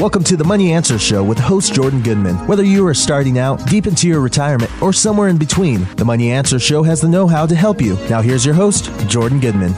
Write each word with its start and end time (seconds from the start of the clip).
Welcome 0.00 0.24
to 0.24 0.36
the 0.38 0.44
Money 0.44 0.72
Answer 0.72 0.98
Show 0.98 1.22
with 1.22 1.38
host 1.38 1.74
Jordan 1.74 2.00
Goodman. 2.00 2.34
Whether 2.46 2.64
you 2.64 2.86
are 2.86 2.94
starting 2.94 3.38
out, 3.38 3.66
deep 3.66 3.86
into 3.86 4.08
your 4.08 4.20
retirement, 4.20 4.70
or 4.80 4.94
somewhere 4.94 5.28
in 5.28 5.36
between, 5.36 5.86
the 5.96 6.06
Money 6.06 6.30
Answer 6.30 6.58
Show 6.58 6.82
has 6.82 7.02
the 7.02 7.08
know 7.08 7.26
how 7.26 7.44
to 7.44 7.54
help 7.54 7.82
you. 7.82 7.96
Now, 8.08 8.22
here's 8.22 8.46
your 8.46 8.54
host, 8.54 8.90
Jordan 9.08 9.40
Goodman. 9.40 9.74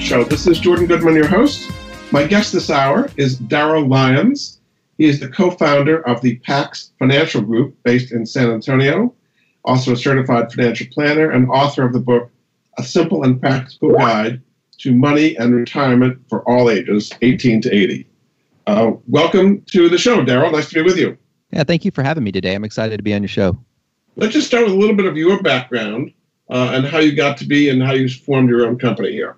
Show. 0.00 0.24
This 0.24 0.46
is 0.46 0.58
Jordan 0.60 0.86
Goodman, 0.86 1.14
your 1.14 1.26
host. 1.26 1.70
My 2.10 2.24
guest 2.24 2.54
this 2.54 2.70
hour 2.70 3.10
is 3.18 3.38
Darryl 3.38 3.86
Lyons. 3.86 4.62
He 4.96 5.04
is 5.04 5.20
the 5.20 5.28
co 5.28 5.50
founder 5.50 6.00
of 6.08 6.22
the 6.22 6.36
PAX 6.36 6.92
Financial 6.98 7.42
Group 7.42 7.76
based 7.84 8.12
in 8.12 8.24
San 8.24 8.50
Antonio, 8.50 9.14
also 9.66 9.92
a 9.92 9.96
certified 9.96 10.50
financial 10.50 10.86
planner 10.90 11.30
and 11.32 11.50
author 11.50 11.84
of 11.84 11.92
the 11.92 12.00
book, 12.00 12.30
A 12.78 12.82
Simple 12.82 13.24
and 13.24 13.38
Practical 13.38 13.92
Guide 13.92 14.40
to 14.78 14.94
Money 14.94 15.36
and 15.36 15.54
Retirement 15.54 16.18
for 16.30 16.40
All 16.48 16.70
Ages, 16.70 17.12
18 17.20 17.60
to 17.60 17.70
80. 17.70 18.08
Uh, 18.66 18.92
welcome 19.08 19.60
to 19.62 19.88
the 19.88 19.98
show, 19.98 20.24
Darryl. 20.24 20.52
Nice 20.52 20.68
to 20.68 20.74
be 20.74 20.82
with 20.82 20.96
you. 20.96 21.18
Yeah, 21.50 21.64
thank 21.64 21.84
you 21.84 21.90
for 21.90 22.02
having 22.02 22.24
me 22.24 22.32
today. 22.32 22.54
I'm 22.54 22.64
excited 22.64 22.96
to 22.96 23.02
be 23.02 23.12
on 23.14 23.22
your 23.22 23.28
show. 23.28 23.56
Let's 24.16 24.32
just 24.32 24.46
start 24.46 24.64
with 24.64 24.74
a 24.74 24.76
little 24.76 24.96
bit 24.96 25.06
of 25.06 25.16
your 25.16 25.42
background 25.42 26.12
uh, 26.50 26.70
and 26.72 26.86
how 26.86 26.98
you 26.98 27.14
got 27.14 27.36
to 27.38 27.46
be 27.46 27.68
and 27.68 27.82
how 27.82 27.92
you 27.92 28.08
formed 28.08 28.48
your 28.48 28.66
own 28.66 28.78
company 28.78 29.12
here. 29.12 29.36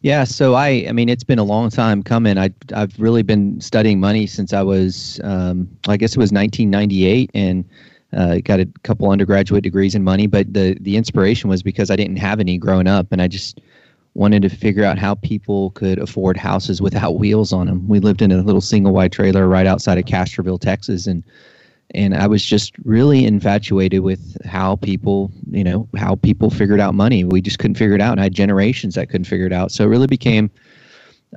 Yeah, 0.00 0.24
so 0.24 0.54
I, 0.54 0.84
I 0.86 0.92
mean, 0.92 1.08
it's 1.08 1.24
been 1.24 1.38
a 1.38 1.44
long 1.44 1.70
time 1.70 2.02
coming. 2.02 2.36
I, 2.36 2.50
I've 2.74 2.98
really 3.00 3.22
been 3.22 3.58
studying 3.60 4.00
money 4.00 4.26
since 4.26 4.52
I 4.52 4.60
was, 4.60 5.18
um, 5.24 5.66
I 5.88 5.96
guess 5.96 6.12
it 6.12 6.18
was 6.18 6.30
1998, 6.30 7.30
and 7.32 7.64
uh, 8.12 8.36
got 8.44 8.60
a 8.60 8.66
couple 8.82 9.10
undergraduate 9.10 9.62
degrees 9.62 9.94
in 9.94 10.04
money. 10.04 10.26
But 10.26 10.52
the 10.52 10.76
the 10.80 10.96
inspiration 10.96 11.48
was 11.48 11.62
because 11.62 11.90
I 11.90 11.96
didn't 11.96 12.18
have 12.18 12.38
any 12.38 12.58
growing 12.58 12.86
up, 12.86 13.12
and 13.12 13.22
I 13.22 13.28
just 13.28 13.60
wanted 14.14 14.42
to 14.42 14.48
figure 14.48 14.84
out 14.84 14.98
how 14.98 15.16
people 15.16 15.70
could 15.70 15.98
afford 15.98 16.36
houses 16.36 16.80
without 16.80 17.18
wheels 17.18 17.52
on 17.52 17.66
them. 17.66 17.86
We 17.88 17.98
lived 17.98 18.22
in 18.22 18.30
a 18.30 18.42
little 18.42 18.60
single 18.60 18.92
wide 18.92 19.12
trailer 19.12 19.48
right 19.48 19.66
outside 19.66 19.98
of 19.98 20.04
Castroville, 20.04 20.60
Texas, 20.60 21.06
and 21.06 21.22
and 21.94 22.14
I 22.14 22.26
was 22.26 22.44
just 22.44 22.74
really 22.84 23.24
infatuated 23.24 24.00
with 24.00 24.36
how 24.44 24.76
people, 24.76 25.30
you 25.50 25.62
know, 25.62 25.88
how 25.96 26.16
people 26.16 26.50
figured 26.50 26.80
out 26.80 26.94
money. 26.94 27.24
We 27.24 27.40
just 27.40 27.58
couldn't 27.58 27.76
figure 27.76 27.94
it 27.94 28.00
out. 28.00 28.12
And 28.12 28.20
I 28.20 28.24
had 28.24 28.34
generations 28.34 28.94
that 28.94 29.10
couldn't 29.10 29.26
figure 29.26 29.46
it 29.46 29.52
out. 29.52 29.70
So 29.70 29.84
it 29.84 29.88
really 29.88 30.06
became 30.06 30.50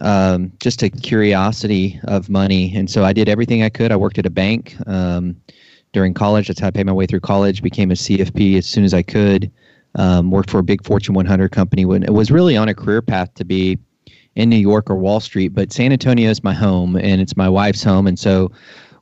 um, 0.01 0.51
just 0.59 0.81
a 0.83 0.89
curiosity 0.89 1.99
of 2.05 2.29
money. 2.29 2.75
And 2.75 2.89
so 2.89 3.03
I 3.03 3.13
did 3.13 3.29
everything 3.29 3.61
I 3.61 3.69
could. 3.69 3.91
I 3.91 3.97
worked 3.97 4.17
at 4.17 4.25
a 4.25 4.31
bank 4.31 4.75
um, 4.87 5.35
during 5.91 6.13
college. 6.13 6.47
That's 6.47 6.59
how 6.59 6.67
I 6.67 6.71
paid 6.71 6.85
my 6.85 6.93
way 6.93 7.05
through 7.05 7.19
college. 7.19 7.61
Became 7.61 7.91
a 7.91 7.95
CFP 7.95 8.57
as 8.57 8.65
soon 8.65 8.83
as 8.83 8.93
I 8.93 9.03
could 9.03 9.51
um, 9.97 10.31
worked 10.31 10.49
for 10.49 10.59
a 10.59 10.63
big 10.63 10.83
Fortune 10.85 11.13
100 11.13 11.51
company 11.51 11.83
when 11.83 12.03
it 12.03 12.13
was 12.13 12.31
really 12.31 12.55
on 12.55 12.69
a 12.69 12.73
career 12.73 13.01
path 13.01 13.33
to 13.35 13.43
be 13.43 13.77
in 14.35 14.49
New 14.49 14.57
York 14.57 14.89
or 14.89 14.95
Wall 14.95 15.19
Street. 15.19 15.49
But 15.49 15.73
San 15.73 15.91
Antonio 15.91 16.29
is 16.29 16.43
my 16.43 16.53
home 16.53 16.95
and 16.95 17.19
it's 17.19 17.35
my 17.35 17.49
wife's 17.49 17.83
home. 17.83 18.07
And 18.07 18.17
so 18.17 18.51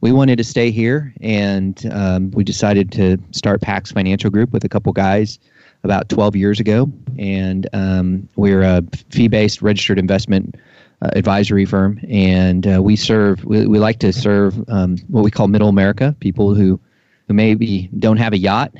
we 0.02 0.12
wanted 0.12 0.38
to 0.38 0.44
stay 0.44 0.72
here 0.72 1.14
and 1.22 1.86
um, 1.92 2.32
we 2.32 2.44
decided 2.44 2.92
to 2.94 3.18
start 3.32 3.62
PAX 3.62 3.92
Financial 3.92 4.30
Group 4.30 4.54
with 4.54 4.64
a 4.64 4.70
couple 4.70 4.92
guys 4.94 5.38
about 5.84 6.08
12 6.10 6.36
years 6.38 6.60
ago. 6.60 6.90
And 7.20 7.68
um, 7.74 8.30
we're 8.38 8.64
a 8.64 8.82
fee 9.10 9.28
based 9.28 9.62
registered 9.62 10.00
investment 10.00 10.56
uh, 11.02 11.10
advisory 11.14 11.66
firm. 11.66 12.00
And 12.10 12.74
uh, 12.74 12.82
we 12.82 12.96
serve, 12.96 13.44
we, 13.44 13.68
we, 13.68 13.80
like 13.80 14.00
to 14.00 14.14
serve 14.14 14.58
um, 14.70 14.98
what 15.10 15.26
we 15.26 15.30
call 15.30 15.50
middle 15.50 15.68
America, 15.68 16.16
people 16.22 16.56
who, 16.56 16.80
who 17.28 17.34
maybe 17.34 17.90
don't 18.00 18.18
have 18.18 18.32
a 18.32 18.38
yacht 18.38 18.72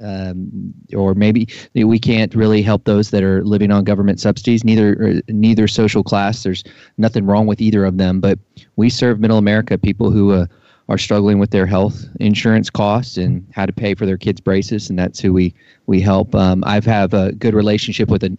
um, 0.00 0.72
or 0.94 1.14
maybe 1.14 1.48
we 1.74 1.98
can't 1.98 2.34
really 2.34 2.62
help 2.62 2.84
those 2.84 3.10
that 3.10 3.22
are 3.22 3.44
living 3.44 3.70
on 3.70 3.84
government 3.84 4.20
subsidies. 4.20 4.64
Neither 4.64 5.22
neither 5.28 5.68
social 5.68 6.02
class. 6.02 6.42
There's 6.42 6.64
nothing 6.96 7.26
wrong 7.26 7.46
with 7.46 7.60
either 7.60 7.84
of 7.84 7.98
them, 7.98 8.20
but 8.20 8.38
we 8.76 8.90
serve 8.90 9.20
Middle 9.20 9.38
America, 9.38 9.78
people 9.78 10.10
who 10.10 10.32
uh, 10.32 10.46
are 10.88 10.98
struggling 10.98 11.38
with 11.38 11.50
their 11.50 11.66
health 11.66 12.06
insurance 12.20 12.70
costs 12.70 13.16
and 13.16 13.46
how 13.52 13.66
to 13.66 13.72
pay 13.72 13.94
for 13.94 14.06
their 14.06 14.16
kids' 14.16 14.40
braces, 14.40 14.88
and 14.88 14.98
that's 14.98 15.20
who 15.20 15.32
we 15.32 15.54
we 15.86 16.00
help. 16.00 16.34
Um, 16.34 16.64
I've 16.66 16.86
have 16.86 17.12
a 17.14 17.32
good 17.32 17.54
relationship 17.54 18.08
with 18.08 18.22
a 18.24 18.36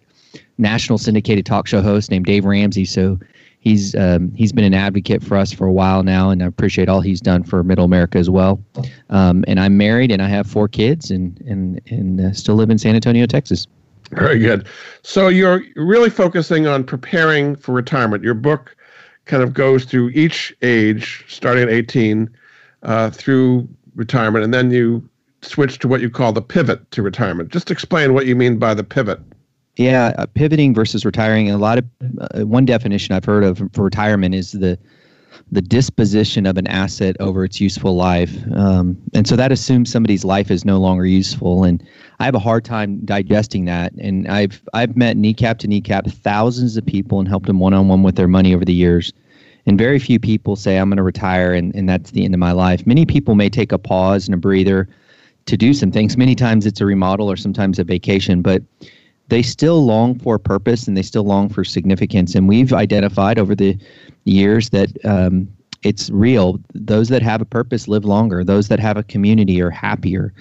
national 0.58 0.98
syndicated 0.98 1.46
talk 1.46 1.66
show 1.66 1.82
host 1.82 2.10
named 2.10 2.26
Dave 2.26 2.44
Ramsey, 2.44 2.84
so 2.84 3.18
he's 3.60 3.94
um, 3.94 4.32
he's 4.34 4.52
been 4.52 4.64
an 4.64 4.74
advocate 4.74 5.22
for 5.22 5.36
us 5.36 5.52
for 5.52 5.66
a 5.66 5.72
while 5.72 6.02
now, 6.02 6.30
and 6.30 6.42
I 6.42 6.46
appreciate 6.46 6.88
all 6.88 7.00
he's 7.00 7.20
done 7.20 7.44
for 7.44 7.62
Middle 7.62 7.84
America 7.84 8.18
as 8.18 8.28
well. 8.28 8.60
Um, 9.10 9.44
and 9.46 9.60
I'm 9.60 9.76
married, 9.76 10.10
and 10.10 10.20
I 10.20 10.28
have 10.28 10.46
four 10.46 10.66
kids, 10.66 11.10
and 11.10 11.40
and 11.46 11.80
and 11.86 12.20
uh, 12.20 12.32
still 12.32 12.56
live 12.56 12.70
in 12.70 12.78
San 12.78 12.96
Antonio, 12.96 13.26
Texas. 13.26 13.66
Very 14.10 14.40
good. 14.40 14.66
So 15.02 15.28
you're 15.28 15.62
really 15.76 16.10
focusing 16.10 16.66
on 16.66 16.82
preparing 16.82 17.54
for 17.54 17.72
retirement. 17.72 18.24
Your 18.24 18.34
book 18.34 18.76
kind 19.26 19.42
of 19.42 19.54
goes 19.54 19.84
through 19.84 20.08
each 20.10 20.52
age, 20.62 21.24
starting 21.28 21.62
at 21.62 21.68
18, 21.68 22.28
uh, 22.82 23.10
through 23.10 23.68
retirement, 23.94 24.44
and 24.44 24.52
then 24.52 24.72
you 24.72 25.08
switch 25.42 25.78
to 25.78 25.88
what 25.88 26.00
you 26.00 26.10
call 26.10 26.32
the 26.32 26.42
pivot 26.42 26.90
to 26.90 27.02
retirement. 27.02 27.50
Just 27.50 27.70
explain 27.70 28.12
what 28.12 28.26
you 28.26 28.34
mean 28.34 28.58
by 28.58 28.74
the 28.74 28.82
pivot. 28.82 29.20
Yeah, 29.76 30.12
uh, 30.18 30.26
pivoting 30.26 30.74
versus 30.74 31.04
retiring. 31.04 31.48
And 31.48 31.56
a 31.56 31.58
lot 31.58 31.78
of 31.78 31.84
uh, 32.20 32.46
one 32.46 32.64
definition 32.66 33.14
I've 33.14 33.24
heard 33.24 33.44
of 33.44 33.62
for 33.72 33.84
retirement 33.84 34.34
is 34.34 34.52
the 34.52 34.78
the 35.52 35.62
disposition 35.62 36.46
of 36.46 36.58
an 36.58 36.66
asset 36.66 37.16
over 37.18 37.44
its 37.44 37.60
useful 37.60 37.96
life. 37.96 38.36
Um, 38.54 38.96
and 39.14 39.26
so 39.26 39.36
that 39.36 39.50
assumes 39.50 39.90
somebody's 39.90 40.24
life 40.24 40.50
is 40.50 40.64
no 40.64 40.78
longer 40.78 41.06
useful. 41.06 41.64
And 41.64 41.82
I 42.20 42.24
have 42.24 42.34
a 42.34 42.40
hard 42.40 42.64
time 42.64 43.00
digesting 43.04 43.64
that. 43.64 43.92
And 43.94 44.28
I've 44.28 44.62
I've 44.74 44.96
met 44.96 45.16
kneecap 45.16 45.58
to 45.60 45.68
kneecap 45.68 46.06
thousands 46.06 46.76
of 46.76 46.84
people 46.84 47.18
and 47.18 47.28
helped 47.28 47.46
them 47.46 47.58
one 47.58 47.74
on 47.74 47.88
one 47.88 48.02
with 48.02 48.16
their 48.16 48.28
money 48.28 48.54
over 48.54 48.64
the 48.64 48.74
years. 48.74 49.12
And 49.66 49.78
very 49.78 49.98
few 49.98 50.18
people 50.18 50.56
say 50.56 50.78
I'm 50.78 50.88
going 50.88 50.96
to 50.96 51.02
retire 51.02 51.52
and, 51.52 51.74
and 51.74 51.88
that's 51.88 52.10
the 52.10 52.24
end 52.24 52.34
of 52.34 52.40
my 52.40 52.52
life. 52.52 52.86
Many 52.86 53.06
people 53.06 53.34
may 53.34 53.48
take 53.50 53.72
a 53.72 53.78
pause 53.78 54.26
and 54.26 54.34
a 54.34 54.38
breather 54.38 54.88
to 55.46 55.56
do 55.56 55.74
some 55.74 55.90
things. 55.90 56.16
Many 56.16 56.34
times 56.34 56.66
it's 56.66 56.80
a 56.80 56.86
remodel 56.86 57.30
or 57.30 57.36
sometimes 57.36 57.78
a 57.78 57.84
vacation, 57.84 58.42
but 58.42 58.62
they 59.30 59.42
still 59.42 59.84
long 59.84 60.18
for 60.18 60.38
purpose 60.38 60.86
and 60.86 60.96
they 60.96 61.02
still 61.02 61.24
long 61.24 61.48
for 61.48 61.64
significance. 61.64 62.34
And 62.34 62.48
we've 62.48 62.72
identified 62.72 63.38
over 63.38 63.54
the 63.54 63.78
years 64.24 64.70
that 64.70 64.90
um, 65.04 65.48
it's 65.82 66.10
real. 66.10 66.60
Those 66.74 67.08
that 67.08 67.22
have 67.22 67.40
a 67.40 67.46
purpose 67.46 67.88
live 67.88 68.04
longer. 68.04 68.44
Those 68.44 68.68
that 68.68 68.80
have 68.80 68.96
a 68.96 69.02
community 69.02 69.62
are 69.62 69.70
happier. 69.70 70.34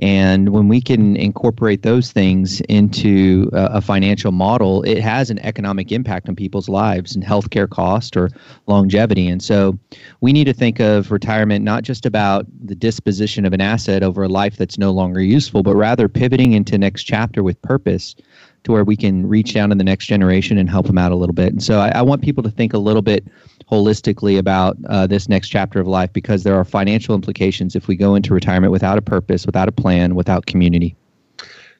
And 0.00 0.48
when 0.48 0.68
we 0.68 0.80
can 0.80 1.14
incorporate 1.16 1.82
those 1.82 2.10
things 2.10 2.62
into 2.62 3.50
a, 3.52 3.64
a, 3.64 3.80
financial 3.82 4.32
model, 4.32 4.82
it 4.84 4.98
has 5.02 5.28
an 5.28 5.38
economic 5.40 5.92
impact 5.92 6.26
on 6.26 6.34
people's 6.34 6.70
lives 6.70 7.14
and 7.14 7.22
healthcare 7.22 7.68
cost 7.68 8.16
or 8.16 8.30
longevity. 8.66 9.28
And 9.28 9.42
so 9.42 9.78
we 10.22 10.32
need 10.32 10.44
to 10.44 10.54
think 10.54 10.80
of 10.80 11.10
retirement 11.10 11.66
not 11.66 11.82
just 11.82 12.06
about 12.06 12.46
the 12.64 12.74
disposition 12.74 13.44
of 13.44 13.52
an 13.52 13.60
asset 13.60 14.02
over 14.02 14.22
a 14.22 14.28
life 14.28 14.56
that's 14.56 14.78
no 14.78 14.90
longer 14.90 15.20
useful, 15.20 15.62
but 15.62 15.76
rather 15.76 16.08
pivoting 16.08 16.54
into 16.54 16.78
next 16.78 17.04
chapter 17.04 17.42
with 17.42 17.60
purpose 17.60 18.16
to 18.64 18.72
where 18.72 18.84
we 18.84 18.96
can 18.96 19.26
reach 19.26 19.52
down 19.52 19.68
to 19.68 19.74
the 19.74 19.84
next 19.84 20.06
generation 20.06 20.56
and 20.56 20.70
help 20.70 20.86
them 20.86 20.98
out 20.98 21.12
a 21.12 21.16
little 21.16 21.34
bit. 21.34 21.52
And 21.52 21.62
so 21.62 21.78
I, 21.78 21.90
I 21.90 22.02
want 22.02 22.22
people 22.22 22.42
to 22.42 22.50
think 22.50 22.72
a 22.72 22.78
little 22.78 23.02
bit 23.02 23.26
holistically 23.70 24.38
about 24.38 24.76
uh, 24.88 25.06
this 25.06 25.28
next 25.28 25.48
chapter 25.48 25.80
of 25.80 25.86
life 25.86 26.12
because 26.12 26.42
there 26.42 26.54
are 26.54 26.64
financial 26.64 27.14
implications 27.14 27.76
if 27.76 27.86
we 27.86 27.96
go 27.96 28.14
into 28.14 28.34
retirement 28.34 28.72
without 28.72 28.98
a 28.98 29.02
purpose, 29.02 29.46
without 29.46 29.68
a 29.68 29.72
plan, 29.72 30.14
without 30.14 30.46
community. 30.46 30.96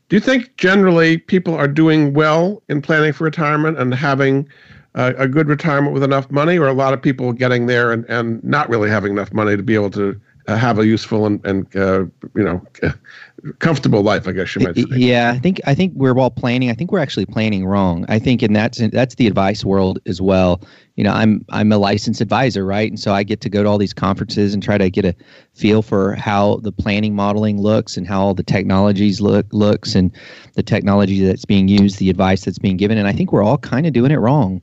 Do 0.09 0.17
you 0.17 0.21
think 0.21 0.57
generally 0.57 1.19
people 1.19 1.55
are 1.55 1.69
doing 1.69 2.15
well 2.15 2.63
in 2.69 2.83
planning 2.83 3.13
for 3.13 3.25
retirement 3.25 3.79
and 3.79 3.95
having 3.95 4.49
uh, 4.95 5.13
a 5.17 5.29
good 5.29 5.47
retirement 5.47 5.95
with 5.95 6.03
enough 6.03 6.31
money, 6.31 6.59
or 6.59 6.67
a 6.67 6.73
lot 6.73 6.93
of 6.93 7.01
people 7.01 7.33
getting 7.33 7.67
there 7.67 7.93
and, 7.93 8.05
and 8.09 8.43
not 8.43 8.69
really 8.69 8.91
having 8.91 9.13
enough 9.13 9.33
money 9.33 9.57
to 9.57 9.63
be 9.63 9.75
able 9.75 9.91
to 9.91 10.21
uh, 10.49 10.57
have 10.57 10.81
a 10.81 10.87
useful 10.87 11.27
and, 11.27 11.45
and 11.47 11.77
uh, 11.77 12.05
you 12.35 12.43
know 12.43 12.61
comfortable 13.59 14.03
life, 14.03 14.27
I 14.29 14.33
guess 14.33 14.55
you 14.55 14.63
might 14.63 14.77
say. 14.77 14.85
Yeah, 14.91 15.33
I 15.35 15.39
think 15.39 15.61
I 15.67 15.75
think 15.75 15.93
we're 15.95 16.19
all 16.19 16.31
planning. 16.31 16.71
I 16.71 16.75
think 16.75 16.93
we're 16.93 17.01
actually 17.01 17.27
planning 17.27 17.67
wrong. 17.67 18.05
I 18.09 18.19
think, 18.19 18.43
and 18.43 18.55
that's 18.55 18.79
that's 18.91 19.15
the 19.17 19.27
advice 19.27 19.65
world 19.65 19.99
as 20.07 20.21
well. 20.21 20.63
You 20.97 21.05
know, 21.05 21.13
I'm 21.13 21.45
I'm 21.51 21.73
a 21.73 21.79
licensed 21.79 22.21
advisor, 22.21 22.65
right? 22.65 22.91
And 22.91 22.99
so 22.99 23.13
I 23.13 23.23
get 23.23 23.41
to 23.43 23.49
go 23.49 23.63
to 23.63 23.69
all 23.69 23.79
these 23.79 23.93
conferences 23.93 24.55
and 24.55 24.63
try 24.63 24.79
to 24.79 24.91
get 24.91 25.05
a 25.05 25.15
feel 25.55 25.83
for 25.83 26.15
how 26.15 26.57
the 26.57 26.73
planning 26.73 27.15
modeling 27.15 27.61
looks 27.61 27.97
and 27.97 28.07
how 28.07 28.21
all 28.21 28.35
the 28.35 28.43
technologies 28.43 29.21
look 29.21 29.47
looks 29.53 29.95
and 29.95 30.11
the 30.55 30.63
technology 30.63 31.25
that's 31.25 31.45
being 31.45 31.69
used, 31.69 31.99
the 31.99 32.11
advice 32.11 32.45
that's 32.45 32.59
being 32.59 32.77
given. 32.77 32.99
And 32.99 33.09
I 33.09 33.13
think 33.13 33.33
we're 33.33 33.45
all 33.45 33.59
kind 33.59 33.87
of 33.87 33.93
doing 33.93 34.11
it 34.11 34.19
wrong. 34.19 34.63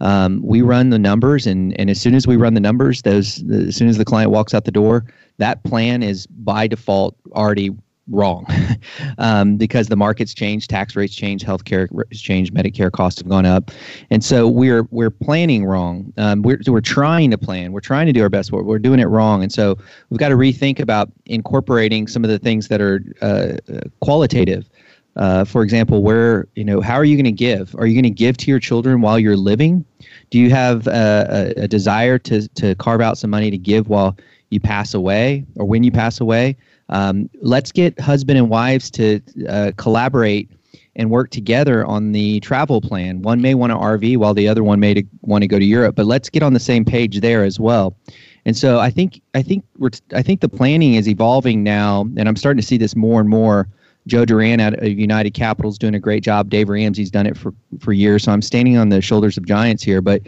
Um, 0.00 0.40
we 0.44 0.62
run 0.62 0.90
the 0.90 0.98
numbers, 0.98 1.46
and 1.46 1.78
and 1.80 1.90
as 1.90 2.00
soon 2.00 2.14
as 2.14 2.26
we 2.26 2.36
run 2.36 2.54
the 2.54 2.60
numbers, 2.60 3.02
those 3.02 3.42
as 3.50 3.74
soon 3.74 3.88
as 3.88 3.98
the 3.98 4.04
client 4.04 4.30
walks 4.30 4.54
out 4.54 4.64
the 4.64 4.70
door, 4.70 5.04
that 5.38 5.64
plan 5.64 6.02
is 6.02 6.26
by 6.26 6.66
default 6.66 7.16
already 7.32 7.70
wrong 8.10 8.46
um, 9.18 9.56
because 9.56 9.88
the 9.88 9.96
market's 9.96 10.34
changed, 10.34 10.70
tax 10.70 10.96
rates 10.96 11.14
change, 11.14 11.44
healthcare 11.44 11.88
has 12.10 12.20
changed, 12.20 12.54
Medicare 12.54 12.90
costs 12.90 13.20
have 13.20 13.28
gone 13.28 13.46
up, 13.46 13.70
and 14.10 14.24
so 14.24 14.48
we're 14.48 14.84
we're 14.90 15.10
planning 15.10 15.64
wrong. 15.64 16.12
Um, 16.16 16.42
we're 16.42 16.60
we're 16.66 16.80
trying 16.80 17.30
to 17.30 17.38
plan, 17.38 17.72
we're 17.72 17.80
trying 17.80 18.06
to 18.06 18.12
do 18.12 18.22
our 18.22 18.28
best, 18.28 18.50
but 18.50 18.64
we're 18.64 18.78
doing 18.78 19.00
it 19.00 19.06
wrong, 19.06 19.42
and 19.42 19.52
so 19.52 19.76
we've 20.10 20.18
got 20.18 20.30
to 20.30 20.36
rethink 20.36 20.80
about 20.80 21.10
incorporating 21.26 22.06
some 22.06 22.24
of 22.24 22.30
the 22.30 22.38
things 22.38 22.68
that 22.68 22.80
are 22.80 23.02
uh, 23.22 23.56
qualitative 24.00 24.68
Uh, 25.16 25.44
for 25.44 25.62
example, 25.64 26.02
where 26.02 26.46
you 26.54 26.64
know, 26.64 26.80
how 26.80 26.94
are 26.94 27.04
you 27.04 27.16
going 27.16 27.24
to 27.24 27.32
give? 27.32 27.74
Are 27.76 27.86
you 27.86 27.94
going 27.94 28.04
to 28.14 28.24
give 28.24 28.36
to 28.38 28.50
your 28.50 28.60
children 28.60 29.00
while 29.00 29.18
you're 29.18 29.36
living? 29.36 29.84
Do 30.30 30.38
you 30.38 30.50
have 30.50 30.86
a, 30.86 31.54
a, 31.56 31.64
a 31.64 31.68
desire 31.68 32.18
to 32.20 32.46
to 32.48 32.74
carve 32.76 33.00
out 33.00 33.18
some 33.18 33.30
money 33.30 33.50
to 33.50 33.58
give 33.58 33.88
while 33.88 34.16
you 34.50 34.60
pass 34.60 34.94
away 34.94 35.44
or 35.56 35.66
when 35.66 35.82
you 35.82 35.90
pass 35.90 36.20
away? 36.20 36.56
Um, 36.88 37.28
let's 37.42 37.72
get 37.72 37.98
husband 38.00 38.38
and 38.38 38.48
wives 38.48 38.90
to 38.92 39.20
uh, 39.48 39.72
collaborate 39.76 40.50
and 40.96 41.10
work 41.10 41.30
together 41.30 41.86
on 41.86 42.12
the 42.12 42.40
travel 42.40 42.80
plan. 42.80 43.22
One 43.22 43.40
may 43.40 43.54
want 43.54 43.72
an 43.72 43.78
RV 43.78 44.16
while 44.16 44.34
the 44.34 44.48
other 44.48 44.64
one 44.64 44.80
may 44.80 44.94
to, 44.94 45.02
want 45.22 45.42
to 45.42 45.48
go 45.48 45.58
to 45.58 45.64
Europe, 45.64 45.94
but 45.94 46.06
let's 46.06 46.28
get 46.28 46.42
on 46.42 46.54
the 46.54 46.60
same 46.60 46.84
page 46.84 47.20
there 47.20 47.44
as 47.44 47.60
well. 47.60 47.96
And 48.44 48.56
so 48.56 48.80
I 48.80 48.90
think 48.90 49.20
I 49.34 49.42
think 49.42 49.64
we're 49.76 49.90
I 50.14 50.22
think 50.22 50.40
the 50.40 50.48
planning 50.48 50.94
is 50.94 51.08
evolving 51.08 51.62
now, 51.62 52.02
and 52.16 52.28
I'm 52.28 52.36
starting 52.36 52.60
to 52.60 52.66
see 52.66 52.78
this 52.78 52.96
more 52.96 53.20
and 53.20 53.28
more. 53.28 53.68
Joe 54.06 54.24
Duran 54.24 54.58
at 54.58 54.82
United 54.82 55.34
Capital 55.34 55.70
is 55.70 55.76
doing 55.76 55.94
a 55.94 56.00
great 56.00 56.22
job. 56.22 56.48
Dave 56.48 56.70
Ramsey's 56.70 57.10
done 57.10 57.26
it 57.26 57.36
for 57.36 57.52
for 57.78 57.92
years. 57.92 58.24
So 58.24 58.32
I'm 58.32 58.40
standing 58.40 58.78
on 58.78 58.88
the 58.88 59.02
shoulders 59.02 59.36
of 59.36 59.44
giants 59.44 59.82
here, 59.82 60.00
but 60.00 60.22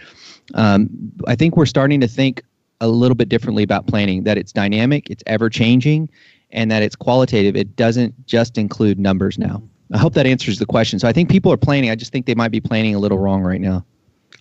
um, 0.54 0.90
I 1.26 1.34
think 1.34 1.56
we're 1.56 1.66
starting 1.66 2.00
to 2.00 2.08
think 2.08 2.42
a 2.82 2.88
little 2.88 3.14
bit 3.14 3.30
differently 3.30 3.62
about 3.62 3.86
planning. 3.86 4.24
That 4.24 4.36
it's 4.36 4.52
dynamic, 4.52 5.08
it's 5.08 5.22
ever 5.26 5.48
changing, 5.48 6.10
and 6.52 6.70
that 6.70 6.82
it's 6.82 6.96
qualitative. 6.96 7.56
It 7.56 7.76
doesn't 7.76 8.26
just 8.26 8.58
include 8.58 8.98
numbers 8.98 9.38
now. 9.38 9.62
I 9.92 9.98
hope 9.98 10.14
that 10.14 10.26
answers 10.26 10.58
the 10.58 10.66
question. 10.66 10.98
So 10.98 11.08
I 11.08 11.12
think 11.12 11.28
people 11.28 11.52
are 11.52 11.56
planning. 11.56 11.90
I 11.90 11.94
just 11.94 12.12
think 12.12 12.26
they 12.26 12.34
might 12.34 12.52
be 12.52 12.60
planning 12.60 12.94
a 12.94 12.98
little 12.98 13.18
wrong 13.18 13.42
right 13.42 13.60
now. 13.60 13.84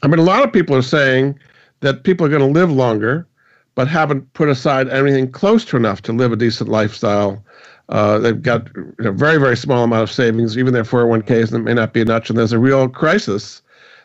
I 0.04 0.08
mean, 0.08 0.20
a 0.20 0.24
lot 0.24 0.44
of 0.44 0.54
people 0.54 0.76
are 0.76 0.82
saying 0.82 1.38
that 1.82 2.04
people 2.04 2.26
are 2.26 2.30
going 2.30 2.42
to 2.42 2.60
live 2.60 2.72
longer, 2.72 3.28
but 3.76 3.88
haven't 3.88 4.32
put 4.34 4.50
aside 4.50 4.90
anything 4.90 5.32
close 5.32 5.66
to 5.66 5.78
enough 5.78 6.02
to 6.04 6.14
live 6.14 6.32
a 6.32 6.36
decent 6.36 6.70
lifestyle. 6.70 7.44
Uh, 7.90 8.20
they've 8.20 8.42
got 8.42 8.68
a 9.00 9.12
very, 9.12 9.38
very 9.38 9.58
small 9.58 9.84
amount 9.84 10.04
of 10.04 10.12
savings, 10.12 10.58
even 10.58 10.74
their 10.74 10.84
401ks, 10.84 11.52
and 11.52 11.62
it 11.62 11.64
may 11.64 11.74
not 11.74 11.94
be 11.94 12.02
enough. 12.02 12.30
And 12.30 12.38
there's 12.38 12.52
a 12.52 12.60
real 12.60 12.88
crisis 12.88 13.62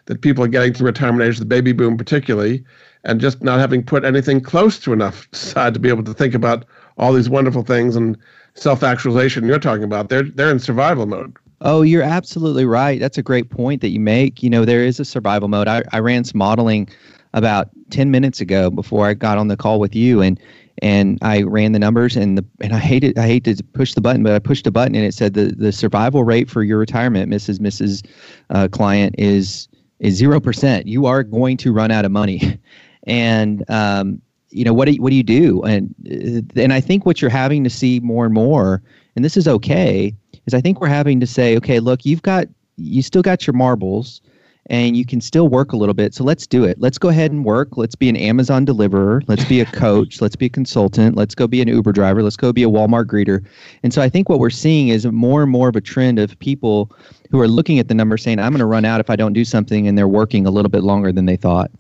that 0.07 0.23
people 0.23 0.45
are 0.45 0.49
getting 0.49 0.73
to 0.75 0.85
retirement 0.85 1.29
age, 1.29 1.39
the 1.39 1.45
baby 1.45 1.73
boom 1.73 1.97
particularly, 1.97 2.65
and 3.05 3.21
just 3.21 3.43
not 3.43 3.59
having 3.61 3.83
put 3.83 4.05
anything 4.05 4.41
close 4.41 4.79
to 4.81 4.93
enough 4.93 5.29
aside 5.33 5.75
to 5.75 5.81
be 5.81 5.89
able 5.91 6.05
to 6.05 6.15
think 6.15 6.35
about 6.35 6.65
all 6.99 7.13
these 7.13 7.29
wonderful 7.29 7.63
things 7.63 7.97
and 7.97 8.17
self-actualization 8.55 9.47
you're 9.47 9.59
talking 9.59 9.85
about. 9.85 10.09
They're 10.09 10.23
they're 10.23 10.51
in 10.51 10.59
survival 10.59 11.07
mode. 11.07 11.37
Oh, 11.61 11.83
you're 11.83 12.03
absolutely 12.03 12.67
right. 12.67 13.01
That's 13.01 13.19
a 13.19 13.23
great 13.23 13.51
point 13.51 13.81
that 13.81 13.89
you 13.89 14.01
make. 14.01 14.43
You 14.43 14.51
know, 14.51 14.65
there 14.65 14.85
is 14.85 15.01
a 15.01 15.05
survival 15.05 15.49
mode. 15.49 15.67
I, 15.67 15.83
I 15.93 15.99
ran 16.01 16.25
some 16.25 16.39
modeling 16.39 16.89
about 17.33 17.71
10 17.91 18.11
minutes 18.11 18.41
ago 18.41 18.71
before 18.71 19.07
I 19.07 19.15
got 19.15 19.39
on 19.39 19.49
the 19.49 19.57
call 19.57 19.81
with 19.81 19.95
you 19.95 20.21
and 20.21 20.39
and 20.83 21.19
I 21.23 21.43
ran 21.43 21.73
the 21.73 21.79
numbers 21.79 22.17
and 22.17 22.37
the 22.37 22.45
and 22.61 22.73
I 22.73 22.79
hated 22.79 23.17
I 23.17 23.27
hate 23.27 23.45
to 23.45 23.63
push 23.73 23.95
the 23.95 24.01
button, 24.01 24.23
but 24.23 24.33
I 24.33 24.39
pushed 24.39 24.65
the 24.65 24.73
button 24.73 24.95
and 24.95 25.05
it 25.05 25.15
said 25.15 25.35
the 25.35 25.55
the 25.57 25.73
survival 25.73 26.25
rate 26.25 26.51
for 26.51 26.63
your 26.63 26.79
retirement, 26.79 27.31
Mrs. 27.31 27.59
Mrs. 27.59 28.07
Uh, 28.51 28.69
client 28.69 29.15
is 29.17 29.69
is 30.01 30.15
zero 30.15 30.41
percent. 30.41 30.87
You 30.87 31.07
are 31.07 31.23
going 31.23 31.57
to 31.59 31.73
run 31.73 31.91
out 31.91 32.05
of 32.05 32.11
money, 32.11 32.59
and 33.05 33.65
um, 33.71 34.21
you 34.55 34.65
know 34.65 34.73
what 34.73 34.87
do 34.87 34.93
you, 34.93 35.03
what 35.03 35.11
do 35.11 35.17
you 35.17 35.23
do? 35.23 35.63
And 35.63 35.95
uh, 36.07 36.61
and 36.61 36.73
i 36.73 36.81
think 36.81 37.05
what 37.05 37.21
you're 37.21 37.31
having 37.31 37.65
to 37.65 37.71
see 37.71 38.01
more 38.01 38.25
and 38.25 38.35
more 38.35 38.83
and 39.17 39.25
this 39.25 39.37
is 39.37 39.49
okay 39.49 40.15
is 40.47 40.55
i 40.55 40.61
think 40.61 40.81
we're 40.81 40.87
having 40.87 41.21
to 41.21 41.27
say 41.27 41.57
okay 41.57 41.81
look 41.81 42.05
you've 42.05 42.23
got 42.23 42.47
you 42.77 43.03
still 43.03 43.23
got 43.23 43.47
your 43.47 43.55
marbles 43.55 44.21
and 44.67 44.97
you 44.97 45.05
can 45.05 45.21
still 45.21 45.49
work 45.49 45.73
a 45.73 45.77
little 45.77 45.95
bit 45.95 46.15
so 46.15 46.25
let's 46.25 46.47
do 46.47 46.65
it. 46.65 46.81
Let's 46.81 46.97
go 46.97 47.11
ahead 47.11 47.31
and 47.33 47.45
work. 47.45 47.77
Let's 47.77 47.95
be 47.95 48.09
an 48.09 48.17
amazon 48.17 48.65
deliverer. 48.65 49.23
Let's 49.27 49.45
be 49.45 49.61
a 49.61 49.67
coach. 49.67 50.23
Let's 50.23 50.37
be 50.37 50.47
a 50.47 50.49
consultant. 50.49 51.17
Let's 51.17 51.35
go 51.35 51.47
be 51.47 51.61
an 51.61 51.69
uber 51.69 51.93
driver. 51.93 52.23
Let's 52.23 52.37
go 52.37 52.51
be 52.51 52.63
a 52.63 52.69
walmart 52.69 53.05
greeter. 53.05 53.45
And 53.83 53.93
so 53.93 54.01
i 54.01 54.09
think 54.09 54.29
what 54.29 54.39
we're 54.39 54.51
seeing 54.51 54.89
is 54.89 55.05
more 55.07 55.43
and 55.43 55.51
more 55.51 55.69
of 55.69 55.77
a 55.77 55.81
trend 55.81 56.19
of 56.19 56.39
people 56.39 56.91
who 57.31 57.41
are 57.41 57.49
looking 57.49 57.79
at 57.79 57.89
the 57.89 57.95
numbers 57.95 58.23
saying 58.23 58.39
i'm 58.39 58.53
going 58.53 58.61
to 58.61 58.67
run 58.67 58.85
out 58.85 59.01
if 59.01 59.11
i 59.11 59.17
don't 59.17 59.33
do 59.33 59.45
something 59.45 59.89
and 59.89 59.99
they're 59.99 60.09
working 60.09 60.47
a 60.47 60.51
little 60.51 60.71
bit 60.71 60.83
longer 60.83 61.13
than 61.13 61.27
they 61.27 61.37
thought 61.37 61.71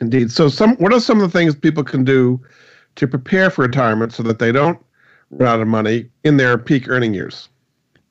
Indeed. 0.00 0.30
So, 0.30 0.48
some 0.48 0.76
what 0.76 0.92
are 0.92 1.00
some 1.00 1.20
of 1.20 1.30
the 1.30 1.38
things 1.38 1.54
people 1.54 1.84
can 1.84 2.04
do 2.04 2.40
to 2.96 3.06
prepare 3.06 3.50
for 3.50 3.62
retirement 3.62 4.12
so 4.12 4.22
that 4.24 4.38
they 4.38 4.52
don't 4.52 4.78
run 5.30 5.48
out 5.48 5.60
of 5.60 5.68
money 5.68 6.08
in 6.24 6.36
their 6.36 6.58
peak 6.58 6.88
earning 6.88 7.14
years? 7.14 7.48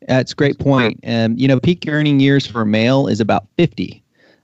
That's 0.07 0.31
a 0.31 0.35
great 0.35 0.59
point. 0.59 0.99
Um, 1.05 1.35
you 1.37 1.47
know, 1.47 1.59
peak 1.59 1.85
earning 1.87 2.19
years 2.19 2.47
for 2.47 2.61
a 2.61 2.65
male 2.65 3.07
is 3.07 3.19
about 3.19 3.47
50. 3.57 4.03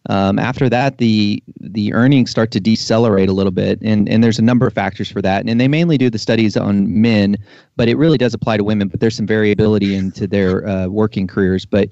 Um, 0.09 0.37
after 0.37 0.69
that, 0.69 0.97
the 0.97 1.41
the 1.61 1.93
earnings 1.93 2.29
start 2.29 2.51
to 2.51 2.59
decelerate 2.59 3.29
a 3.29 3.33
little 3.33 3.51
bit, 3.51 3.79
and 3.81 4.09
and 4.09 4.23
there's 4.23 4.39
a 4.39 4.41
number 4.41 4.67
of 4.67 4.73
factors 4.73 5.09
for 5.09 5.21
that. 5.21 5.47
And 5.47 5.61
they 5.61 5.67
mainly 5.67 5.97
do 5.97 6.09
the 6.09 6.19
studies 6.19 6.57
on 6.57 7.01
men, 7.01 7.37
but 7.77 7.87
it 7.87 7.95
really 7.95 8.17
does 8.17 8.33
apply 8.33 8.57
to 8.57 8.63
women. 8.63 8.89
But 8.89 8.99
there's 8.99 9.15
some 9.15 9.27
variability 9.27 9.95
into 9.95 10.27
their 10.27 10.67
uh, 10.67 10.87
working 10.87 11.25
careers. 11.25 11.65
But 11.65 11.89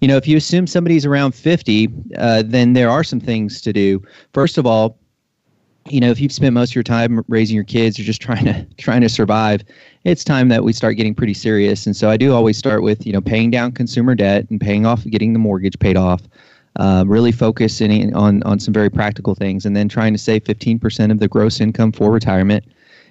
you 0.00 0.08
know, 0.08 0.16
if 0.16 0.28
you 0.28 0.36
assume 0.36 0.66
somebody's 0.66 1.06
around 1.06 1.34
50, 1.34 1.88
uh, 2.18 2.42
then 2.44 2.74
there 2.74 2.90
are 2.90 3.04
some 3.04 3.20
things 3.20 3.62
to 3.62 3.72
do. 3.72 4.02
First 4.34 4.58
of 4.58 4.66
all, 4.66 4.98
you 5.88 6.00
know, 6.00 6.10
if 6.10 6.20
you've 6.20 6.32
spent 6.32 6.52
most 6.52 6.70
of 6.72 6.74
your 6.74 6.84
time 6.84 7.24
raising 7.28 7.54
your 7.54 7.64
kids, 7.64 7.98
you're 7.98 8.06
just 8.06 8.20
trying 8.20 8.44
to 8.44 8.66
trying 8.76 9.00
to 9.00 9.08
survive. 9.08 9.62
It's 10.04 10.22
time 10.22 10.48
that 10.48 10.64
we 10.64 10.74
start 10.74 10.98
getting 10.98 11.14
pretty 11.14 11.34
serious. 11.34 11.86
And 11.86 11.96
so 11.96 12.10
I 12.10 12.18
do 12.18 12.34
always 12.34 12.58
start 12.58 12.82
with 12.82 13.06
you 13.06 13.12
know 13.14 13.22
paying 13.22 13.50
down 13.50 13.72
consumer 13.72 14.14
debt 14.14 14.50
and 14.50 14.60
paying 14.60 14.84
off, 14.84 15.04
getting 15.04 15.32
the 15.32 15.38
mortgage 15.38 15.78
paid 15.78 15.96
off 15.96 16.20
uh, 16.76 17.04
really 17.06 17.32
focusing 17.32 18.14
on 18.14 18.42
on 18.42 18.58
some 18.58 18.74
very 18.74 18.90
practical 18.90 19.34
things, 19.34 19.64
and 19.66 19.76
then 19.76 19.88
trying 19.88 20.12
to 20.12 20.18
save 20.18 20.44
15% 20.44 21.10
of 21.10 21.18
the 21.18 21.28
gross 21.28 21.60
income 21.60 21.92
for 21.92 22.10
retirement. 22.10 22.64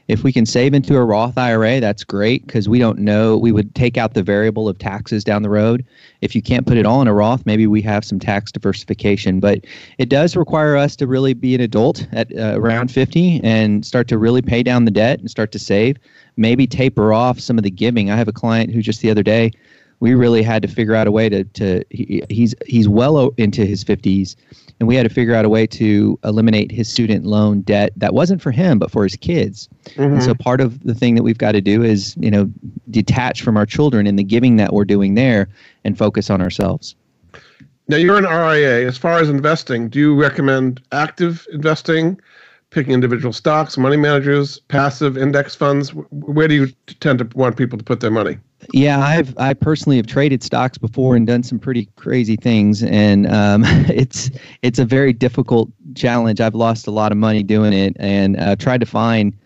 If 0.10 0.24
we 0.24 0.33
can 0.33 0.45
save 0.45 0.74
into 0.74 0.98
a 0.98 1.06
Roth 1.06 1.38
IRA, 1.38 1.80
that's 1.80 2.04
great 2.04 2.45
because 2.45 2.68
we 2.68 2.77
don't 2.77 3.00
know. 3.00 3.38
We 3.38 3.54
would 3.54 3.74
take 3.74 3.98
out 3.98 4.15
the 4.15 4.24
variable 4.24 4.68
of 4.68 4.77
taxes 4.77 5.24
down 5.24 5.44
the 5.44 5.50
road. 5.50 5.86
If 6.19 6.36
you 6.36 6.42
can't 6.42 6.68
put 6.68 6.75
it 6.75 6.86
all 6.86 7.01
in 7.01 7.07
a 7.07 7.13
Roth, 7.13 7.45
maybe 7.45 7.68
we 7.68 7.81
have 7.83 8.04
some 8.04 8.19
tax 8.19 8.51
diversification. 8.51 9.39
But 9.39 9.63
it 9.98 10.09
does 10.09 10.36
require 10.36 10.75
us 10.75 10.98
to 10.98 11.07
really 11.07 11.33
be 11.33 11.56
an 11.56 11.62
adult 11.62 12.06
at 12.12 12.38
uh, 12.38 12.59
around 12.59 12.92
50 12.92 13.39
and 13.45 13.86
start 13.86 14.09
to 14.09 14.18
really 14.18 14.42
pay 14.42 14.62
down 14.62 14.83
the 14.83 14.92
debt 14.92 15.19
and 15.19 15.31
start 15.31 15.54
to 15.54 15.59
save. 15.59 15.95
Maybe 16.36 16.68
taper 16.68 17.13
off 17.13 17.39
some 17.39 17.57
of 17.57 17.63
the 17.63 17.71
giving. 17.71 18.12
I 18.12 18.18
have 18.18 18.27
a 18.27 18.33
client 18.33 18.74
who 18.74 18.81
just 18.81 19.00
the 19.00 19.09
other 19.09 19.24
day 19.24 19.54
we 20.03 20.15
really 20.15 20.44
had 20.44 20.61
to 20.61 20.67
figure 20.67 20.95
out 20.95 21.07
a 21.07 21.11
way 21.11 21.29
to 21.29 21.45
to 21.45 21.81
he, 21.89 22.21
he's 22.29 22.53
he's 22.65 22.89
well 22.89 23.29
into 23.38 23.65
his 23.65 23.85
50s 23.85 24.35
and 24.81 24.85
we 24.89 24.97
had 24.97 25.07
to 25.07 25.13
figure 25.13 25.33
out 25.33 25.45
a 25.45 25.50
way 25.50 25.65
to 25.65 26.19
eliminate 26.25 26.73
his 26.73 26.89
student 26.89 27.25
loan 27.25 27.61
debt 27.61 27.94
that 27.95 28.13
wasn't 28.13 28.41
for 28.41 28.51
him 28.51 28.77
but 28.77 28.91
for 28.91 29.03
his 29.03 29.15
kids. 29.15 29.69
Mm-hmm. 29.91 30.15
and 30.15 30.23
so 30.23 30.35
part 30.35 30.59
of 30.59 30.83
the 30.83 30.94
thing 30.94 31.15
that 31.15 31.23
we've 31.23 31.38
got 31.38 31.53
to 31.53 31.61
do 31.61 31.81
is 31.83 32.17
you 32.19 32.29
know 32.29 32.51
detach 32.89 33.44
from 33.44 33.55
our 33.55 33.65
children 33.65 34.05
and 34.05 34.19
the 34.19 34.25
giving 34.25 34.57
that 34.57 34.73
we're 34.73 34.83
doing 34.83 35.15
there 35.15 35.47
and 35.85 35.97
focus 35.97 36.29
on 36.29 36.41
ourselves. 36.41 36.95
Now 37.88 37.95
you're 37.95 38.17
an 38.17 38.25
ria 38.25 38.85
as 38.85 38.97
far 38.97 39.19
as 39.19 39.29
investing 39.29 39.88
do 39.88 39.99
you 39.99 40.15
recommend 40.19 40.81
active 40.91 41.47
investing 41.53 42.19
picking 42.73 42.94
individual 42.94 43.31
stocks 43.31 43.77
money 43.77 43.97
managers 43.97 44.59
passive 44.68 45.18
index 45.18 45.56
funds 45.56 45.94
where 46.11 46.47
do 46.47 46.56
you 46.56 46.68
tend 46.99 47.19
to 47.19 47.37
want 47.37 47.56
people 47.56 47.77
to 47.77 47.83
put 47.83 47.99
their 47.99 48.11
money 48.11 48.37
yeah, 48.71 48.99
I've 48.99 49.37
I 49.37 49.53
personally 49.53 49.97
have 49.97 50.07
traded 50.07 50.44
stocks 50.44 50.77
before 50.77 51.15
and 51.15 51.27
done 51.27 51.44
some 51.44 51.59
pretty 51.59 51.89
crazy 51.95 52.35
things, 52.35 52.83
and 52.83 53.27
um, 53.27 53.63
it's 53.65 54.31
it's 54.61 54.80
a 54.80 54.85
very 54.85 55.13
difficult 55.13 55.69
challenge. 55.95 56.39
I've 56.39 56.56
lost 56.56 56.87
a 56.87 56.92
lot 56.92 57.11
of 57.11 57.18
money 57.18 57.44
doing 57.44 57.73
it, 57.73 57.95
and 57.99 58.39
uh, 58.39 58.56
tried 58.56 58.80
to 58.80 58.85
find 58.85 59.37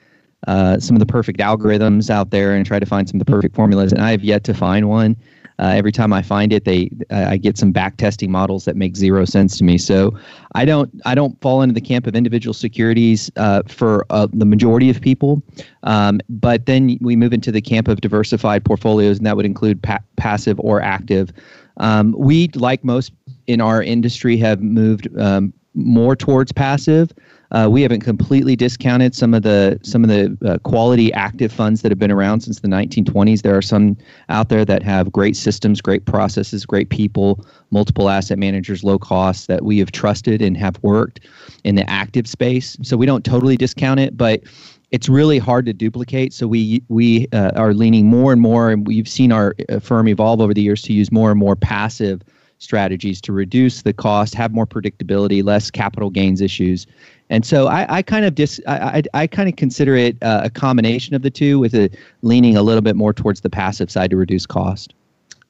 uh, 0.48 0.80
some 0.80 0.96
of 0.96 1.00
the 1.00 1.06
perfect 1.06 1.40
algorithms 1.40 2.10
out 2.10 2.30
there 2.30 2.54
and 2.54 2.66
try 2.66 2.80
to 2.80 2.86
find 2.86 3.10
some 3.10 3.20
of 3.20 3.26
the 3.26 3.32
perfect 3.32 3.56
formulas, 3.56 3.92
and 3.92 4.02
I 4.02 4.12
have 4.12 4.24
yet 4.24 4.44
to 4.46 4.54
find 4.54 4.88
one. 4.90 5.16
Uh, 5.60 5.74
every 5.76 5.92
time 5.92 6.14
I 6.14 6.22
find 6.22 6.54
it, 6.54 6.66
they 6.66 6.90
I 7.10 7.38
get 7.38 7.58
some 7.58 7.72
back 7.72 7.98
testing 7.98 8.32
models 8.32 8.66
that 8.66 8.76
make 8.76 8.96
zero 8.96 9.26
sense 9.26 9.58
to 9.58 9.64
me. 9.64 9.78
So 9.78 10.18
I 10.54 10.66
don't 10.66 10.90
I 11.06 11.16
don't 11.16 11.40
fall 11.42 11.62
into 11.62 11.74
the 11.74 11.82
camp 11.82 12.06
of 12.08 12.16
individual 12.16 12.54
securities 12.54 13.32
uh, 13.38 13.64
for 13.68 14.06
uh, 14.10 14.28
the 14.32 14.46
majority 14.46 14.90
of 14.90 15.02
people. 15.02 15.42
Um, 15.84 16.20
but 16.30 16.66
then 16.66 16.98
we 17.02 17.16
move 17.16 17.34
into 17.34 17.52
the 17.52 17.62
camp 17.62 17.88
of 17.88 18.02
diversified 18.02 18.66
portfolios, 18.66 19.18
and 19.18 19.26
that 19.26 19.36
would 19.36 19.46
include 19.46 19.82
pa- 19.82 20.00
passive 20.16 20.60
or 20.60 20.82
active. 20.82 21.32
Um, 21.78 22.16
we, 22.18 22.50
like 22.56 22.84
most 22.84 23.12
in 23.48 23.62
our 23.62 23.82
industry, 23.82 24.38
have 24.38 24.62
moved 24.62 25.08
um, 25.20 25.54
more 25.74 26.16
towards 26.16 26.52
passive. 26.52 27.12
Uh, 27.52 27.68
we 27.72 27.82
haven't 27.82 28.02
completely 28.02 28.56
discounted 28.56 29.16
some 29.16 29.34
of 29.34 29.44
the 29.44 29.80
some 29.84 30.04
of 30.04 30.10
the 30.10 30.38
uh, 30.46 30.58
quality 30.60 31.14
active 31.14 31.52
funds 31.52 31.82
that 31.82 31.92
have 31.92 32.00
been 32.00 32.12
around 32.12 32.42
since 32.42 32.60
the 32.60 32.68
1920s. 32.68 33.42
There 33.42 33.56
are 33.56 33.62
some 33.62 33.98
out 34.30 34.50
there 34.50 34.66
that 34.66 34.84
have 34.84 35.12
great 35.12 35.36
systems, 35.36 35.82
great 35.82 36.06
processes, 36.06 36.66
great 36.66 36.90
people, 36.90 37.46
multiple 37.72 38.10
asset 38.10 38.38
managers, 38.38 38.84
low 38.84 39.00
cost 39.00 39.48
that 39.48 39.64
we 39.64 39.80
have 39.80 39.92
trusted 39.92 40.42
and 40.42 40.58
have 40.58 40.78
worked 40.84 41.22
in 41.64 41.76
the 41.76 41.90
active 41.90 42.28
space. 42.28 42.78
So 42.82 42.98
we 42.98 43.06
don't 43.06 43.24
totally 43.24 43.56
discount 43.56 44.00
it, 44.00 44.18
but 44.18 44.44
it's 44.92 45.10
really 45.10 45.38
hard 45.38 45.66
to 45.66 45.74
duplicate. 45.74 46.34
So 46.34 46.48
we 46.48 46.82
we 46.90 47.28
uh, 47.32 47.52
are 47.56 47.74
leaning 47.74 48.08
more 48.08 48.34
and 48.34 48.42
more, 48.42 48.72
and 48.72 48.86
we've 48.86 49.08
seen 49.08 49.32
our 49.32 49.56
uh, 49.70 49.80
firm 49.80 50.08
evolve 50.08 50.42
over 50.42 50.54
the 50.54 50.62
years 50.62 50.82
to 50.84 50.94
use 50.94 51.12
more 51.12 51.32
and 51.32 51.40
more 51.40 51.56
passive 51.56 52.22
strategies 52.60 53.22
to 53.22 53.34
reduce 53.34 53.84
the 53.84 53.94
cost, 53.94 54.34
have 54.34 54.52
more 54.52 54.66
predictability, 54.66 55.44
less 55.44 55.70
capital 55.70 56.10
gains 56.10 56.42
issues. 56.42 56.88
And 57.30 57.46
so 57.46 57.68
I, 57.68 57.98
I 57.98 58.02
kind 58.02 58.26
of 58.26 58.36
dis, 58.36 58.62
I, 58.68 58.78
I, 59.14 59.22
I 59.22 59.28
kind 59.28 59.50
of 59.50 59.56
consider 59.56 59.96
it 59.96 60.18
uh, 60.22 60.42
a 60.46 60.50
combination 60.50 61.16
of 61.16 61.22
the 61.22 61.30
two, 61.30 61.60
with 61.60 61.74
it 61.74 61.98
leaning 62.22 62.56
a 62.56 62.62
little 62.62 62.82
bit 62.82 62.96
more 62.96 63.14
towards 63.14 63.42
the 63.42 63.50
passive 63.50 63.92
side 63.92 64.10
to 64.12 64.18
reduce 64.18 64.46
cost. 64.46 64.94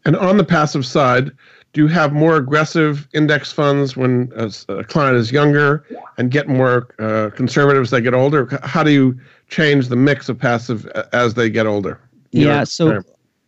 And 0.06 0.16
on 0.16 0.38
the 0.38 0.44
passive 0.44 0.86
side, 0.86 1.32
do 1.74 1.82
you 1.82 1.88
have 1.88 2.14
more 2.14 2.38
aggressive 2.38 3.08
index 3.14 3.52
funds 3.52 3.96
when 3.96 4.32
a, 4.36 4.84
client 4.86 5.18
is 5.18 5.32
younger 5.32 5.86
and 6.18 6.32
get 6.32 6.48
more 6.48 6.88
uh, 6.98 7.30
conservative 7.36 7.84
as 7.84 7.92
they 7.92 8.02
get 8.02 8.14
older? 8.14 8.60
How 8.64 8.84
do 8.84 8.92
you 8.92 9.20
change 9.50 9.90
the 9.90 9.96
mix 9.96 10.30
of 10.30 10.40
passive 10.40 10.88
as 11.14 11.34
they 11.34 11.50
get 11.50 11.68
older? 11.68 12.00
yeah, 12.32 12.64
so 12.64 13.02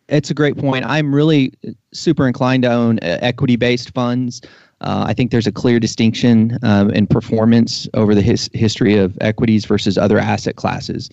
it's 0.09 0.29
a 0.29 0.33
great 0.33 0.57
point. 0.57 0.85
I'm 0.85 1.13
really 1.13 1.53
super 1.93 2.27
inclined 2.27 2.63
to 2.63 2.71
own 2.71 2.99
uh, 2.99 3.19
equity 3.21 3.55
based 3.55 3.93
funds. 3.93 4.41
Uh, 4.81 5.03
I 5.07 5.13
think 5.13 5.31
there's 5.31 5.47
a 5.47 5.51
clear 5.51 5.79
distinction 5.79 6.57
um, 6.63 6.89
in 6.91 7.05
performance 7.05 7.87
over 7.93 8.15
the 8.15 8.21
his, 8.21 8.49
history 8.53 8.97
of 8.97 9.17
equities 9.19 9.65
versus 9.65 9.97
other 9.97 10.17
asset 10.17 10.55
classes, 10.55 11.09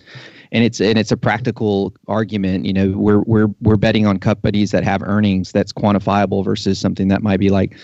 and 0.51 0.63
it's 0.63 0.79
and 0.79 0.97
it's 0.97 1.11
a 1.11 1.17
practical 1.17 1.93
argument. 2.07 2.65
You 2.65 2.73
know, 2.73 2.89
we're 2.97 3.21
we're 3.21 3.49
we're 3.61 3.75
betting 3.75 4.05
on 4.05 4.19
companies 4.19 4.71
that 4.71 4.83
have 4.83 5.03
earnings 5.03 5.51
that's 5.51 5.73
quantifiable 5.73 6.45
versus 6.45 6.79
something 6.79 7.09
that 7.09 7.21
might 7.21 7.39
be 7.39 7.49
like 7.49 7.75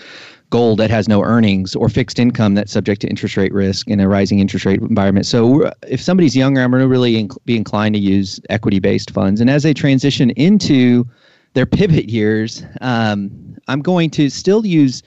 gold 0.50 0.78
that 0.78 0.90
has 0.90 1.08
no 1.08 1.22
earnings 1.22 1.74
or 1.74 1.88
fixed 1.88 2.18
income 2.18 2.54
that's 2.54 2.72
subject 2.72 3.00
to 3.00 3.08
interest 3.08 3.36
rate 3.36 3.52
risk 3.52 3.88
in 3.88 3.98
a 3.98 4.08
rising 4.08 4.38
interest 4.38 4.64
rate 4.64 4.80
environment. 4.80 5.26
So 5.26 5.70
if 5.88 6.00
somebody's 6.00 6.36
younger, 6.36 6.62
I'm 6.62 6.70
going 6.70 6.82
to 6.82 6.88
really 6.88 7.14
inc- 7.14 7.36
be 7.44 7.56
inclined 7.56 7.94
to 7.96 8.00
use 8.00 8.40
equity 8.50 8.78
based 8.78 9.10
funds, 9.10 9.40
and 9.40 9.50
as 9.50 9.64
they 9.64 9.74
transition 9.74 10.30
into 10.30 11.06
their 11.54 11.66
pivot 11.66 12.08
years, 12.08 12.64
um, 12.80 13.30
I'm 13.68 13.80
going 13.80 14.10
to 14.10 14.28
still 14.30 14.64
use 14.66 15.02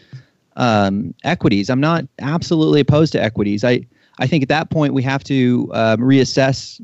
um, 0.57 1.13
equities. 1.23 1.69
I'm 1.69 1.79
not 1.79 2.05
absolutely 2.19 2.81
opposed 2.81 3.13
to 3.13 3.23
equities. 3.23 3.63
I 3.63 3.85
I 4.19 4.27
think 4.27 4.43
at 4.43 4.49
that 4.49 4.69
point 4.69 4.93
we 4.93 5.03
have 5.03 5.23
to 5.25 5.69
um, 5.73 5.99
reassess 5.99 6.81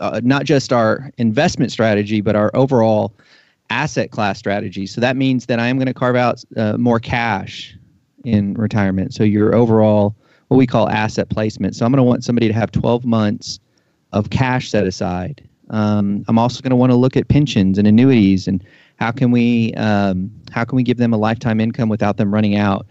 uh, 0.00 0.20
not 0.22 0.44
just 0.44 0.72
our 0.72 1.10
investment 1.18 1.72
strategy 1.72 2.20
but 2.20 2.36
our 2.36 2.50
overall 2.54 3.14
asset 3.70 4.10
class 4.10 4.38
strategy. 4.38 4.86
So 4.86 5.00
that 5.00 5.16
means 5.16 5.46
that 5.46 5.58
I 5.58 5.66
am 5.66 5.76
going 5.78 5.86
to 5.86 5.94
carve 5.94 6.16
out 6.16 6.44
uh, 6.56 6.76
more 6.76 7.00
cash 7.00 7.76
in 8.24 8.54
retirement. 8.54 9.14
So 9.14 9.24
your 9.24 9.54
overall 9.54 10.14
what 10.48 10.58
we 10.58 10.66
call 10.66 10.88
asset 10.90 11.30
placement. 11.30 11.74
So 11.74 11.86
I'm 11.86 11.90
going 11.90 11.98
to 11.98 12.04
want 12.04 12.22
somebody 12.22 12.46
to 12.48 12.54
have 12.54 12.70
12 12.70 13.04
months 13.06 13.58
of 14.12 14.30
cash 14.30 14.70
set 14.70 14.86
aside. 14.86 15.46
Um, 15.70 16.24
I'm 16.28 16.38
also 16.38 16.60
going 16.60 16.70
to 16.70 16.76
want 16.76 16.92
to 16.92 16.96
look 16.96 17.16
at 17.16 17.28
pensions 17.28 17.78
and 17.78 17.88
annuities 17.88 18.46
and 18.46 18.62
how 18.96 19.10
can 19.10 19.30
we 19.30 19.72
um, 19.74 20.30
how 20.52 20.64
can 20.64 20.76
we 20.76 20.82
give 20.82 20.98
them 20.98 21.12
a 21.12 21.16
lifetime 21.16 21.60
income 21.60 21.88
without 21.88 22.16
them 22.16 22.32
running 22.32 22.56
out? 22.56 22.86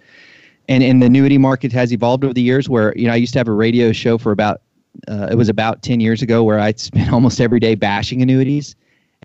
And 0.69 0.83
and 0.83 1.01
the 1.01 1.07
annuity 1.07 1.37
market 1.37 1.71
has 1.71 1.91
evolved 1.91 2.23
over 2.23 2.33
the 2.33 2.41
years 2.41 2.69
where 2.69 2.93
you 2.95 3.07
know 3.07 3.13
i 3.13 3.15
used 3.15 3.33
to 3.33 3.39
have 3.39 3.47
a 3.47 3.53
radio 3.53 3.91
show 3.91 4.17
for 4.17 4.31
about 4.31 4.61
uh, 5.07 5.27
it 5.31 5.35
was 5.35 5.49
about 5.49 5.81
10 5.81 5.99
years 5.99 6.21
ago 6.21 6.43
where 6.43 6.59
i'd 6.59 6.79
spend 6.79 7.09
almost 7.13 7.41
every 7.41 7.59
day 7.59 7.75
bashing 7.75 8.21
annuities. 8.21 8.75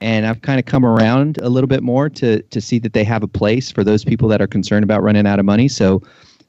And 0.01 0.27
i've 0.27 0.43
kind 0.43 0.61
of 0.61 0.67
come 0.67 0.85
around 0.85 1.39
a 1.39 1.49
little 1.49 1.67
bit 1.67 1.83
more 1.83 2.09
to 2.11 2.41
to 2.43 2.61
see 2.61 2.79
that 2.79 2.93
they 2.93 3.05
have 3.05 3.25
a 3.25 3.29
place 3.29 3.73
for 3.73 3.83
those 3.83 4.05
people 4.05 4.29
that 4.29 4.41
are 4.41 4.47
concerned 4.47 4.85
about 4.85 5.03
running 5.03 5.27
out 5.27 5.41
of 5.41 5.45
money. 5.45 5.67
So 5.67 6.03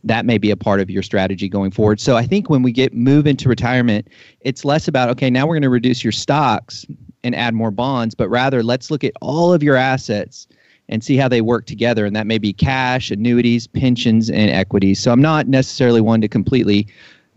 that 0.03 0.25
may 0.25 0.37
be 0.37 0.51
a 0.51 0.55
part 0.55 0.79
of 0.79 0.89
your 0.89 1.03
strategy 1.03 1.49
going 1.49 1.71
forward. 1.71 1.99
So 1.99 2.15
i 2.15 2.25
think 2.25 2.49
when 2.49 2.61
we 2.61 2.71
get 2.71 2.93
move 2.93 3.25
into 3.25 3.49
retirement 3.49 4.07
it's 4.41 4.63
less 4.63 4.87
about 4.87 5.09
okay 5.09 5.31
now 5.31 5.47
we're 5.47 5.55
going 5.55 5.63
to 5.63 5.69
reduce 5.69 6.03
your 6.03 6.11
stocks 6.11 6.85
and 7.23 7.35
add 7.35 7.53
more 7.53 7.71
bonds 7.71 8.15
but 8.15 8.29
rather 8.29 8.61
let's 8.63 8.91
look 8.91 9.03
at 9.03 9.13
all 9.19 9.51
of 9.51 9.63
your 9.63 9.75
assets 9.75 10.47
and 10.89 11.03
see 11.03 11.15
how 11.15 11.27
they 11.27 11.41
work 11.41 11.65
together. 11.65 12.05
And 12.05 12.15
that 12.15 12.27
may 12.27 12.37
be 12.37 12.51
cash, 12.51 13.11
annuities, 13.11 13.67
pensions, 13.67 14.29
and 14.29 14.49
equities. 14.49 14.99
So 14.99 15.11
I'm 15.11 15.21
not 15.21 15.47
necessarily 15.47 16.01
one 16.01 16.19
to 16.21 16.27
completely 16.27 16.87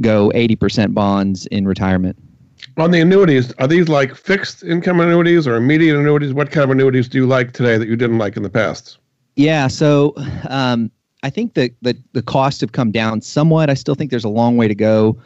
go 0.01 0.31
80% 0.35 0.95
bonds 0.95 1.47
in 1.47 1.69
retirement. 1.69 2.17
On 2.79 2.91
the 2.91 3.01
annuities, 3.01 3.53
are 3.55 3.69
these 3.69 3.89
like 3.89 4.15
fixed 4.15 4.63
income 4.65 5.01
annuities 5.01 5.47
or 5.47 5.57
immediate 5.57 5.99
annuities? 5.99 6.33
What 6.33 6.51
kind 6.51 6.65
of 6.65 6.71
annuities 6.71 7.09
do 7.09 7.19
you 7.19 7.27
like 7.27 7.53
today 7.53 7.77
that 7.77 7.87
you 7.87 7.97
didn't 7.97 8.19
like 8.19 8.37
in 8.37 8.43
the 8.43 8.51
past? 8.51 8.99
Yeah, 9.37 9.69
so 9.69 10.15
um, 10.49 10.91
I 11.23 11.31
think 11.31 11.55
that 11.55 11.73
the, 11.83 11.97
the 12.13 12.23
costs 12.23 12.61
have 12.63 12.73
come 12.73 12.91
down 12.91 13.21
somewhat. 13.21 13.69
I 13.69 13.75
still 13.75 13.95
think 13.95 14.11
there's 14.11 14.25
a 14.25 14.31
long 14.31 14.57
way 14.57 14.69
to 14.69 14.75
go. 14.75 15.19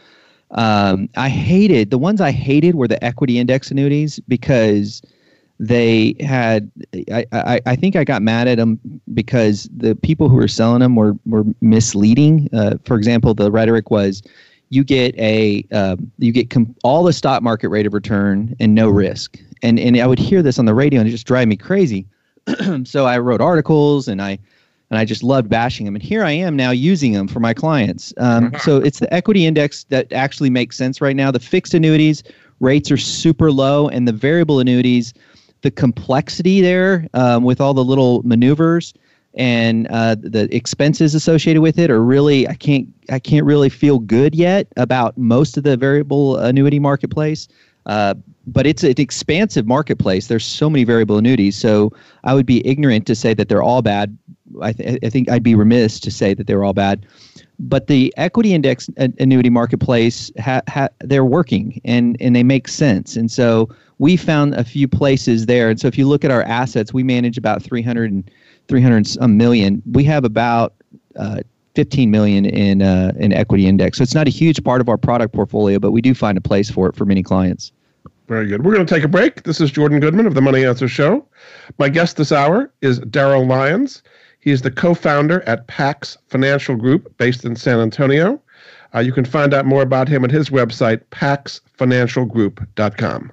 Um, 0.53 1.09
I 1.17 1.29
hated 1.29 1.91
the 1.91 1.99
ones 1.99 2.21
I 2.21 2.31
hated 2.31 2.75
were 2.75 2.89
the 2.89 3.03
equity 3.05 3.39
index 3.39 3.71
annuities 3.71 4.19
because– 4.27 5.01
they 5.59 6.15
had 6.21 6.71
I, 7.11 7.25
I, 7.33 7.61
I 7.65 7.77
think 7.77 7.97
I 7.97 8.05
got 8.05 8.23
mad 8.23 8.47
at 8.49 8.59
them 8.59 8.79
because 9.15 9.69
the 9.75 9.95
people 9.95 10.29
who 10.29 10.37
were 10.37 10.49
selling 10.49 10.81
them 10.81 10.97
were 10.97 11.15
were 11.27 11.45
misleading. 11.61 12.49
Uh, 12.53 12.77
for 12.85 12.97
example, 12.97 13.35
the 13.35 13.51
rhetoric 13.51 13.91
was 13.91 14.23
you 14.69 14.85
get 14.85 15.17
a 15.19 15.65
uh, 15.73 15.97
you 16.19 16.33
get 16.33 16.51
com- 16.51 16.75
all 16.85 17.05
the 17.05 17.13
stock 17.13 17.43
market 17.43 17.69
rate 17.69 17.87
of 17.87 17.95
return 17.95 18.55
and 18.61 18.75
no 18.75 18.89
risk. 18.89 19.39
And 19.63 19.79
and 19.79 19.97
I 19.99 20.07
would 20.07 20.19
hear 20.19 20.43
this 20.43 20.59
on 20.59 20.67
the 20.67 20.75
radio 20.75 21.01
and 21.01 21.09
it 21.09 21.13
just 21.13 21.27
drive 21.27 21.49
me 21.49 21.57
crazy. 21.57 22.07
so 22.85 23.07
I 23.07 23.19
wrote 23.19 23.41
articles 23.41 24.09
and 24.09 24.21
I 24.21 24.39
and 24.91 24.99
I 24.99 25.05
just 25.05 25.23
loved 25.23 25.49
bashing 25.49 25.87
them. 25.87 25.95
And 25.97 26.03
here 26.03 26.23
I 26.23 26.33
am 26.33 26.55
now 26.55 26.71
using 26.71 27.13
them 27.13 27.27
for 27.29 27.41
my 27.41 27.55
clients. 27.55 28.13
Um, 28.19 28.51
mm-hmm. 28.51 28.57
so 28.59 28.77
it's 28.77 29.01
the 29.01 29.13
equity 29.13 29.47
index 29.47 29.85
that 29.85 30.13
actually 30.13 30.51
makes 30.51 30.77
sense 30.77 31.01
right 31.01 31.17
now. 31.17 31.31
The 31.31 31.41
fixed 31.41 31.75
annuities 31.75 32.23
rates 32.61 32.91
are 32.91 32.97
super 32.97 33.53
low, 33.53 33.89
and 33.89 34.07
the 34.09 34.13
variable 34.13 34.61
annuities 34.61 35.13
the 35.63 35.71
complexity 35.71 36.61
there 36.61 37.07
um, 37.15 37.45
with 37.45 37.61
all 37.61 37.75
the 37.75 37.85
little 37.85 38.23
maneuvers 38.25 38.95
and 39.37 39.87
uh, 39.89 40.17
the 40.19 40.55
expenses 40.55 41.15
associated 41.15 41.61
with 41.61 41.79
it 41.79 41.91
are 41.91 42.03
really 42.03 42.49
I 42.49 42.55
can't 42.55 42.89
I 43.11 43.19
can't 43.19 43.45
really 43.45 43.69
feel 43.69 43.99
good 43.99 44.35
yet 44.35 44.67
about 44.77 45.17
most 45.19 45.57
of 45.57 45.63
the 45.63 45.77
variable 45.77 46.37
annuity 46.39 46.79
marketplace. 46.79 47.47
Uh, 47.85 48.15
but 48.49 48.67
it's 48.67 48.83
an 48.83 48.95
expansive 48.99 49.67
marketplace. 49.67 50.27
There's 50.27 50.45
so 50.45 50.69
many 50.69 50.85
variable 50.85 51.19
annuities, 51.19 51.57
so 51.57 51.93
I 52.25 52.35
would 52.35 52.47
be 52.47 52.67
ignorant 52.67 53.07
to 53.07 53.15
say 53.15 53.33
that 53.35 53.49
they're 53.49 53.63
all 53.63 53.83
bad. 53.83 54.17
I, 54.61 54.73
th- 54.73 54.99
I 55.05 55.11
think 55.11 55.31
I'd 55.31 55.43
be 55.43 55.55
remiss 55.55 56.01
to 56.01 56.11
say 56.11 56.35
that 56.35 56.47
they're 56.47 56.65
all 56.65 56.73
bad. 56.73 57.07
But 57.59 57.87
the 57.87 58.13
equity 58.17 58.55
index 58.55 58.91
annuity 58.97 59.51
marketplace, 59.51 60.33
ha- 60.41 60.63
ha- 60.69 60.89
they're 61.01 61.25
working 61.25 61.81
and 61.85 62.17
and 62.21 62.35
they 62.35 62.43
make 62.43 62.69
sense. 62.69 63.17
And 63.17 63.31
so 63.31 63.69
we 63.99 64.17
found 64.17 64.55
a 64.55 64.65
few 64.65 64.89
places 64.89 65.47
there. 65.47 65.71
And 65.71 65.81
so 65.81 65.89
if 65.89 65.97
you 65.97 66.07
look 66.07 66.25
at 66.25 66.31
our 66.31 66.43
assets, 66.43 66.93
we 66.93 67.03
manage 67.03 67.39
about 67.39 67.63
300 67.63 68.13
and 68.13 68.31
300 68.69 69.17
a 69.21 69.29
million. 69.29 69.83
We 69.93 70.05
have 70.05 70.25
about 70.25 70.75
uh, 71.17 71.41
15 71.75 72.11
million 72.11 72.47
in 72.47 72.83
uh, 72.83 73.13
in 73.17 73.33
equity 73.33 73.67
index. 73.67 73.99
So 73.99 74.03
it's 74.03 74.15
not 74.15 74.27
a 74.27 74.31
huge 74.31 74.65
part 74.65 74.81
of 74.81 74.89
our 74.89 74.97
product 74.97 75.35
portfolio, 75.35 75.79
but 75.79 75.93
we 75.93 76.01
do 76.01 76.15
find 76.15 76.39
a 76.39 76.41
place 76.41 76.71
for 76.71 76.89
it 76.89 76.97
for 76.97 77.05
many 77.05 77.23
clients. 77.23 77.71
Very 78.29 78.47
good. 78.49 78.65
We're 78.65 78.75
going 78.75 78.87
to 78.87 78.93
take 78.93 79.05
a 79.05 79.09
break. 79.09 79.45
This 79.45 79.61
is 79.61 79.71
Jordan 79.71 80.01
Goodman 80.01 80.27
of 80.27 80.35
the 80.35 80.41
Money 80.41 80.65
Answer 80.65 80.89
Show. 80.89 81.25
My 81.79 81.89
guest 81.89 82.17
this 82.17 82.33
hour 82.33 82.73
is 82.81 82.99
Darryl 83.01 83.47
Lyons. 83.47 84.03
He 84.41 84.51
is 84.51 84.63
the 84.63 84.71
co-founder 84.71 85.43
at 85.43 85.69
Pax 85.69 86.19
Financial 86.29 86.77
Group, 86.77 87.15
based 87.19 87.45
in 87.45 87.57
San 87.57 87.79
Antonio. 87.79 88.41
Uh, 88.95 89.01
you 89.01 89.13
can 89.13 89.25
find 89.25 89.53
out 89.55 89.67
more 89.67 89.83
about 89.83 90.09
him 90.09 90.25
at 90.25 90.31
his 90.31 90.51
website, 90.51 91.01
paxfinancialgroup.com. 91.11 93.33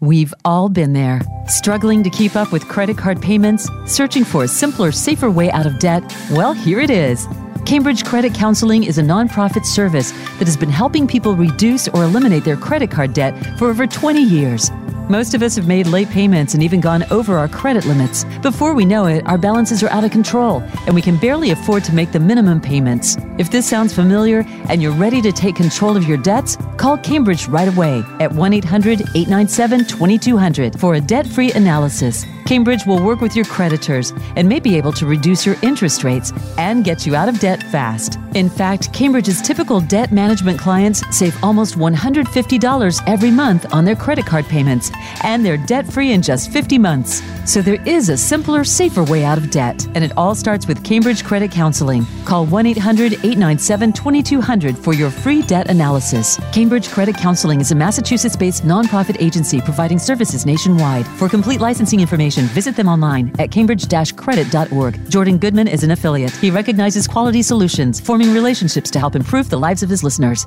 We've 0.00 0.32
all 0.44 0.68
been 0.68 0.92
there, 0.92 1.20
struggling 1.48 2.04
to 2.04 2.10
keep 2.10 2.36
up 2.36 2.52
with 2.52 2.68
credit 2.68 2.96
card 2.96 3.20
payments, 3.20 3.68
searching 3.84 4.24
for 4.24 4.44
a 4.44 4.48
simpler, 4.48 4.92
safer 4.92 5.28
way 5.28 5.50
out 5.50 5.66
of 5.66 5.80
debt. 5.80 6.04
Well, 6.30 6.52
here 6.52 6.78
it 6.78 6.88
is. 6.88 7.26
Cambridge 7.66 8.04
Credit 8.04 8.32
Counseling 8.32 8.84
is 8.84 8.98
a 8.98 9.02
nonprofit 9.02 9.64
service 9.64 10.12
that 10.12 10.46
has 10.46 10.56
been 10.56 10.70
helping 10.70 11.08
people 11.08 11.34
reduce 11.34 11.88
or 11.88 12.04
eliminate 12.04 12.44
their 12.44 12.56
credit 12.56 12.92
card 12.92 13.12
debt 13.12 13.58
for 13.58 13.70
over 13.70 13.88
20 13.88 14.22
years. 14.22 14.70
Most 15.08 15.32
of 15.32 15.42
us 15.42 15.56
have 15.56 15.66
made 15.66 15.86
late 15.86 16.10
payments 16.10 16.52
and 16.52 16.62
even 16.62 16.82
gone 16.82 17.02
over 17.10 17.38
our 17.38 17.48
credit 17.48 17.86
limits. 17.86 18.24
Before 18.42 18.74
we 18.74 18.84
know 18.84 19.06
it, 19.06 19.26
our 19.26 19.38
balances 19.38 19.82
are 19.82 19.88
out 19.88 20.04
of 20.04 20.10
control 20.10 20.62
and 20.84 20.94
we 20.94 21.00
can 21.00 21.16
barely 21.16 21.50
afford 21.50 21.82
to 21.84 21.94
make 21.94 22.12
the 22.12 22.20
minimum 22.20 22.60
payments. 22.60 23.16
If 23.38 23.50
this 23.50 23.66
sounds 23.66 23.94
familiar 23.94 24.44
and 24.68 24.82
you're 24.82 24.92
ready 24.92 25.22
to 25.22 25.32
take 25.32 25.56
control 25.56 25.96
of 25.96 26.04
your 26.04 26.18
debts, 26.18 26.58
call 26.76 26.98
Cambridge 26.98 27.48
right 27.48 27.68
away 27.68 28.02
at 28.20 28.30
1 28.30 28.52
800 28.52 29.00
897 29.00 29.86
2200 29.86 30.78
for 30.78 30.96
a 30.96 31.00
debt 31.00 31.26
free 31.26 31.52
analysis. 31.52 32.26
Cambridge 32.48 32.86
will 32.86 33.02
work 33.02 33.20
with 33.20 33.36
your 33.36 33.44
creditors 33.44 34.10
and 34.36 34.48
may 34.48 34.58
be 34.58 34.74
able 34.78 34.90
to 34.94 35.04
reduce 35.04 35.44
your 35.44 35.56
interest 35.60 36.02
rates 36.02 36.32
and 36.56 36.82
get 36.82 37.06
you 37.06 37.14
out 37.14 37.28
of 37.28 37.38
debt 37.40 37.62
fast. 37.64 38.18
In 38.34 38.48
fact, 38.48 38.90
Cambridge's 38.94 39.42
typical 39.42 39.80
debt 39.82 40.12
management 40.12 40.58
clients 40.58 41.02
save 41.14 41.36
almost 41.44 41.76
$150 41.76 43.02
every 43.06 43.30
month 43.30 43.70
on 43.74 43.84
their 43.84 43.96
credit 43.96 44.24
card 44.24 44.46
payments, 44.46 44.90
and 45.24 45.44
they're 45.44 45.58
debt 45.58 45.86
free 45.86 46.12
in 46.12 46.22
just 46.22 46.50
50 46.50 46.78
months. 46.78 47.22
So 47.44 47.60
there 47.60 47.82
is 47.86 48.08
a 48.08 48.16
simpler, 48.16 48.64
safer 48.64 49.04
way 49.04 49.24
out 49.24 49.36
of 49.36 49.50
debt, 49.50 49.86
and 49.94 50.02
it 50.02 50.12
all 50.16 50.34
starts 50.34 50.66
with 50.66 50.84
Cambridge 50.84 51.24
Credit 51.24 51.50
Counseling. 51.50 52.06
Call 52.24 52.46
1 52.46 52.66
800 52.66 53.12
897 53.12 53.92
2200 53.92 54.78
for 54.78 54.94
your 54.94 55.10
free 55.10 55.42
debt 55.42 55.68
analysis. 55.70 56.38
Cambridge 56.52 56.88
Credit 56.88 57.16
Counseling 57.16 57.60
is 57.60 57.72
a 57.72 57.74
Massachusetts 57.74 58.36
based 58.36 58.64
nonprofit 58.64 59.20
agency 59.20 59.60
providing 59.60 59.98
services 59.98 60.46
nationwide. 60.46 61.06
For 61.06 61.28
complete 61.28 61.60
licensing 61.60 62.00
information, 62.00 62.37
visit 62.46 62.76
them 62.76 62.88
online 62.88 63.34
at 63.38 63.50
cambridge 63.50 63.86
credit.org. 64.16 65.10
Jordan 65.10 65.38
Goodman 65.38 65.68
is 65.68 65.84
an 65.84 65.90
affiliate. 65.90 66.30
He 66.30 66.50
recognizes 66.50 67.06
quality 67.06 67.42
solutions, 67.42 68.00
forming 68.00 68.32
relationships 68.32 68.90
to 68.92 68.98
help 68.98 69.16
improve 69.16 69.50
the 69.50 69.58
lives 69.58 69.82
of 69.82 69.90
his 69.90 70.02
listeners. 70.02 70.46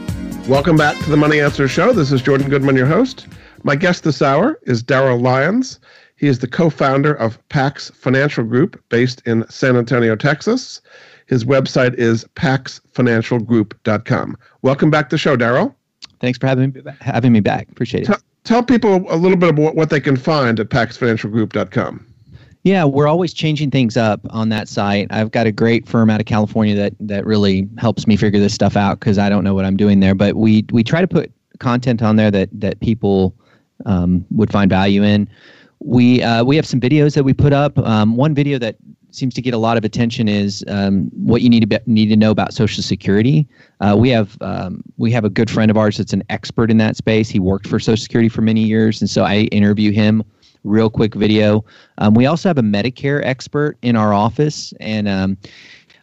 Welcome 0.51 0.75
back 0.75 0.99
to 1.05 1.09
the 1.09 1.15
Money 1.15 1.39
Answer 1.39 1.69
Show. 1.69 1.93
This 1.93 2.11
is 2.11 2.21
Jordan 2.21 2.49
Goodman, 2.49 2.75
your 2.75 2.85
host. 2.85 3.25
My 3.63 3.73
guest 3.73 4.03
this 4.03 4.21
hour 4.21 4.59
is 4.63 4.83
Darryl 4.83 5.21
Lyons. 5.21 5.79
He 6.17 6.27
is 6.27 6.39
the 6.39 6.47
co 6.47 6.69
founder 6.69 7.13
of 7.13 7.39
Pax 7.47 7.89
Financial 7.91 8.43
Group 8.43 8.77
based 8.89 9.21
in 9.25 9.49
San 9.49 9.77
Antonio, 9.77 10.17
Texas. 10.17 10.81
His 11.27 11.45
website 11.45 11.93
is 11.93 12.25
paxfinancialgroup.com. 12.35 14.37
Welcome 14.61 14.89
back 14.89 15.07
to 15.07 15.13
the 15.13 15.17
show, 15.17 15.37
Darryl. 15.37 15.73
Thanks 16.19 16.37
for 16.37 16.47
having 16.47 16.73
me, 16.73 16.81
having 16.99 17.31
me 17.31 17.39
back. 17.39 17.69
Appreciate 17.71 18.03
it. 18.03 18.07
Tell, 18.07 18.19
tell 18.43 18.61
people 18.61 19.05
a 19.07 19.15
little 19.15 19.37
bit 19.37 19.51
about 19.51 19.77
what 19.77 19.89
they 19.89 20.01
can 20.01 20.17
find 20.17 20.59
at 20.59 20.67
paxfinancialgroup.com. 20.67 22.10
Yeah, 22.63 22.85
we're 22.85 23.07
always 23.07 23.33
changing 23.33 23.71
things 23.71 23.97
up 23.97 24.21
on 24.29 24.49
that 24.49 24.67
site. 24.67 25.07
I've 25.09 25.31
got 25.31 25.47
a 25.47 25.51
great 25.51 25.87
firm 25.87 26.11
out 26.11 26.19
of 26.19 26.27
California 26.27 26.75
that 26.75 26.93
that 26.99 27.25
really 27.25 27.67
helps 27.79 28.05
me 28.05 28.15
figure 28.15 28.39
this 28.39 28.53
stuff 28.53 28.77
out 28.77 28.99
because 28.99 29.17
I 29.17 29.29
don't 29.29 29.43
know 29.43 29.55
what 29.55 29.65
I'm 29.65 29.77
doing 29.77 29.99
there. 29.99 30.13
But 30.13 30.35
we 30.35 30.65
we 30.71 30.83
try 30.83 31.01
to 31.01 31.07
put 31.07 31.31
content 31.59 32.03
on 32.03 32.17
there 32.17 32.29
that 32.29 32.49
that 32.53 32.79
people 32.79 33.35
um, 33.85 34.25
would 34.29 34.51
find 34.51 34.69
value 34.69 35.01
in. 35.03 35.27
We 35.79 36.21
uh, 36.21 36.43
we 36.43 36.55
have 36.55 36.67
some 36.67 36.79
videos 36.79 37.15
that 37.15 37.23
we 37.23 37.33
put 37.33 37.51
up. 37.51 37.79
Um, 37.79 38.15
one 38.15 38.35
video 38.35 38.59
that 38.59 38.75
seems 39.09 39.33
to 39.33 39.41
get 39.41 39.53
a 39.55 39.57
lot 39.57 39.75
of 39.75 39.83
attention 39.83 40.27
is 40.27 40.63
um, 40.67 41.09
what 41.15 41.41
you 41.41 41.49
need 41.49 41.61
to 41.61 41.67
be, 41.67 41.79
need 41.87 42.07
to 42.07 42.15
know 42.15 42.31
about 42.31 42.53
Social 42.53 42.83
Security. 42.83 43.47
Uh, 43.79 43.95
we 43.97 44.09
have 44.09 44.37
um, 44.41 44.83
we 44.97 45.11
have 45.11 45.25
a 45.25 45.31
good 45.31 45.49
friend 45.49 45.71
of 45.71 45.77
ours 45.77 45.97
that's 45.97 46.13
an 46.13 46.21
expert 46.29 46.69
in 46.69 46.77
that 46.77 46.95
space. 46.95 47.27
He 47.27 47.39
worked 47.39 47.67
for 47.67 47.79
Social 47.79 48.03
Security 48.03 48.29
for 48.29 48.41
many 48.43 48.61
years, 48.61 49.01
and 49.01 49.09
so 49.09 49.23
I 49.23 49.49
interview 49.51 49.91
him 49.91 50.23
real 50.63 50.89
quick 50.89 51.15
video. 51.15 51.65
Um, 51.97 52.13
we 52.13 52.25
also 52.25 52.49
have 52.49 52.57
a 52.57 52.63
Medicare 52.63 53.21
expert 53.23 53.77
in 53.81 53.95
our 53.95 54.13
office, 54.13 54.73
and 54.79 55.07
um, 55.07 55.37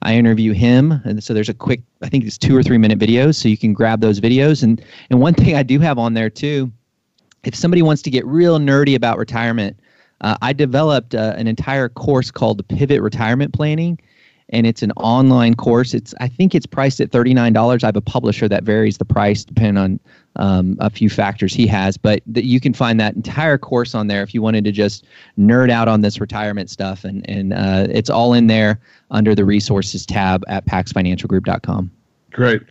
I 0.03 0.15
interview 0.15 0.53
him. 0.53 0.93
And 1.05 1.23
so 1.23 1.35
there's 1.35 1.49
a 1.49 1.55
quick, 1.55 1.81
I 2.03 2.09
think 2.09 2.25
it's 2.25 2.39
two 2.39 2.57
or 2.57 2.63
three 2.63 2.79
minute 2.79 2.99
videos, 2.99 3.37
so 3.37 3.49
you 3.49 3.59
can 3.59 3.73
grab 3.73 4.01
those 4.01 4.21
videos. 4.21 4.63
And 4.63 4.83
and 5.11 5.21
one 5.21 5.35
thing 5.35 5.55
I 5.55 5.63
do 5.63 5.79
have 5.81 5.99
on 5.99 6.15
there 6.15 6.31
too, 6.31 6.73
if 7.45 7.55
somebody 7.55 7.83
wants 7.83 8.03
to 8.03 8.11
get 8.11 8.27
real 8.27 8.59
nerdy 8.59 8.95
about 8.95 9.19
retirement, 9.19 9.79
uh, 10.21 10.37
I 10.43 10.53
developed 10.53 11.15
uh, 11.15 11.35
an 11.37 11.47
entire 11.47 11.89
course 11.89 12.31
called 12.31 12.67
Pivot 12.69 13.01
Retirement 13.01 13.53
Planning 13.53 13.99
and 14.51 14.67
it's 14.67 14.83
an 14.83 14.93
online 14.93 15.55
course. 15.55 15.95
It's 15.95 16.15
I 16.21 16.29
think 16.29 16.55
it's 16.55 16.67
priced 16.67 17.01
at 17.01 17.11
thirty 17.11 17.35
nine 17.35 17.53
dollars. 17.53 17.85
I 17.85 17.89
have 17.89 17.97
a 17.97 18.01
publisher 18.01 18.49
that 18.49 18.65
varies 18.65 18.99
the 18.99 19.05
price 19.05 19.45
depending 19.45 19.77
on 19.77 20.01
um, 20.39 20.77
a 20.81 20.91
few 20.91 21.11
factors 21.11 21.55
he 21.55 21.67
has, 21.67 21.97
but 21.97 22.23
th- 22.33 22.47
you 22.47 22.61
can 22.61 22.73
find 22.73 22.99
that 23.01 23.15
entire 23.15 23.59
course 23.59 23.95
on 23.95 24.07
there 24.07 24.23
if 24.23 24.33
you 24.33 24.43
wanted 24.43 24.65
to 24.65 24.73
just 24.73 25.05
nerd 25.39 25.71
out 25.71 25.89
on 25.89 26.01
this 26.01 26.21
retirement 26.21 26.71
stuff, 26.71 27.05
and 27.05 27.29
and 27.29 27.53
uh, 27.53 27.87
it's 27.91 28.11
all 28.11 28.33
in 28.33 28.47
there 28.47 28.81
under 29.11 29.35
the 29.35 29.45
resources 29.45 30.07
tab 30.07 30.45
at 30.49 30.67
paxfinancialgroup.com. 30.67 31.91
Great. 32.33 32.63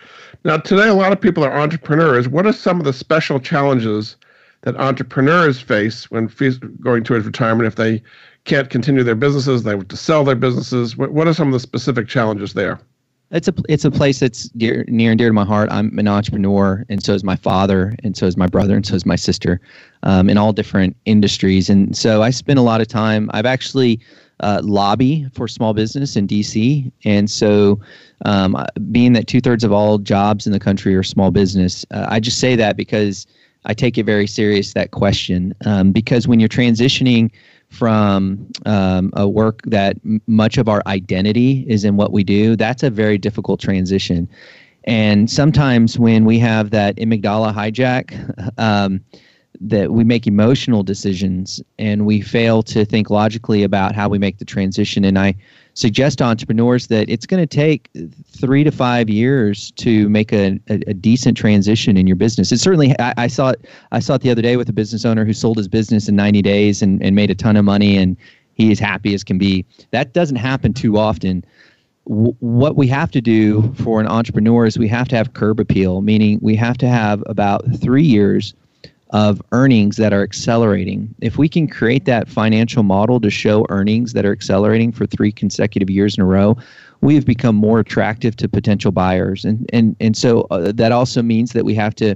Now 0.44 0.58
today, 0.58 0.88
a 0.88 0.94
lot 0.94 1.12
of 1.12 1.20
people 1.20 1.44
are 1.44 1.54
entrepreneurs. 1.54 2.28
What 2.28 2.46
are 2.46 2.54
some 2.54 2.80
of 2.80 2.86
the 2.86 2.94
special 2.94 3.40
challenges 3.40 4.16
that 4.62 4.76
entrepreneurs 4.78 5.62
face 5.62 6.10
when 6.10 6.32
going 6.82 7.04
towards 7.04 7.26
retirement 7.26 7.68
if 7.68 7.76
they 7.76 8.02
can't 8.48 8.70
continue 8.70 9.04
their 9.04 9.16
businesses, 9.16 9.64
they 9.64 9.72
have 9.72 9.88
to 9.88 9.98
sell 9.98 10.24
their 10.24 10.36
businesses. 10.36 10.98
What, 10.98 11.12
what 11.12 11.28
are 11.28 11.34
some 11.34 11.50
of 11.50 11.54
the 11.54 11.60
specific 11.60 12.08
challenges 12.08 12.54
there? 12.54 12.80
It's 13.32 13.50
a 13.50 13.54
it's 13.68 13.84
a 13.84 13.92
place 13.92 14.20
that's 14.20 14.44
dear, 14.50 14.86
near 14.88 15.12
and 15.12 15.18
dear 15.18 15.28
to 15.28 15.34
my 15.34 15.44
heart. 15.44 15.70
I'm 15.70 15.98
an 16.00 16.08
entrepreneur, 16.08 16.86
and 16.88 17.04
so 17.04 17.14
is 17.14 17.24
my 17.26 17.36
father, 17.36 17.94
and 18.04 18.16
so 18.16 18.26
is 18.26 18.38
my 18.38 18.48
brother, 18.48 18.76
and 18.76 18.86
so 18.86 18.96
is 18.96 19.06
my 19.06 19.18
sister, 19.18 19.60
um, 20.04 20.30
in 20.30 20.38
all 20.38 20.54
different 20.54 20.96
industries. 21.06 21.70
And 21.70 21.96
so 21.96 22.22
I 22.22 22.30
spend 22.30 22.58
a 22.58 22.62
lot 22.62 22.80
of 22.80 22.88
time. 22.88 23.30
I've 23.34 23.46
actually 23.46 24.00
uh, 24.40 24.62
lobby 24.64 25.28
for 25.34 25.48
small 25.50 25.74
business 25.74 26.16
in 26.16 26.26
DC, 26.26 26.90
and 27.04 27.30
so 27.30 27.82
um, 28.24 28.56
being 28.92 29.12
that 29.14 29.28
two 29.28 29.42
thirds 29.42 29.66
of 29.66 29.74
all 29.74 29.98
jobs 29.98 30.46
in 30.46 30.54
the 30.54 30.60
country 30.60 30.96
are 30.96 31.04
small 31.04 31.30
business, 31.30 31.86
uh, 31.92 32.08
I 32.10 32.22
just 32.22 32.40
say 32.40 32.56
that 32.56 32.78
because 32.78 33.28
I 33.66 33.74
take 33.74 33.98
it 33.98 34.06
very 34.06 34.28
serious 34.28 34.74
that 34.74 34.92
question. 34.92 35.54
Um, 35.66 35.92
because 35.92 36.30
when 36.30 36.40
you're 36.40 36.48
transitioning 36.48 37.30
from 37.70 38.50
um, 38.66 39.12
a 39.14 39.28
work 39.28 39.62
that 39.66 39.98
much 40.28 40.58
of 40.58 40.70
our 40.70 40.82
identity 40.88 41.66
is 41.68 41.84
in 41.84 41.98
what 41.98 42.12
we 42.12 42.24
do, 42.24 42.56
that's 42.56 42.84
a 42.84 42.90
very 42.90 43.18
difficult 43.18 43.60
transition. 43.60 44.28
And 44.86 45.30
sometimes 45.30 46.00
when 46.00 46.24
we 46.24 46.40
have 46.40 46.72
that 46.72 46.96
amygdala 46.96 47.54
hijack, 47.54 48.14
um, 48.58 49.02
that 49.60 49.92
we 49.92 50.04
make 50.04 50.28
emotional 50.28 50.84
decisions 50.84 51.62
and 51.80 52.06
we 52.06 52.22
fail 52.22 52.62
to 52.64 52.86
think 52.86 53.10
logically 53.10 53.64
about 53.64 53.96
how 53.96 54.08
we 54.08 54.20
make 54.20 54.38
the 54.38 54.46
transition. 54.46 55.04
And 55.04 55.18
I 55.18 55.36
suggest 55.78 56.18
to 56.18 56.24
entrepreneurs 56.24 56.88
that 56.88 57.08
it's 57.08 57.28
going 57.28 57.40
to 57.40 57.46
take 57.46 57.88
three 58.26 58.64
to 58.64 58.72
five 58.72 59.10
years 59.10 59.70
to 59.74 60.10
make 60.10 60.34
a, 60.34 60.60
a, 60.70 60.82
a 60.88 60.94
decent 60.94 61.38
transition 61.38 61.98
in 61.98 62.08
your 62.08 62.16
business. 62.16 62.52
It 62.52 62.58
certainly, 62.58 62.96
I, 63.00 63.14
I, 63.16 63.28
saw 63.28 63.50
it. 63.50 63.64
I 63.92 64.00
saw 64.00 64.16
it 64.16 64.22
the 64.22 64.32
other 64.32 64.42
day 64.42 64.58
with 64.58 64.68
a 64.70 64.74
business 64.74 65.06
owner 65.06 65.24
who 65.24 65.34
sold 65.34 65.58
his 65.58 65.68
business 65.68 66.10
in 66.10 66.16
90 66.16 66.42
days 66.42 66.82
and, 66.82 67.02
and 67.04 67.16
made 67.16 67.30
a 67.30 67.36
ton 67.36 67.56
of 67.56 67.64
money, 67.64 67.96
and 67.96 68.18
he 68.56 68.72
is 68.72 68.80
happy 68.80 69.14
as 69.14 69.24
can 69.24 69.38
be. 69.38 69.66
That 69.92 70.14
doesn't 70.14 70.38
happen 70.38 70.74
too 70.74 70.98
often. 70.98 71.46
W- 72.08 72.36
what 72.40 72.76
we 72.76 72.88
have 72.88 73.12
to 73.12 73.22
do 73.22 73.72
for 73.76 74.02
an 74.02 74.08
entrepreneur 74.08 74.66
is 74.66 74.80
we 74.80 74.88
have 74.88 75.08
to 75.10 75.16
have 75.16 75.34
curb 75.34 75.60
appeal, 75.60 76.02
meaning 76.02 76.40
we 76.42 76.56
have 76.56 76.80
to 76.80 76.88
have 76.88 77.24
about 77.28 77.64
three 77.80 78.04
years 78.04 78.56
of 79.12 79.42
earnings 79.52 79.96
that 79.98 80.14
are 80.14 80.24
accelerating. 80.24 81.14
If 81.22 81.38
we 81.38 81.48
can 81.48 81.68
create 81.68 82.06
that 82.06 82.28
financial 82.28 82.84
model 82.84 83.22
to 83.22 83.30
show 83.30 83.66
earnings 83.70 84.14
that 84.14 84.26
are 84.26 84.32
accelerating 84.32 84.92
for 84.92 85.06
three 85.06 85.32
consecutive 85.32 85.90
years 85.90 86.18
in 86.18 86.24
a 86.24 86.26
row, 86.26 86.58
we 87.02 87.16
have 87.16 87.26
become 87.26 87.56
more 87.56 87.80
attractive 87.80 88.36
to 88.38 88.50
potential 88.50 88.92
buyers. 88.92 89.46
And 89.46 89.70
and 89.72 89.96
and 90.00 90.18
so 90.18 90.42
uh, 90.52 90.72
that 90.74 90.92
also 90.92 91.22
means 91.22 91.54
that 91.54 91.64
we 91.64 91.76
have 91.76 91.96
to 91.96 92.16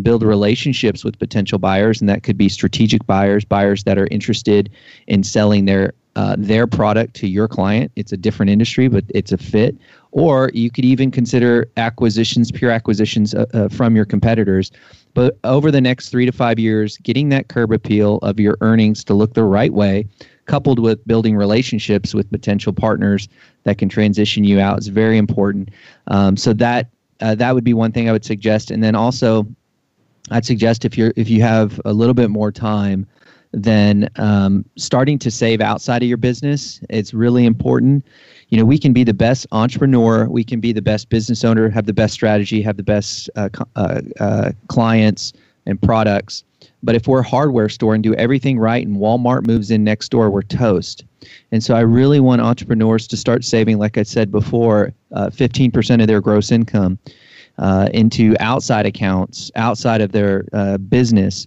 build 0.00 0.22
relationships 0.22 1.04
with 1.04 1.18
potential 1.18 1.58
buyers, 1.58 2.00
and 2.00 2.08
that 2.08 2.22
could 2.22 2.38
be 2.38 2.48
strategic 2.48 3.06
buyers, 3.06 3.44
buyers 3.44 3.84
that 3.84 3.98
are 3.98 4.08
interested 4.10 4.70
in 5.06 5.22
selling 5.22 5.66
their 5.66 5.92
uh, 6.16 6.36
their 6.38 6.66
product 6.66 7.14
to 7.14 7.28
your 7.28 7.48
client. 7.48 7.92
It's 7.96 8.12
a 8.12 8.16
different 8.16 8.50
industry, 8.50 8.88
but 8.88 9.04
it's 9.10 9.32
a 9.32 9.38
fit. 9.38 9.76
Or 10.12 10.50
you 10.54 10.70
could 10.70 10.84
even 10.84 11.10
consider 11.10 11.68
acquisitions, 11.76 12.52
pure 12.52 12.70
acquisitions 12.70 13.34
uh, 13.34 13.46
uh, 13.52 13.68
from 13.68 13.96
your 13.96 14.04
competitors. 14.04 14.70
But 15.14 15.38
over 15.44 15.70
the 15.70 15.80
next 15.80 16.10
three 16.10 16.26
to 16.26 16.32
five 16.32 16.58
years, 16.58 16.96
getting 16.98 17.30
that 17.30 17.48
curb 17.48 17.72
appeal 17.72 18.18
of 18.18 18.38
your 18.38 18.56
earnings 18.60 19.04
to 19.04 19.14
look 19.14 19.34
the 19.34 19.44
right 19.44 19.72
way, 19.72 20.06
coupled 20.46 20.78
with 20.78 21.04
building 21.06 21.36
relationships 21.36 22.14
with 22.14 22.30
potential 22.30 22.72
partners 22.72 23.28
that 23.64 23.78
can 23.78 23.88
transition 23.88 24.44
you 24.44 24.60
out, 24.60 24.78
is 24.78 24.88
very 24.88 25.18
important. 25.18 25.70
Um, 26.08 26.36
so 26.36 26.52
that 26.54 26.88
uh, 27.20 27.34
that 27.36 27.54
would 27.54 27.64
be 27.64 27.74
one 27.74 27.92
thing 27.92 28.08
I 28.08 28.12
would 28.12 28.24
suggest. 28.24 28.70
And 28.70 28.82
then 28.82 28.94
also, 28.94 29.46
I'd 30.30 30.44
suggest 30.44 30.84
if 30.84 30.98
you're 30.98 31.12
if 31.16 31.28
you 31.28 31.42
have 31.42 31.80
a 31.84 31.92
little 31.92 32.14
bit 32.14 32.30
more 32.30 32.50
time, 32.50 33.06
then 33.52 34.08
um, 34.16 34.64
starting 34.76 35.18
to 35.20 35.30
save 35.30 35.60
outside 35.60 36.02
of 36.02 36.08
your 36.08 36.16
business. 36.16 36.80
It's 36.88 37.14
really 37.14 37.44
important. 37.44 38.04
You 38.52 38.58
know, 38.58 38.66
we 38.66 38.76
can 38.76 38.92
be 38.92 39.02
the 39.02 39.14
best 39.14 39.46
entrepreneur, 39.50 40.28
we 40.28 40.44
can 40.44 40.60
be 40.60 40.74
the 40.74 40.82
best 40.82 41.08
business 41.08 41.42
owner, 41.42 41.70
have 41.70 41.86
the 41.86 41.94
best 41.94 42.12
strategy, 42.12 42.60
have 42.60 42.76
the 42.76 42.82
best 42.82 43.30
uh, 43.34 43.48
uh, 43.76 44.02
uh, 44.20 44.52
clients 44.68 45.32
and 45.64 45.80
products. 45.80 46.44
But 46.82 46.94
if 46.94 47.08
we're 47.08 47.20
a 47.20 47.26
hardware 47.26 47.70
store 47.70 47.94
and 47.94 48.04
do 48.04 48.12
everything 48.16 48.58
right 48.58 48.86
and 48.86 48.98
Walmart 48.98 49.46
moves 49.46 49.70
in 49.70 49.84
next 49.84 50.10
door, 50.10 50.28
we're 50.28 50.42
toast. 50.42 51.02
And 51.50 51.64
so 51.64 51.74
I 51.74 51.80
really 51.80 52.20
want 52.20 52.42
entrepreneurs 52.42 53.06
to 53.06 53.16
start 53.16 53.42
saving, 53.42 53.78
like 53.78 53.96
I 53.96 54.02
said 54.02 54.30
before, 54.30 54.92
uh, 55.12 55.30
15% 55.30 56.02
of 56.02 56.06
their 56.06 56.20
gross 56.20 56.52
income 56.52 56.98
uh, 57.56 57.88
into 57.94 58.36
outside 58.38 58.84
accounts, 58.84 59.50
outside 59.56 60.02
of 60.02 60.12
their 60.12 60.44
uh, 60.52 60.76
business 60.76 61.46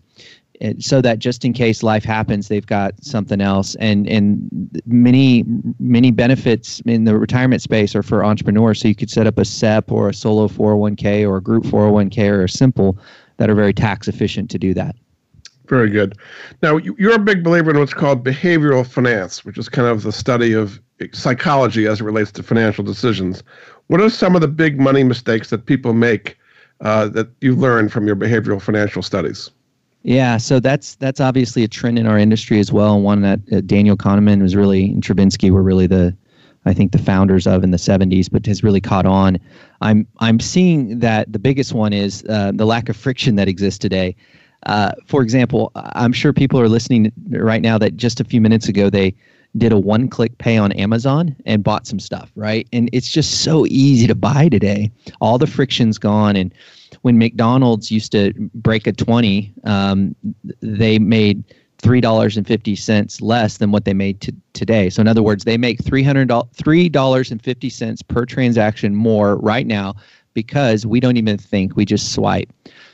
so 0.79 1.01
that 1.01 1.19
just 1.19 1.43
in 1.45 1.53
case 1.53 1.83
life 1.83 2.03
happens, 2.03 2.47
they've 2.47 2.65
got 2.65 2.93
something 3.03 3.41
else. 3.41 3.75
And 3.75 4.07
and 4.07 4.49
many 4.85 5.43
many 5.79 6.11
benefits 6.11 6.81
in 6.85 7.05
the 7.05 7.17
retirement 7.17 7.61
space 7.61 7.95
are 7.95 8.03
for 8.03 8.23
entrepreneurs. 8.23 8.81
So 8.81 8.87
you 8.87 8.95
could 8.95 9.09
set 9.09 9.27
up 9.27 9.37
a 9.37 9.45
SEP 9.45 9.91
or 9.91 10.09
a 10.09 10.13
solo 10.13 10.47
401k 10.47 11.27
or 11.27 11.37
a 11.37 11.41
group 11.41 11.63
401k 11.63 12.29
or 12.29 12.43
a 12.43 12.49
simple 12.49 12.97
that 13.37 13.49
are 13.49 13.55
very 13.55 13.73
tax 13.73 14.07
efficient 14.07 14.49
to 14.51 14.57
do 14.57 14.73
that. 14.73 14.95
Very 15.67 15.89
good. 15.89 16.17
Now 16.61 16.77
you're 16.77 17.15
a 17.15 17.19
big 17.19 17.43
believer 17.43 17.71
in 17.71 17.79
what's 17.79 17.93
called 17.93 18.23
behavioral 18.23 18.85
finance, 18.85 19.43
which 19.43 19.57
is 19.57 19.67
kind 19.67 19.87
of 19.87 20.03
the 20.03 20.11
study 20.11 20.53
of 20.53 20.79
psychology 21.11 21.87
as 21.87 22.01
it 22.01 22.03
relates 22.03 22.31
to 22.33 22.43
financial 22.43 22.83
decisions. 22.83 23.43
What 23.87 24.01
are 24.01 24.09
some 24.09 24.35
of 24.35 24.41
the 24.41 24.47
big 24.47 24.79
money 24.79 25.03
mistakes 25.03 25.49
that 25.49 25.65
people 25.65 25.93
make 25.93 26.37
uh, 26.81 27.07
that 27.09 27.29
you 27.41 27.55
learned 27.55 27.91
from 27.91 28.07
your 28.07 28.15
behavioral 28.15 28.61
financial 28.61 29.01
studies? 29.01 29.49
Yeah, 30.05 30.37
so 30.37 30.59
that's 30.59 30.93
that's 30.97 31.19
obviously 31.19 31.63
a 31.63 31.67
trend 31.67 31.97
in 31.97 32.05
our 32.05 32.19
industry 32.19 32.59
as 32.59 32.71
well, 32.71 32.93
and 32.93 33.03
one 33.03 33.21
that 33.21 33.39
uh, 33.51 33.61
Daniel 33.61 33.97
Kahneman 33.97 34.39
was 34.39 34.55
really 34.55 34.85
and 34.85 35.03
Stravinsky 35.03 35.49
were 35.49 35.63
really 35.63 35.87
the, 35.87 36.15
I 36.65 36.75
think 36.75 36.91
the 36.91 36.99
founders 36.99 37.47
of 37.47 37.63
in 37.63 37.71
the 37.71 37.77
'70s, 37.77 38.29
but 38.31 38.45
has 38.45 38.63
really 38.63 38.79
caught 38.79 39.07
on. 39.07 39.39
I'm 39.81 40.07
I'm 40.19 40.39
seeing 40.39 40.99
that 40.99 41.33
the 41.33 41.39
biggest 41.39 41.73
one 41.73 41.91
is 41.91 42.23
uh, 42.29 42.51
the 42.53 42.67
lack 42.67 42.87
of 42.87 42.95
friction 42.95 43.35
that 43.37 43.47
exists 43.47 43.79
today. 43.79 44.15
Uh, 44.67 44.91
for 45.07 45.23
example, 45.23 45.71
I'm 45.73 46.13
sure 46.13 46.33
people 46.33 46.61
are 46.61 46.69
listening 46.69 47.11
right 47.31 47.63
now 47.63 47.79
that 47.79 47.97
just 47.97 48.19
a 48.19 48.23
few 48.23 48.41
minutes 48.41 48.67
ago 48.67 48.91
they 48.91 49.15
did 49.57 49.71
a 49.71 49.79
one-click 49.79 50.37
pay 50.37 50.57
on 50.57 50.71
Amazon 50.73 51.35
and 51.45 51.63
bought 51.63 51.87
some 51.87 51.99
stuff, 51.99 52.31
right? 52.35 52.67
And 52.73 52.89
it's 52.93 53.09
just 53.09 53.41
so 53.41 53.65
easy 53.67 54.05
to 54.05 54.15
buy 54.15 54.49
today. 54.49 54.91
All 55.19 55.39
the 55.39 55.47
friction's 55.47 55.97
gone, 55.97 56.35
and 56.35 56.53
when 57.01 57.17
McDonald's 57.17 57.91
used 57.91 58.12
to 58.13 58.34
break 58.53 58.88
a 58.88 58.91
20, 58.91 59.53
um, 59.63 60.15
they 60.62 60.99
made 60.99 61.43
$3.50 61.79 63.21
less 63.21 63.58
than 63.58 63.71
what 63.71 63.86
they 63.86 63.93
made 63.93 64.21
t- 64.21 64.34
today. 64.53 64.89
So, 64.89 65.01
in 65.01 65.08
other 65.08 65.21
words, 65.21 65.43
they 65.43 65.58
make 65.58 65.84
$300, 65.84 66.27
$3.50 66.27 68.08
per 68.08 68.25
transaction 68.25 68.95
more 68.95 69.38
right 69.38 69.67
now 69.67 69.95
because 70.34 70.86
we 70.86 70.99
don't 70.99 71.17
even 71.17 71.38
think, 71.38 71.75
we 71.75 71.86
just 71.86 72.13
swipe. 72.13 72.51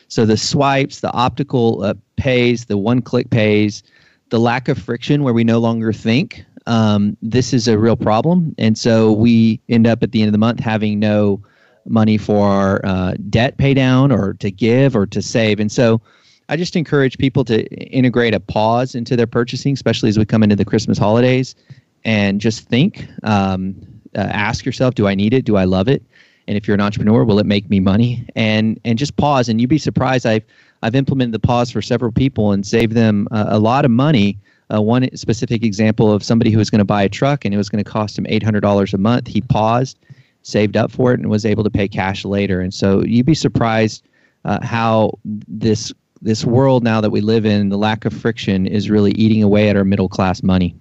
So, 0.07 0.25
the 0.25 0.37
swipes, 0.37 0.99
the 0.99 1.11
optical 1.13 1.83
uh, 1.83 1.93
pays, 2.17 2.65
the 2.65 2.77
one 2.77 3.01
click 3.01 3.29
pays, 3.29 3.83
the 4.29 4.39
lack 4.39 4.67
of 4.67 4.77
friction 4.77 5.23
where 5.23 5.33
we 5.33 5.43
no 5.43 5.59
longer 5.59 5.93
think, 5.93 6.43
um, 6.67 7.17
this 7.21 7.53
is 7.53 7.67
a 7.67 7.77
real 7.77 7.95
problem. 7.95 8.53
And 8.57 8.77
so, 8.77 9.13
we 9.13 9.61
end 9.69 9.87
up 9.87 10.03
at 10.03 10.11
the 10.11 10.21
end 10.21 10.27
of 10.27 10.33
the 10.33 10.37
month 10.37 10.59
having 10.59 10.99
no 10.99 11.41
money 11.85 12.17
for 12.17 12.85
uh, 12.85 13.13
debt 13.29 13.57
pay 13.57 13.73
down 13.73 14.11
or 14.11 14.33
to 14.35 14.51
give 14.51 14.95
or 14.95 15.05
to 15.07 15.21
save. 15.21 15.59
And 15.59 15.71
so 15.71 16.01
I 16.49 16.57
just 16.57 16.75
encourage 16.75 17.17
people 17.17 17.45
to 17.45 17.65
integrate 17.91 18.33
a 18.33 18.39
pause 18.39 18.93
into 18.95 19.15
their 19.15 19.27
purchasing, 19.27 19.73
especially 19.73 20.09
as 20.09 20.17
we 20.17 20.25
come 20.25 20.43
into 20.43 20.55
the 20.55 20.65
Christmas 20.65 20.97
holidays, 20.97 21.55
and 22.03 22.41
just 22.41 22.67
think, 22.67 23.07
um, 23.23 23.75
uh, 24.15 24.19
ask 24.19 24.65
yourself, 24.65 24.95
do 24.95 25.07
I 25.07 25.15
need 25.15 25.33
it? 25.33 25.45
Do 25.45 25.55
I 25.55 25.63
love 25.63 25.87
it? 25.87 26.03
And 26.47 26.57
if 26.57 26.67
you're 26.67 26.75
an 26.75 26.81
entrepreneur, 26.81 27.23
will 27.23 27.39
it 27.39 27.45
make 27.45 27.69
me 27.69 27.79
money? 27.79 28.27
And 28.35 28.79
and 28.83 28.97
just 28.97 29.15
pause, 29.15 29.47
and 29.47 29.61
you'd 29.61 29.69
be 29.69 29.77
surprised. 29.77 30.25
I've 30.25 30.43
I've 30.81 30.95
implemented 30.95 31.33
the 31.33 31.39
pause 31.39 31.71
for 31.71 31.81
several 31.81 32.11
people 32.11 32.51
and 32.51 32.65
saved 32.65 32.93
them 32.93 33.27
uh, 33.31 33.45
a 33.47 33.59
lot 33.59 33.85
of 33.85 33.91
money. 33.91 34.37
Uh, 34.73 34.81
one 34.81 35.07
specific 35.15 35.63
example 35.63 36.11
of 36.11 36.23
somebody 36.23 36.49
who 36.49 36.57
was 36.57 36.69
going 36.69 36.79
to 36.79 36.85
buy 36.85 37.03
a 37.03 37.09
truck 37.09 37.43
and 37.43 37.53
it 37.53 37.57
was 37.57 37.69
going 37.69 37.83
to 37.83 37.89
cost 37.89 38.17
him 38.17 38.23
$800 38.25 38.93
a 38.93 38.97
month. 38.97 39.27
He 39.27 39.41
paused 39.41 39.99
saved 40.43 40.77
up 40.77 40.91
for 40.91 41.13
it 41.13 41.19
and 41.19 41.29
was 41.29 41.45
able 41.45 41.63
to 41.63 41.69
pay 41.69 41.87
cash 41.87 42.25
later. 42.25 42.61
And 42.61 42.73
so 42.73 43.03
you'd 43.03 43.25
be 43.25 43.35
surprised 43.35 44.03
uh, 44.45 44.59
how 44.63 45.17
this 45.23 45.93
this 46.21 46.45
world 46.45 46.83
now 46.83 47.01
that 47.01 47.09
we 47.09 47.21
live 47.21 47.45
in, 47.45 47.69
the 47.69 47.77
lack 47.77 48.05
of 48.05 48.13
friction 48.13 48.67
is 48.67 48.89
really 48.89 49.11
eating 49.13 49.41
away 49.41 49.69
at 49.69 49.75
our 49.75 49.83
middle 49.83 50.07
class 50.07 50.43
money. 50.43 50.75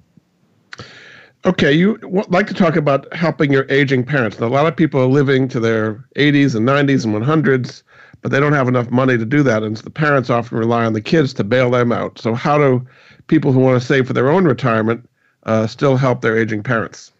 Okay, 1.46 1.73
you 1.73 1.99
like 2.29 2.46
to 2.49 2.55
talk 2.55 2.77
about 2.77 3.11
helping 3.14 3.51
your 3.51 3.64
aging 3.70 4.05
parents. 4.05 4.38
Now, 4.38 4.46
a 4.46 4.49
lot 4.49 4.66
of 4.66 4.77
people 4.77 5.01
are 5.01 5.07
living 5.07 5.49
to 5.49 5.59
their 5.59 6.05
80s 6.16 6.55
and 6.55 6.68
90s 6.68 7.07
and 7.07 7.14
100s, 7.14 7.83
but 8.20 8.31
they 8.31 8.38
don't 8.38 8.53
have 8.53 8.68
enough 8.68 8.90
money 8.90 9.16
to 9.16 9.25
do 9.25 9.42
that, 9.44 9.62
and 9.62 9.79
so 9.79 9.83
the 9.83 9.90
parents 9.90 10.29
often 10.29 10.59
rely 10.59 10.85
on 10.85 10.92
the 10.92 11.01
kids 11.01 11.33
to 11.35 11.44
bail 11.44 11.70
them 11.70 11.92
out. 11.92 12.18
So, 12.18 12.35
how 12.35 12.59
do 12.59 12.87
people 13.29 13.53
who 13.53 13.61
want 13.61 13.81
to 13.81 13.87
save 13.87 14.07
for 14.07 14.12
their 14.12 14.31
own 14.31 14.44
retirement 14.44 15.09
uh, 15.44 15.66
still 15.66 15.96
help 15.96 16.20
their 16.20 16.37
aging 16.37 16.62
parents? 16.62 17.11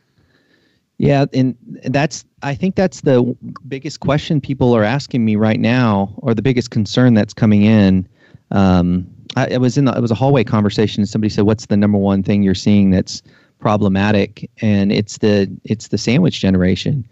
Yeah, 1.01 1.25
and 1.33 1.57
that's 1.85 2.27
I 2.43 2.55
think 2.55 2.75
that's 2.75 3.01
the 3.01 3.35
biggest 3.67 4.01
question 4.01 4.39
people 4.39 4.77
are 4.77 4.85
asking 4.85 5.25
me 5.25 5.35
right 5.35 5.59
now, 5.59 6.13
or 6.19 6.35
the 6.35 6.43
biggest 6.43 6.71
concern 6.71 7.15
that's 7.15 7.33
coming 7.33 7.63
in. 7.63 8.07
Um, 8.51 9.07
I, 9.35 9.47
it 9.47 9.63
was 9.63 9.79
in 9.79 9.87
the, 9.87 9.97
it 9.97 10.03
was 10.03 10.11
a 10.11 10.15
hallway 10.15 10.45
conversation, 10.45 11.01
and 11.01 11.09
somebody 11.09 11.31
said, 11.31 11.45
"What's 11.47 11.65
the 11.65 11.79
number 11.79 11.97
one 11.97 12.23
thing 12.23 12.43
you're 12.43 12.55
seeing 12.55 12.91
that's 12.91 13.23
problematic?" 13.61 14.51
And 14.61 14.93
it's 14.93 15.17
the 15.17 15.51
it's 15.65 15.89
the 15.89 15.97
sandwich 15.97 16.39
generation. 16.39 17.09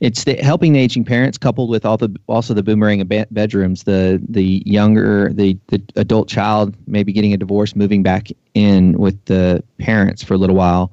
It's 0.00 0.24
the 0.24 0.34
helping 0.34 0.72
the 0.72 0.80
aging 0.80 1.04
parents, 1.04 1.38
coupled 1.38 1.70
with 1.70 1.86
all 1.86 1.96
the 1.96 2.12
also 2.26 2.52
the 2.52 2.64
boomerang 2.64 3.04
bedrooms. 3.30 3.84
The 3.84 4.20
the 4.28 4.60
younger 4.66 5.32
the 5.32 5.56
the 5.68 5.80
adult 5.94 6.28
child 6.28 6.74
maybe 6.88 7.12
getting 7.12 7.32
a 7.32 7.36
divorce, 7.36 7.76
moving 7.76 8.02
back 8.02 8.26
in 8.54 8.98
with 8.98 9.24
the 9.26 9.62
parents 9.78 10.24
for 10.24 10.34
a 10.34 10.38
little 10.38 10.56
while 10.56 10.90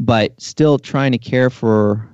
but 0.00 0.38
still 0.40 0.78
trying 0.78 1.12
to 1.12 1.18
care 1.18 1.50
for 1.50 2.08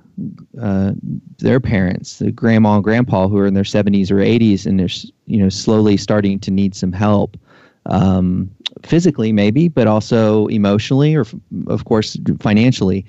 uh, 0.61 0.91
their 1.39 1.59
parents, 1.59 2.19
the 2.19 2.31
grandma 2.31 2.75
and 2.75 2.83
grandpa 2.83 3.27
who 3.27 3.37
are 3.37 3.47
in 3.47 3.53
their 3.53 3.63
70s 3.63 4.11
or 4.11 4.17
80s, 4.17 4.65
and 4.65 4.79
they're 4.79 5.11
you 5.25 5.41
know 5.41 5.49
slowly 5.49 5.95
starting 5.95 6.37
to 6.39 6.51
need 6.51 6.75
some 6.75 6.91
help, 6.91 7.37
um, 7.85 8.51
physically 8.83 9.31
maybe, 9.31 9.69
but 9.69 9.87
also 9.87 10.47
emotionally, 10.47 11.15
or 11.15 11.25
of 11.67 11.85
course 11.85 12.17
financially. 12.39 13.05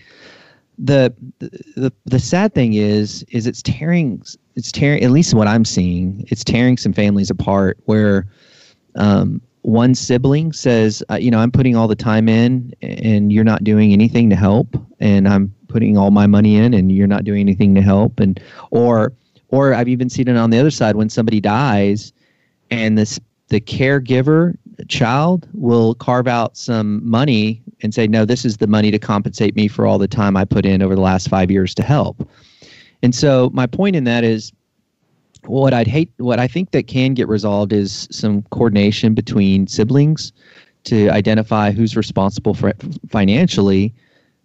The, 0.81 1.12
the 1.41 1.93
the 2.05 2.21
sad 2.21 2.55
thing 2.55 2.75
is 2.75 3.25
is 3.31 3.49
it's 3.49 3.62
tearing 3.62 4.23
it's 4.55 4.71
tearing 4.71 5.03
at 5.03 5.11
least 5.11 5.35
what 5.35 5.49
I'm 5.49 5.64
seeing 5.64 6.25
it's 6.29 6.45
tearing 6.45 6.77
some 6.77 6.93
families 6.93 7.31
apart 7.31 7.79
where 7.87 8.29
um, 8.95 9.43
one 9.68 9.94
sibling 9.94 10.50
says, 10.50 11.02
uh, 11.11 11.16
you 11.16 11.31
know, 11.31 11.38
I'm 11.38 11.50
putting 11.50 11.76
all 11.76 11.88
the 11.88 11.94
time 11.94 12.26
in 12.26 12.74
and 12.81 13.31
you're 13.31 13.44
not 13.44 13.64
doing 13.64 13.92
anything 13.92 14.31
to 14.31 14.37
help, 14.37 14.74
and 14.98 15.28
I'm 15.28 15.54
putting 15.68 15.98
all 15.98 16.11
my 16.11 16.26
money 16.26 16.57
in 16.57 16.72
and 16.72 16.90
you're 16.90 17.07
not 17.07 17.24
doing 17.24 17.40
anything 17.40 17.74
to 17.74 17.83
help, 17.83 18.18
and 18.18 18.40
or 18.70 19.12
or 19.48 19.74
I've 19.74 19.88
even 19.88 20.09
seen 20.09 20.26
it 20.26 20.38
on 20.38 20.48
the 20.48 20.59
other 20.59 20.70
side 20.70 20.96
when 20.96 21.11
somebody 21.11 21.38
dies, 21.38 22.14
and 22.70 22.96
this 22.96 23.20
the 23.48 23.61
caregiver 23.61 24.57
child 24.88 25.46
will 25.52 25.94
carve 25.96 26.28
out 26.28 26.57
some 26.57 27.07
money 27.07 27.62
and 27.83 27.92
say, 27.92 28.07
no, 28.07 28.24
this 28.24 28.46
is 28.46 28.57
the 28.57 28.66
money 28.66 28.90
to 28.90 28.98
compensate 28.98 29.54
me 29.54 29.68
for 29.68 29.87
all 29.87 29.98
the 29.98 30.09
time 30.09 30.35
I 30.35 30.46
put 30.46 30.64
in 30.64 30.81
over 30.81 30.94
the 30.94 31.02
last 31.02 31.28
five 31.28 31.50
years 31.50 31.74
to 31.74 31.83
help. 31.83 32.26
And 33.02 33.14
so 33.14 33.50
my 33.52 33.66
point 33.66 33.96
in 33.96 34.04
that 34.04 34.24
is 34.24 34.50
what 35.48 35.74
I'd 35.74 35.87
hate, 35.87 36.11
what 36.18 36.38
I 36.38 36.46
think 36.46 36.70
that 36.72 36.87
can 36.87 37.14
get 37.14 37.28
resolved 37.28 37.72
is 37.72 38.08
some 38.11 38.42
coordination 38.50 39.14
between 39.14 39.66
siblings 39.66 40.32
to 40.84 41.11
identify 41.11 41.70
who's 41.70 41.96
responsible 41.96 42.54
for 42.54 42.72
financially, 43.08 43.92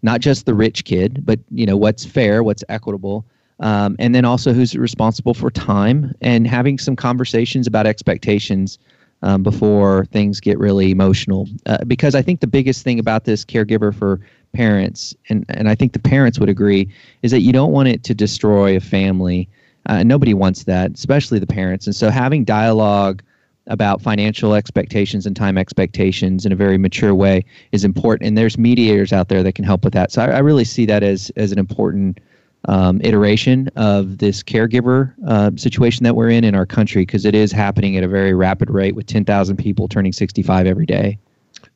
not 0.02 0.20
just 0.20 0.46
the 0.46 0.54
rich 0.54 0.86
kid, 0.86 1.26
but 1.26 1.40
you 1.52 1.66
know 1.66 1.78
what's 1.78 2.06
fair, 2.06 2.44
what's 2.44 2.64
equitable, 2.70 3.26
um, 3.60 3.96
and 4.00 4.14
then 4.16 4.26
also 4.26 4.54
who's 4.54 4.76
responsible 4.76 5.34
for 5.34 5.50
time 5.52 6.14
and 6.22 6.48
having 6.48 6.78
some 6.78 6.96
conversations 6.96 7.68
about 7.68 7.86
expectations 7.86 8.80
um, 9.22 9.42
before 9.42 10.06
things 10.12 10.40
get 10.40 10.60
really 10.60 10.92
emotional. 10.92 11.48
Uh, 11.66 11.84
because 11.86 12.14
I 12.14 12.22
think 12.22 12.42
the 12.42 12.48
biggest 12.48 12.84
thing 12.84 13.00
about 13.00 13.24
this 13.24 13.46
caregiver 13.46 13.96
for 13.96 14.20
parents, 14.54 15.16
and, 15.30 15.46
and 15.50 15.70
I 15.70 15.76
think 15.76 15.94
the 15.94 16.00
parents 16.00 16.40
would 16.40 16.50
agree, 16.50 16.90
is 17.22 17.32
that 17.32 17.40
you 17.40 17.54
don't 17.54 17.72
want 17.72 17.88
it 17.88 18.04
to 18.04 18.14
destroy 18.14 18.76
a 18.76 18.82
family. 18.82 19.48
Uh, 19.88 20.04
nobody 20.04 20.34
wants 20.34 20.64
that, 20.64 20.92
especially 20.92 21.40
the 21.40 21.48
parents. 21.48 21.86
And 21.86 21.96
so 21.96 22.10
having 22.10 22.44
dialogue 22.44 23.22
about 23.68 24.02
financial 24.02 24.54
expectations 24.54 25.26
and 25.26 25.36
time 25.36 25.58
expectations 25.58 26.46
in 26.46 26.52
a 26.52 26.56
very 26.56 26.78
mature 26.78 27.16
way 27.16 27.46
is 27.72 27.84
important. 27.84 28.28
And 28.28 28.38
there's 28.38 28.58
mediators 28.58 29.14
out 29.14 29.30
there 29.30 29.44
that 29.44 29.56
can 29.56 29.66
help 29.66 29.84
with 29.84 29.94
that. 29.94 30.12
So 30.12 30.22
I, 30.22 30.28
I 30.28 30.40
really 30.40 30.66
see 30.66 30.86
that 30.86 31.04
as 31.04 31.32
as 31.36 31.52
an 31.52 31.60
important 31.60 32.20
um, 32.66 33.02
iteration 33.04 33.70
of 33.76 34.20
this 34.20 34.42
caregiver 34.42 35.14
uh, 35.28 35.52
situation 35.56 36.04
that 36.04 36.16
we're 36.16 36.30
in 36.30 36.44
in 36.44 36.56
our 36.56 36.66
country 36.66 37.06
because 37.06 37.26
it 37.26 37.36
is 37.36 37.52
happening 37.52 37.98
at 37.98 38.04
a 38.04 38.08
very 38.08 38.34
rapid 38.34 38.70
rate 38.70 38.96
with 38.96 39.06
10,000 39.06 39.58
people 39.58 39.88
turning 39.88 40.14
65 40.14 40.66
every 40.66 40.86
day. 40.86 41.18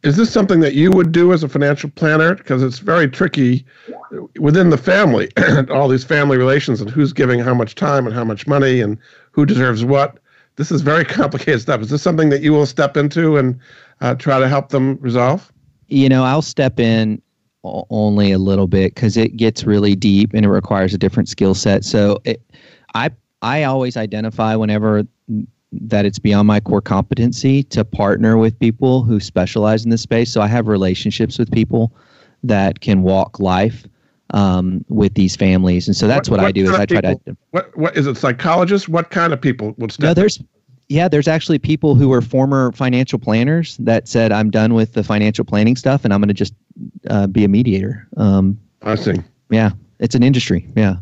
Is 0.03 0.15
this 0.15 0.31
something 0.31 0.59
that 0.59 0.73
you 0.73 0.91
would 0.91 1.11
do 1.11 1.33
as 1.33 1.43
a 1.43 1.49
financial 1.49 1.89
planner? 1.89 2.35
Because 2.35 2.61
it's 2.61 2.79
very 2.79 3.09
tricky 3.09 3.65
within 4.39 4.69
the 4.69 4.77
family, 4.77 5.29
all 5.71 5.87
these 5.87 6.03
family 6.03 6.37
relations 6.37 6.81
and 6.81 6.89
who's 6.89 7.13
giving 7.13 7.39
how 7.39 7.53
much 7.53 7.75
time 7.75 8.05
and 8.05 8.15
how 8.15 8.23
much 8.23 8.47
money 8.47 8.79
and 8.79 8.97
who 9.31 9.45
deserves 9.45 9.83
what. 9.83 10.19
This 10.55 10.71
is 10.71 10.81
very 10.81 11.03
complicated 11.19 11.61
stuff. 11.61 11.81
Is 11.81 11.89
this 11.89 12.01
something 12.01 12.29
that 12.29 12.41
you 12.41 12.53
will 12.53 12.65
step 12.65 12.95
into 12.95 13.37
and 13.37 13.59
uh, 14.01 14.15
try 14.15 14.39
to 14.39 14.47
help 14.47 14.69
them 14.69 14.97
resolve? 15.01 15.51
You 15.87 16.09
know, 16.09 16.23
I'll 16.23 16.41
step 16.41 16.79
in 16.79 17.21
only 17.63 18.31
a 18.31 18.37
little 18.37 18.67
bit 18.67 18.95
because 18.95 19.17
it 19.17 19.35
gets 19.35 19.63
really 19.63 19.95
deep 19.95 20.33
and 20.33 20.45
it 20.45 20.49
requires 20.49 20.93
a 20.93 20.97
different 20.97 21.27
skill 21.27 21.53
set. 21.53 21.83
So 21.83 22.19
it, 22.23 22.41
I 22.93 23.09
I 23.41 23.63
always 23.63 23.97
identify 23.97 24.55
whenever 24.55 25.03
that 25.71 26.05
it's 26.05 26.19
beyond 26.19 26.47
my 26.47 26.59
core 26.59 26.81
competency 26.81 27.63
to 27.63 27.83
partner 27.83 28.37
with 28.37 28.57
people 28.59 29.03
who 29.03 29.19
specialize 29.19 29.83
in 29.83 29.89
this 29.89 30.01
space. 30.01 30.31
So 30.31 30.41
I 30.41 30.47
have 30.47 30.67
relationships 30.67 31.37
with 31.37 31.51
people 31.51 31.93
that 32.43 32.79
can 32.79 33.01
walk 33.01 33.39
life 33.39 33.85
um, 34.31 34.83
with 34.89 35.13
these 35.13 35.35
families, 35.35 35.87
and 35.87 35.95
so 35.95 36.07
that's 36.07 36.29
what, 36.29 36.37
what, 36.37 36.43
what 36.43 36.49
I 36.49 36.51
do. 36.51 36.63
Is 36.65 36.71
I 36.71 36.85
try 36.85 37.01
people, 37.01 37.21
to. 37.25 37.37
What 37.51 37.77
what 37.77 37.95
is 37.95 38.07
it? 38.07 38.17
Psychologists? 38.17 38.87
What 38.89 39.09
kind 39.09 39.33
of 39.33 39.39
people 39.39 39.73
would 39.77 39.91
step? 39.91 40.03
No, 40.03 40.13
there's 40.13 40.41
yeah, 40.89 41.07
there's 41.07 41.27
actually 41.27 41.59
people 41.59 41.95
who 41.95 42.11
are 42.13 42.21
former 42.21 42.71
financial 42.73 43.19
planners 43.19 43.77
that 43.77 44.07
said, 44.07 44.31
"I'm 44.31 44.49
done 44.49 44.73
with 44.73 44.93
the 44.93 45.03
financial 45.03 45.45
planning 45.45 45.75
stuff, 45.75 46.03
and 46.03 46.13
I'm 46.13 46.19
going 46.19 46.27
to 46.27 46.33
just 46.33 46.53
uh, 47.09 47.27
be 47.27 47.43
a 47.43 47.47
mediator." 47.47 48.07
Um, 48.17 48.59
I 48.81 48.95
see. 48.95 49.15
Yeah, 49.49 49.71
it's 49.99 50.15
an 50.15 50.23
industry. 50.23 50.67
Yeah. 50.75 50.95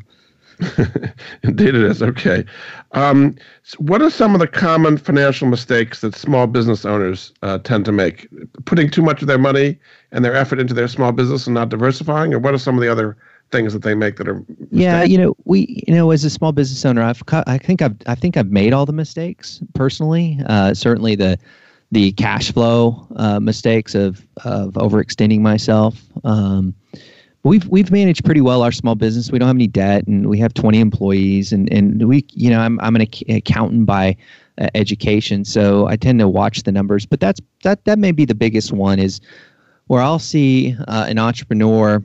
Indeed, 1.44 1.70
it 1.70 1.84
is. 1.84 2.02
Okay. 2.02 2.46
Um, 2.92 3.36
so 3.64 3.78
what 3.80 4.02
are 4.02 4.10
some 4.10 4.34
of 4.34 4.40
the 4.40 4.48
common 4.48 4.98
financial 4.98 5.48
mistakes 5.48 6.02
that 6.02 6.16
small 6.16 6.48
business 6.48 6.86
owners 6.86 7.34
uh, 7.42 7.58
tend 7.60 7.86
to 7.86 7.92
make? 7.92 8.28
Putting 8.66 8.90
too 8.90 9.02
much 9.02 9.22
of 9.22 9.28
their 9.28 9.38
money 9.38 9.78
and 10.12 10.24
their 10.24 10.36
effort 10.36 10.60
into 10.60 10.74
their 10.74 10.88
small 10.88 11.12
business 11.12 11.46
and 11.48 11.54
not 11.54 11.70
diversifying, 11.70 12.34
or 12.34 12.40
what 12.40 12.54
are 12.54 12.58
some 12.58 12.76
of 12.76 12.82
the 12.82 12.92
other 12.92 13.18
things 13.52 13.74
that 13.74 13.84
they 13.84 13.96
make 13.96 14.18
that 14.18 14.28
are 14.28 14.36
mistakes? 14.36 14.68
yeah 14.72 15.04
you 15.04 15.18
know 15.18 15.36
we 15.46 15.84
you 15.88 15.94
know 15.94 16.12
as 16.12 16.24
a 16.24 16.30
small 16.30 16.52
business 16.52 16.84
owner 16.84 17.04
i've 17.04 17.22
i 17.46 17.58
think 17.58 17.82
i've 17.82 17.96
i 18.08 18.16
think 18.16 18.38
i've 18.38 18.50
made 18.50 18.74
all 18.74 18.86
the 18.86 18.94
mistakes 18.94 19.62
personally 19.76 20.40
uh, 20.48 20.74
certainly 20.74 21.16
the 21.16 21.38
the 21.92 22.12
cash 22.14 22.52
flow 22.52 23.08
uh, 23.18 23.40
mistakes 23.40 23.94
of 23.94 24.26
of 24.44 24.74
overextending 24.74 25.42
myself 25.42 26.02
um, 26.24 26.74
we've 27.46 27.68
we've 27.68 27.92
managed 27.92 28.26
pretty 28.26 28.42
well 28.42 28.62
our 28.62 28.72
small 28.72 28.96
business 28.96 29.32
we 29.32 29.40
don't 29.40 29.48
have 29.48 29.56
any 29.56 29.68
debt 29.68 30.06
and 30.08 30.28
we 30.28 30.38
have 30.38 30.54
20 30.54 30.80
employees 30.80 31.54
and 31.54 31.72
and 31.72 32.08
we 32.08 32.26
you 32.34 32.50
know 32.50 32.60
i'm 32.60 32.80
i'm 32.82 32.96
an 32.96 33.08
accountant 33.30 33.86
by 33.86 34.16
uh, 34.58 34.68
education 34.74 35.46
so 35.46 35.88
i 35.88 35.96
tend 35.96 36.20
to 36.20 36.28
watch 36.28 36.64
the 36.64 36.72
numbers 36.72 37.06
but 37.06 37.20
that's 37.20 37.40
that 37.64 37.86
that 37.86 38.00
may 38.00 38.12
be 38.12 38.26
the 38.26 38.36
biggest 38.36 38.74
one 38.74 39.00
is 39.00 39.22
where 39.88 40.02
i'll 40.02 40.20
see 40.20 40.76
uh, 40.88 41.06
an 41.08 41.20
entrepreneur 41.20 42.04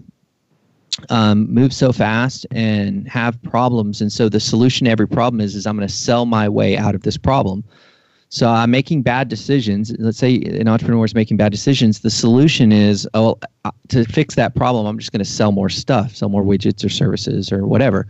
um, 1.08 1.50
move 1.52 1.72
so 1.72 1.92
fast 1.92 2.46
and 2.50 3.08
have 3.08 3.40
problems. 3.42 4.02
And 4.02 4.12
so 4.12 4.28
the 4.28 4.40
solution 4.40 4.84
to 4.84 4.90
every 4.90 5.08
problem 5.08 5.40
is, 5.40 5.54
is 5.54 5.66
I'm 5.66 5.76
going 5.76 5.88
to 5.88 5.94
sell 5.94 6.26
my 6.26 6.48
way 6.48 6.76
out 6.76 6.94
of 6.94 7.02
this 7.02 7.16
problem. 7.16 7.64
So 8.30 8.48
I'm 8.48 8.70
making 8.70 9.02
bad 9.02 9.28
decisions. 9.28 9.92
Let's 9.98 10.18
say 10.18 10.36
an 10.36 10.68
entrepreneur 10.68 11.04
is 11.04 11.16
making 11.16 11.36
bad 11.36 11.50
decisions. 11.50 12.00
The 12.00 12.10
solution 12.10 12.70
is, 12.70 13.08
oh, 13.14 13.36
uh, 13.64 13.72
to 13.88 14.04
fix 14.04 14.36
that 14.36 14.54
problem, 14.54 14.86
I'm 14.86 14.98
just 14.98 15.10
going 15.10 15.18
to 15.18 15.24
sell 15.24 15.50
more 15.50 15.68
stuff, 15.68 16.14
sell 16.14 16.28
more 16.28 16.44
widgets 16.44 16.84
or 16.84 16.88
services 16.88 17.50
or 17.50 17.66
whatever. 17.66 18.06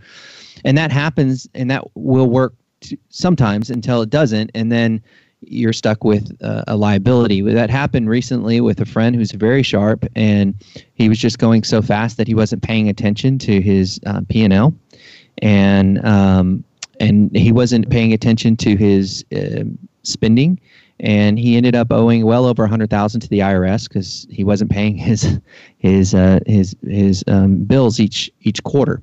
And 0.63 0.77
that 0.77 0.91
happens, 0.91 1.49
and 1.55 1.71
that 1.71 1.83
will 1.95 2.27
work 2.27 2.53
t- 2.81 2.99
sometimes 3.09 3.71
until 3.71 4.03
it 4.03 4.11
doesn't. 4.11 4.51
And 4.53 4.71
then 4.71 5.01
you're 5.41 5.73
stuck 5.73 6.03
with 6.03 6.31
uh, 6.43 6.65
a 6.67 6.77
liability. 6.77 7.41
That 7.41 7.71
happened 7.71 8.07
recently 8.07 8.61
with 8.61 8.79
a 8.79 8.85
friend 8.85 9.15
who's 9.15 9.31
very 9.31 9.63
sharp, 9.63 10.05
and 10.15 10.53
he 10.93 11.09
was 11.09 11.17
just 11.17 11.39
going 11.39 11.63
so 11.63 11.81
fast 11.81 12.17
that 12.17 12.27
he 12.27 12.35
wasn't 12.35 12.61
paying 12.61 12.89
attention 12.89 13.39
to 13.39 13.59
his 13.59 13.99
uh, 14.05 14.21
P 14.29 14.43
and 14.43 14.53
L, 14.53 14.71
and 15.41 16.05
um, 16.05 16.63
and 16.99 17.35
he 17.35 17.51
wasn't 17.51 17.89
paying 17.89 18.13
attention 18.13 18.55
to 18.57 18.75
his 18.75 19.25
uh, 19.35 19.63
spending, 20.03 20.59
and 20.99 21.39
he 21.39 21.57
ended 21.57 21.75
up 21.75 21.91
owing 21.91 22.25
well 22.25 22.45
over 22.45 22.63
a 22.63 22.67
hundred 22.67 22.89
thousand 22.89 23.21
to 23.21 23.29
the 23.29 23.39
IRS 23.39 23.87
because 23.87 24.27
he 24.29 24.43
wasn't 24.43 24.71
paying 24.71 24.95
his 24.95 25.39
his 25.77 26.13
uh, 26.13 26.39
his 26.45 26.75
his 26.87 27.23
um, 27.27 27.63
bills 27.63 27.99
each 27.99 28.31
each 28.41 28.63
quarter. 28.63 29.01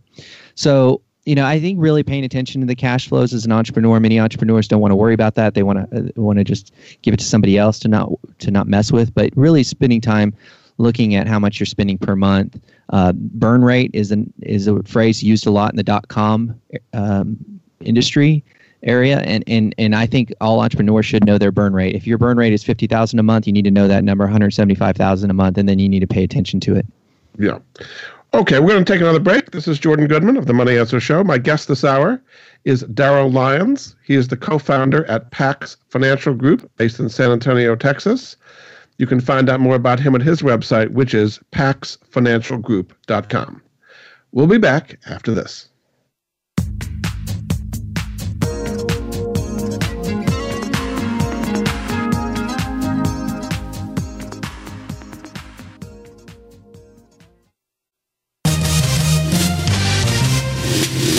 So 0.54 1.02
you 1.24 1.34
know, 1.34 1.44
I 1.44 1.61
think 1.61 1.78
really 1.78 2.02
paying 2.02 2.24
attention 2.24 2.62
to 2.62 2.66
the 2.66 2.74
cash 2.74 3.06
flows 3.06 3.34
as 3.34 3.44
an 3.44 3.52
entrepreneur. 3.52 4.00
Many 4.00 4.18
entrepreneurs 4.18 4.66
don't 4.66 4.80
want 4.80 4.92
to 4.92 4.96
worry 4.96 5.12
about 5.12 5.34
that. 5.34 5.52
They 5.52 5.62
want 5.62 5.90
to 5.90 5.98
uh, 5.98 6.08
want 6.16 6.38
to 6.38 6.44
just 6.44 6.72
give 7.02 7.12
it 7.12 7.18
to 7.18 7.24
somebody 7.24 7.58
else 7.58 7.78
to 7.80 7.88
not 7.88 8.11
to 8.38 8.50
not 8.50 8.66
mess 8.66 8.90
with. 8.90 9.14
But 9.14 9.30
really, 9.37 9.62
spending 9.62 10.00
time 10.00 10.34
looking 10.78 11.16
at 11.16 11.26
how 11.26 11.38
much 11.38 11.61
you're 11.61 11.66
spending 11.66 11.98
per 11.98 12.16
month. 12.16 12.58
Uh, 12.90 13.12
burn 13.12 13.62
rate 13.62 13.90
is 13.92 14.11
an 14.11 14.32
is 14.40 14.66
a 14.66 14.82
phrase 14.84 15.22
used 15.22 15.46
a 15.46 15.50
lot 15.50 15.70
in 15.70 15.76
the 15.76 15.82
dot 15.82 16.08
com 16.08 16.58
um, 16.94 17.37
industry 17.80 18.42
area, 18.82 19.20
and 19.20 19.44
and 19.46 19.74
and 19.78 19.94
I 19.94 20.06
think 20.06 20.32
all 20.40 20.60
entrepreneurs 20.60 21.06
should 21.06 21.24
know 21.24 21.38
their 21.38 21.52
burn 21.52 21.72
rate. 21.72 21.94
If 21.94 22.06
your 22.06 22.18
burn 22.18 22.36
rate 22.36 22.52
is 22.52 22.64
fifty 22.64 22.86
thousand 22.86 23.18
a 23.18 23.22
month, 23.22 23.46
you 23.46 23.52
need 23.52 23.64
to 23.64 23.70
know 23.70 23.88
that 23.88 24.04
number, 24.04 24.24
one 24.24 24.32
hundred 24.32 24.52
seventy 24.52 24.74
five 24.74 24.96
thousand 24.96 25.30
a 25.30 25.34
month, 25.34 25.58
and 25.58 25.68
then 25.68 25.78
you 25.78 25.88
need 25.88 26.00
to 26.00 26.06
pay 26.06 26.24
attention 26.24 26.60
to 26.60 26.76
it. 26.76 26.86
Yeah. 27.38 27.58
Okay, 28.34 28.60
we're 28.60 28.68
going 28.68 28.84
to 28.84 28.92
take 28.92 29.00
another 29.00 29.20
break. 29.20 29.52
This 29.52 29.66
is 29.66 29.78
Jordan 29.78 30.06
Goodman 30.06 30.36
of 30.36 30.44
the 30.44 30.52
Money 30.52 30.76
Answer 30.76 31.00
Show. 31.00 31.24
My 31.24 31.38
guest 31.38 31.66
this 31.66 31.82
hour 31.82 32.20
is 32.64 32.84
Darryl 32.84 33.32
Lyons. 33.32 33.96
He 34.04 34.16
is 34.16 34.28
the 34.28 34.36
co 34.36 34.58
founder 34.58 35.06
at 35.06 35.30
Pax 35.30 35.78
Financial 35.88 36.34
Group 36.34 36.70
based 36.76 37.00
in 37.00 37.08
San 37.08 37.30
Antonio, 37.30 37.74
Texas. 37.74 38.36
You 38.98 39.06
can 39.06 39.20
find 39.20 39.48
out 39.48 39.60
more 39.60 39.76
about 39.76 39.98
him 39.98 40.14
at 40.14 40.20
his 40.20 40.42
website, 40.42 40.90
which 40.90 41.14
is 41.14 41.40
paxfinancialgroup.com. 41.52 43.62
We'll 44.32 44.46
be 44.46 44.58
back 44.58 44.98
after 45.08 45.32
this. 45.32 45.70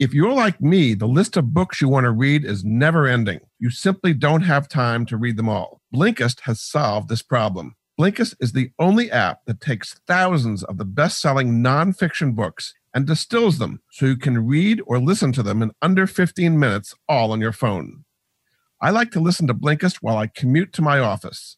If 0.00 0.12
you're 0.12 0.32
like 0.32 0.60
me, 0.60 0.94
the 0.94 1.06
list 1.06 1.36
of 1.36 1.54
books 1.54 1.80
you 1.80 1.88
want 1.88 2.02
to 2.02 2.10
read 2.10 2.44
is 2.44 2.64
never 2.64 3.06
ending. 3.06 3.38
You 3.60 3.70
simply 3.70 4.12
don't 4.12 4.42
have 4.42 4.68
time 4.68 5.06
to 5.06 5.16
read 5.16 5.36
them 5.36 5.48
all. 5.48 5.80
Blinkist 5.94 6.40
has 6.40 6.60
solved 6.60 7.08
this 7.08 7.22
problem. 7.22 7.76
Blinkist 7.98 8.34
is 8.40 8.52
the 8.52 8.72
only 8.80 9.08
app 9.12 9.44
that 9.46 9.60
takes 9.60 10.00
thousands 10.08 10.64
of 10.64 10.78
the 10.78 10.84
best 10.84 11.20
selling 11.20 11.62
nonfiction 11.62 12.34
books 12.34 12.74
and 12.92 13.06
distills 13.06 13.58
them 13.58 13.82
so 13.92 14.06
you 14.06 14.16
can 14.16 14.44
read 14.44 14.82
or 14.84 14.98
listen 14.98 15.30
to 15.30 15.44
them 15.44 15.62
in 15.62 15.70
under 15.80 16.08
15 16.08 16.58
minutes, 16.58 16.92
all 17.08 17.30
on 17.30 17.40
your 17.40 17.52
phone. 17.52 18.04
I 18.80 18.90
like 18.90 19.12
to 19.12 19.20
listen 19.20 19.46
to 19.46 19.54
Blinkist 19.54 19.98
while 20.00 20.16
I 20.16 20.26
commute 20.26 20.72
to 20.72 20.82
my 20.82 20.98
office. 20.98 21.56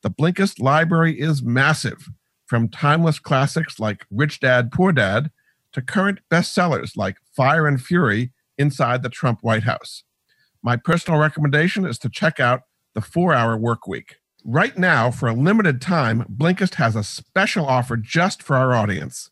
The 0.00 0.10
Blinkist 0.10 0.58
library 0.58 1.20
is 1.20 1.42
massive, 1.42 2.08
from 2.46 2.70
timeless 2.70 3.18
classics 3.18 3.78
like 3.78 4.06
Rich 4.10 4.40
Dad, 4.40 4.72
Poor 4.72 4.90
Dad 4.90 5.30
to 5.74 5.82
current 5.82 6.20
bestsellers 6.30 6.96
like 6.96 7.18
Fire 7.36 7.66
and 7.66 7.80
Fury 7.82 8.32
Inside 8.56 9.02
the 9.02 9.08
Trump 9.08 9.40
White 9.42 9.64
House. 9.64 10.04
My 10.62 10.76
personal 10.76 11.20
recommendation 11.20 11.84
is 11.84 11.98
to 11.98 12.08
check 12.08 12.40
out 12.40 12.62
The 12.94 13.00
Four 13.00 13.34
Hour 13.34 13.58
Work 13.58 13.86
Week. 13.86 14.16
Right 14.44 14.78
now, 14.78 15.10
for 15.10 15.28
a 15.28 15.34
limited 15.34 15.80
time, 15.80 16.24
Blinkist 16.34 16.74
has 16.74 16.94
a 16.96 17.02
special 17.02 17.66
offer 17.66 17.96
just 17.96 18.42
for 18.42 18.56
our 18.56 18.72
audience. 18.74 19.30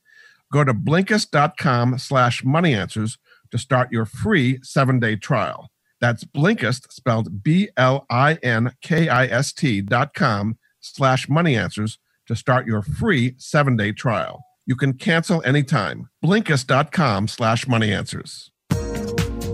Go 0.52 0.64
to 0.64 0.74
Blinkist.com 0.74 1.98
slash 1.98 2.42
moneyanswers 2.42 3.18
to 3.50 3.58
start 3.58 3.92
your 3.92 4.04
free 4.04 4.58
seven-day 4.62 5.16
trial. 5.16 5.70
That's 6.00 6.24
Blinkist, 6.24 6.90
spelled 6.92 7.44
B-L-I-N-K-I-S-T 7.44 8.00
dot 9.82 10.14
com 10.14 10.58
slash 10.80 11.28
moneyanswers 11.28 11.98
to 12.26 12.34
start 12.34 12.66
your 12.66 12.82
free 12.82 13.34
seven-day 13.38 13.92
trial. 13.92 14.42
You 14.64 14.76
can 14.76 14.92
cancel 14.92 15.42
anytime. 15.44 16.08
Blinkist.com 16.24 17.26
slash 17.26 17.66
money 17.66 17.92
answers. 17.92 18.50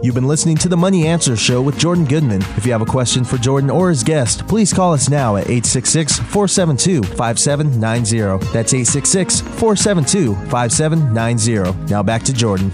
You've 0.02 0.14
been 0.14 0.28
listening 0.28 0.56
to 0.58 0.68
the 0.68 0.76
Money 0.76 1.06
Answer 1.06 1.34
Show 1.34 1.62
with 1.62 1.78
Jordan 1.78 2.04
Goodman. 2.04 2.42
If 2.56 2.66
you 2.66 2.72
have 2.72 2.82
a 2.82 2.86
question 2.86 3.24
for 3.24 3.36
Jordan 3.38 3.70
or 3.70 3.88
his 3.88 4.04
guest, 4.04 4.46
please 4.46 4.72
call 4.72 4.92
us 4.92 5.08
now 5.08 5.36
at 5.36 5.44
866 5.44 6.18
472 6.18 7.02
5790. 7.16 8.52
That's 8.52 8.74
866 8.74 9.40
472 9.40 10.34
5790. 10.50 11.90
Now 11.90 12.02
back 12.02 12.22
to 12.24 12.32
Jordan. 12.34 12.70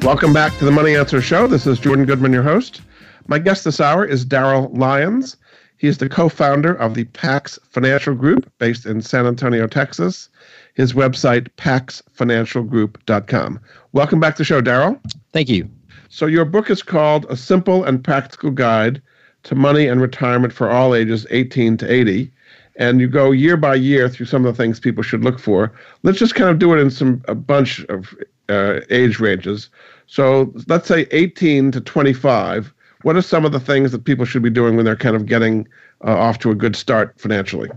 Welcome 0.00 0.32
back 0.32 0.56
to 0.58 0.64
the 0.64 0.72
Money 0.72 0.96
Answer 0.96 1.20
Show. 1.20 1.46
This 1.46 1.66
is 1.66 1.78
Jordan 1.78 2.06
Goodman, 2.06 2.32
your 2.32 2.42
host. 2.42 2.80
My 3.28 3.38
guest 3.38 3.64
this 3.64 3.80
hour 3.80 4.04
is 4.04 4.24
Darryl 4.24 4.76
Lyons. 4.76 5.36
He 5.76 5.88
is 5.88 5.98
the 5.98 6.08
co 6.08 6.30
founder 6.30 6.74
of 6.74 6.94
the 6.94 7.04
Pax 7.04 7.58
Financial 7.68 8.14
Group 8.14 8.50
based 8.58 8.86
in 8.86 9.02
San 9.02 9.26
Antonio, 9.26 9.66
Texas. 9.66 10.30
His 10.74 10.92
website, 10.92 11.48
paxfinancialgroup.com. 11.56 13.60
Welcome 13.92 14.20
back 14.20 14.36
to 14.36 14.38
the 14.38 14.44
show, 14.44 14.62
Darryl. 14.62 15.00
Thank 15.32 15.48
you. 15.48 15.68
So, 16.08 16.26
your 16.26 16.44
book 16.44 16.70
is 16.70 16.82
called 16.82 17.26
A 17.28 17.36
Simple 17.36 17.84
and 17.84 18.02
Practical 18.02 18.50
Guide 18.50 19.00
to 19.44 19.54
Money 19.54 19.86
and 19.86 20.00
Retirement 20.00 20.52
for 20.52 20.70
All 20.70 20.94
Ages 20.94 21.26
18 21.30 21.76
to 21.78 21.92
80. 21.92 22.32
And 22.76 23.00
you 23.00 23.08
go 23.08 23.30
year 23.30 23.56
by 23.56 23.74
year 23.74 24.08
through 24.08 24.26
some 24.26 24.44
of 24.44 24.56
the 24.56 24.62
things 24.62 24.80
people 24.80 25.02
should 25.02 25.22
look 25.22 25.38
for. 25.38 25.72
Let's 26.02 26.18
just 26.18 26.34
kind 26.34 26.50
of 26.50 26.58
do 26.58 26.72
it 26.72 26.78
in 26.78 26.90
some 26.90 27.22
a 27.28 27.34
bunch 27.34 27.84
of 27.84 28.14
uh, 28.48 28.80
age 28.90 29.20
ranges. 29.20 29.68
So, 30.06 30.52
let's 30.66 30.88
say 30.88 31.06
18 31.12 31.72
to 31.72 31.80
25. 31.80 32.72
What 33.02 33.16
are 33.16 33.22
some 33.22 33.44
of 33.44 33.52
the 33.52 33.60
things 33.60 33.92
that 33.92 34.04
people 34.04 34.24
should 34.24 34.42
be 34.42 34.50
doing 34.50 34.76
when 34.76 34.84
they're 34.84 34.96
kind 34.96 35.16
of 35.16 35.26
getting 35.26 35.66
uh, 36.04 36.16
off 36.16 36.38
to 36.40 36.50
a 36.50 36.54
good 36.54 36.76
start 36.76 37.18
financially? 37.18 37.70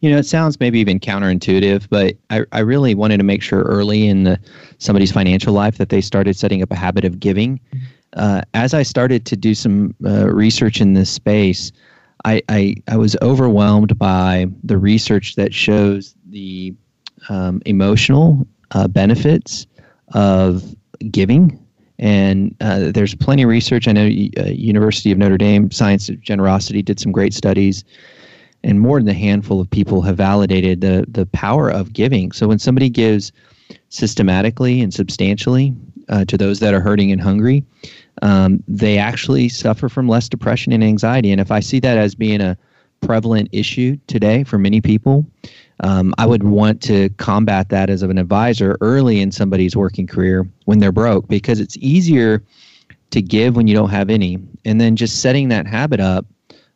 You 0.00 0.10
know, 0.10 0.18
it 0.18 0.26
sounds 0.26 0.58
maybe 0.60 0.78
even 0.80 1.00
counterintuitive, 1.00 1.88
but 1.90 2.16
I, 2.30 2.44
I 2.52 2.60
really 2.60 2.94
wanted 2.94 3.18
to 3.18 3.24
make 3.24 3.42
sure 3.42 3.62
early 3.62 4.06
in 4.06 4.24
the, 4.24 4.38
somebody's 4.78 5.12
financial 5.12 5.52
life 5.52 5.78
that 5.78 5.88
they 5.88 6.00
started 6.00 6.36
setting 6.36 6.62
up 6.62 6.70
a 6.70 6.76
habit 6.76 7.04
of 7.04 7.20
giving. 7.20 7.60
Uh, 8.14 8.42
as 8.54 8.74
I 8.74 8.82
started 8.82 9.24
to 9.26 9.36
do 9.36 9.54
some 9.54 9.94
uh, 10.04 10.28
research 10.28 10.80
in 10.80 10.94
this 10.94 11.10
space, 11.10 11.70
I, 12.24 12.42
I, 12.48 12.74
I, 12.88 12.96
was 12.96 13.16
overwhelmed 13.22 13.98
by 13.98 14.46
the 14.62 14.76
research 14.76 15.36
that 15.36 15.54
shows 15.54 16.14
the 16.28 16.74
um, 17.28 17.62
emotional 17.64 18.46
uh, 18.72 18.88
benefits 18.88 19.66
of 20.12 20.74
giving. 21.10 21.64
And 21.98 22.54
uh, 22.60 22.92
there's 22.92 23.14
plenty 23.14 23.42
of 23.42 23.48
research. 23.48 23.86
I 23.86 23.92
know 23.92 24.06
uh, 24.06 24.48
University 24.48 25.12
of 25.12 25.18
Notre 25.18 25.38
Dame 25.38 25.70
Science 25.70 26.08
of 26.08 26.20
Generosity 26.20 26.82
did 26.82 26.98
some 26.98 27.12
great 27.12 27.34
studies 27.34 27.84
and 28.62 28.80
more 28.80 28.98
than 28.98 29.08
a 29.08 29.14
handful 29.14 29.60
of 29.60 29.70
people 29.70 30.02
have 30.02 30.16
validated 30.16 30.80
the 30.80 31.04
the 31.08 31.26
power 31.26 31.70
of 31.70 31.92
giving. 31.92 32.32
So 32.32 32.48
when 32.48 32.58
somebody 32.58 32.88
gives 32.88 33.32
systematically 33.88 34.80
and 34.80 34.92
substantially 34.92 35.74
uh, 36.08 36.24
to 36.26 36.36
those 36.36 36.60
that 36.60 36.74
are 36.74 36.80
hurting 36.80 37.12
and 37.12 37.20
hungry, 37.20 37.64
um, 38.22 38.62
they 38.68 38.98
actually 38.98 39.48
suffer 39.48 39.88
from 39.88 40.08
less 40.08 40.28
depression 40.28 40.72
and 40.72 40.84
anxiety. 40.84 41.32
And 41.32 41.40
if 41.40 41.50
I 41.50 41.60
see 41.60 41.80
that 41.80 41.98
as 41.98 42.14
being 42.14 42.40
a 42.40 42.56
prevalent 43.00 43.48
issue 43.52 43.96
today 44.06 44.44
for 44.44 44.58
many 44.58 44.80
people, 44.80 45.24
um, 45.82 46.14
I 46.18 46.26
would 46.26 46.42
want 46.42 46.82
to 46.82 47.08
combat 47.10 47.70
that 47.70 47.88
as 47.88 48.02
an 48.02 48.18
advisor 48.18 48.76
early 48.80 49.20
in 49.20 49.32
somebody's 49.32 49.76
working 49.76 50.06
career 50.06 50.46
when 50.66 50.78
they're 50.78 50.92
broke 50.92 51.26
because 51.28 51.60
it's 51.60 51.76
easier 51.78 52.42
to 53.10 53.22
give 53.22 53.56
when 53.56 53.66
you 53.66 53.74
don't 53.74 53.90
have 53.90 54.10
any. 54.10 54.38
And 54.64 54.80
then 54.80 54.96
just 54.96 55.20
setting 55.20 55.48
that 55.48 55.66
habit 55.66 56.00
up 56.00 56.26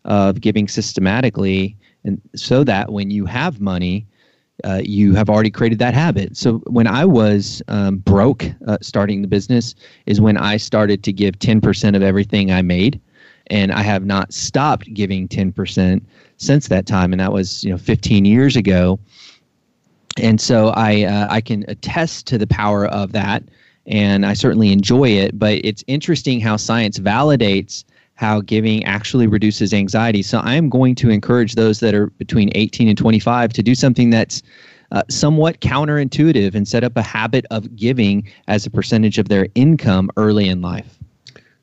of 0.05 0.41
giving 0.41 0.69
systematically, 0.69 1.77
and 2.05 2.21
so 2.35 2.65
that 2.65 2.93
when 2.93 3.11
you 3.11 3.27
have 3.27 3.61
money, 3.61 4.07
uh, 4.63 4.81
you 4.85 5.15
have 5.15 5.29
already 5.29 5.51
created 5.51 5.79
that 5.81 5.95
habit. 5.95 6.37
So 6.37 6.59
when 6.67 6.87
I 6.87 7.05
was 7.05 7.63
um, 7.69 7.99
broke 7.99 8.45
uh, 8.67 8.79
starting 8.81 9.23
the 9.23 9.29
business, 9.29 9.75
is 10.07 10.21
when 10.21 10.37
I 10.37 10.57
started 10.57 11.03
to 11.05 11.13
give 11.13 11.39
10% 11.39 11.97
of 11.97 12.03
everything 12.03 12.53
I 12.53 12.63
made, 12.63 13.01
and 13.49 13.73
I 13.73 13.83
have 13.83 14.05
not 14.05 14.33
stopped 14.33 14.93
giving 14.95 15.29
10% 15.29 16.01
since 16.37 16.69
that 16.69 16.87
time, 16.87 17.13
and 17.13 17.21
that 17.21 17.33
was 17.33 17.65
you 17.65 17.71
know 17.71 17.79
15 17.79 18.25
years 18.25 18.57
ago. 18.57 18.99
And 20.17 20.41
so 20.41 20.69
I 20.69 21.03
uh, 21.03 21.27
I 21.29 21.41
can 21.41 21.65
attest 21.67 22.27
to 22.29 22.39
the 22.39 22.47
power 22.47 22.87
of 22.87 23.13
that, 23.13 23.43
and 23.87 24.25
I 24.25 24.35
certainly 24.35 24.71
enjoy 24.71 25.09
it. 25.09 25.39
But 25.39 25.61
it's 25.65 25.83
interesting 25.89 26.41
how 26.41 26.57
science 26.57 26.99
validates 26.99 27.85
how 28.15 28.41
giving 28.41 28.85
actually 28.85 29.27
reduces 29.27 29.75
anxiety. 29.75 30.23
So 30.23 30.39
I 30.39 30.55
am 30.55 30.69
going 30.69 30.95
to 30.97 31.11
encourage 31.11 31.55
those 31.55 31.81
that 31.81 31.95
are 31.95 32.07
between 32.07 32.51
18 32.55 32.89
and 32.89 32.97
25 32.97 33.53
to 33.53 33.63
do 33.63 33.75
something 33.75 34.11
that's 34.11 34.43
uh, 34.93 35.03
somewhat 35.11 35.61
counterintuitive 35.61 36.55
and 36.55 36.69
set 36.69 36.85
up 36.85 36.97
a 36.97 37.03
habit 37.03 37.45
of 37.51 37.75
giving 37.75 38.29
as 38.47 38.65
a 38.65 38.71
percentage 38.71 39.19
of 39.19 39.29
their 39.29 39.49
income 39.55 40.11
early 40.17 40.49
in 40.49 40.63
life. 40.63 40.99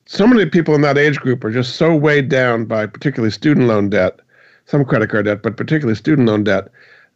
So 0.05 0.27
many 0.27 0.45
people 0.45 0.75
in 0.75 0.81
that 0.81 0.97
age 0.97 1.19
group 1.19 1.43
are 1.45 1.51
just 1.51 1.77
so 1.77 1.95
weighed 1.95 2.27
down 2.27 2.65
by 2.65 2.85
particularly 2.85 3.31
student 3.31 3.67
loan 3.67 3.89
debt, 3.89 4.19
some 4.65 4.83
credit 4.83 5.09
card 5.09 5.25
debt, 5.25 5.41
but 5.41 5.55
particularly 5.55 5.95
student 5.95 6.27
loan 6.27 6.43
debt. 6.43 6.67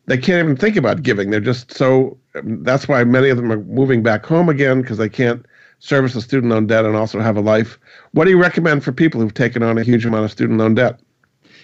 They 0.06 0.18
can't 0.18 0.42
even 0.42 0.56
think 0.56 0.78
about 0.78 1.04
giving. 1.04 1.32
They're 1.32 1.42
just 1.42 1.74
so. 1.74 2.18
That's 2.36 2.88
why 2.88 3.04
many 3.04 3.30
of 3.30 3.38
them 3.38 3.52
are 3.52 3.60
moving 3.60 4.04
back 4.04 4.26
home 4.26 4.48
again 4.48 4.82
because 4.82 4.98
they 4.98 5.10
can't 5.10 5.46
service 5.80 6.16
a 6.16 6.22
student 6.22 6.52
loan 6.52 6.68
debt 6.68 6.86
and 6.86 6.96
also 6.96 7.20
have 7.20 7.38
a 7.38 7.42
life. 7.42 7.80
What 8.12 8.26
do 8.26 8.32
you 8.32 8.42
recommend 8.42 8.84
for 8.84 8.92
people 8.92 9.22
who've 9.22 9.34
taken 9.34 9.64
on 9.64 9.78
a 9.78 9.84
huge 9.84 10.06
amount 10.06 10.26
of 10.26 10.32
student 10.32 10.60
loan 10.60 10.76
debt? 10.76 11.00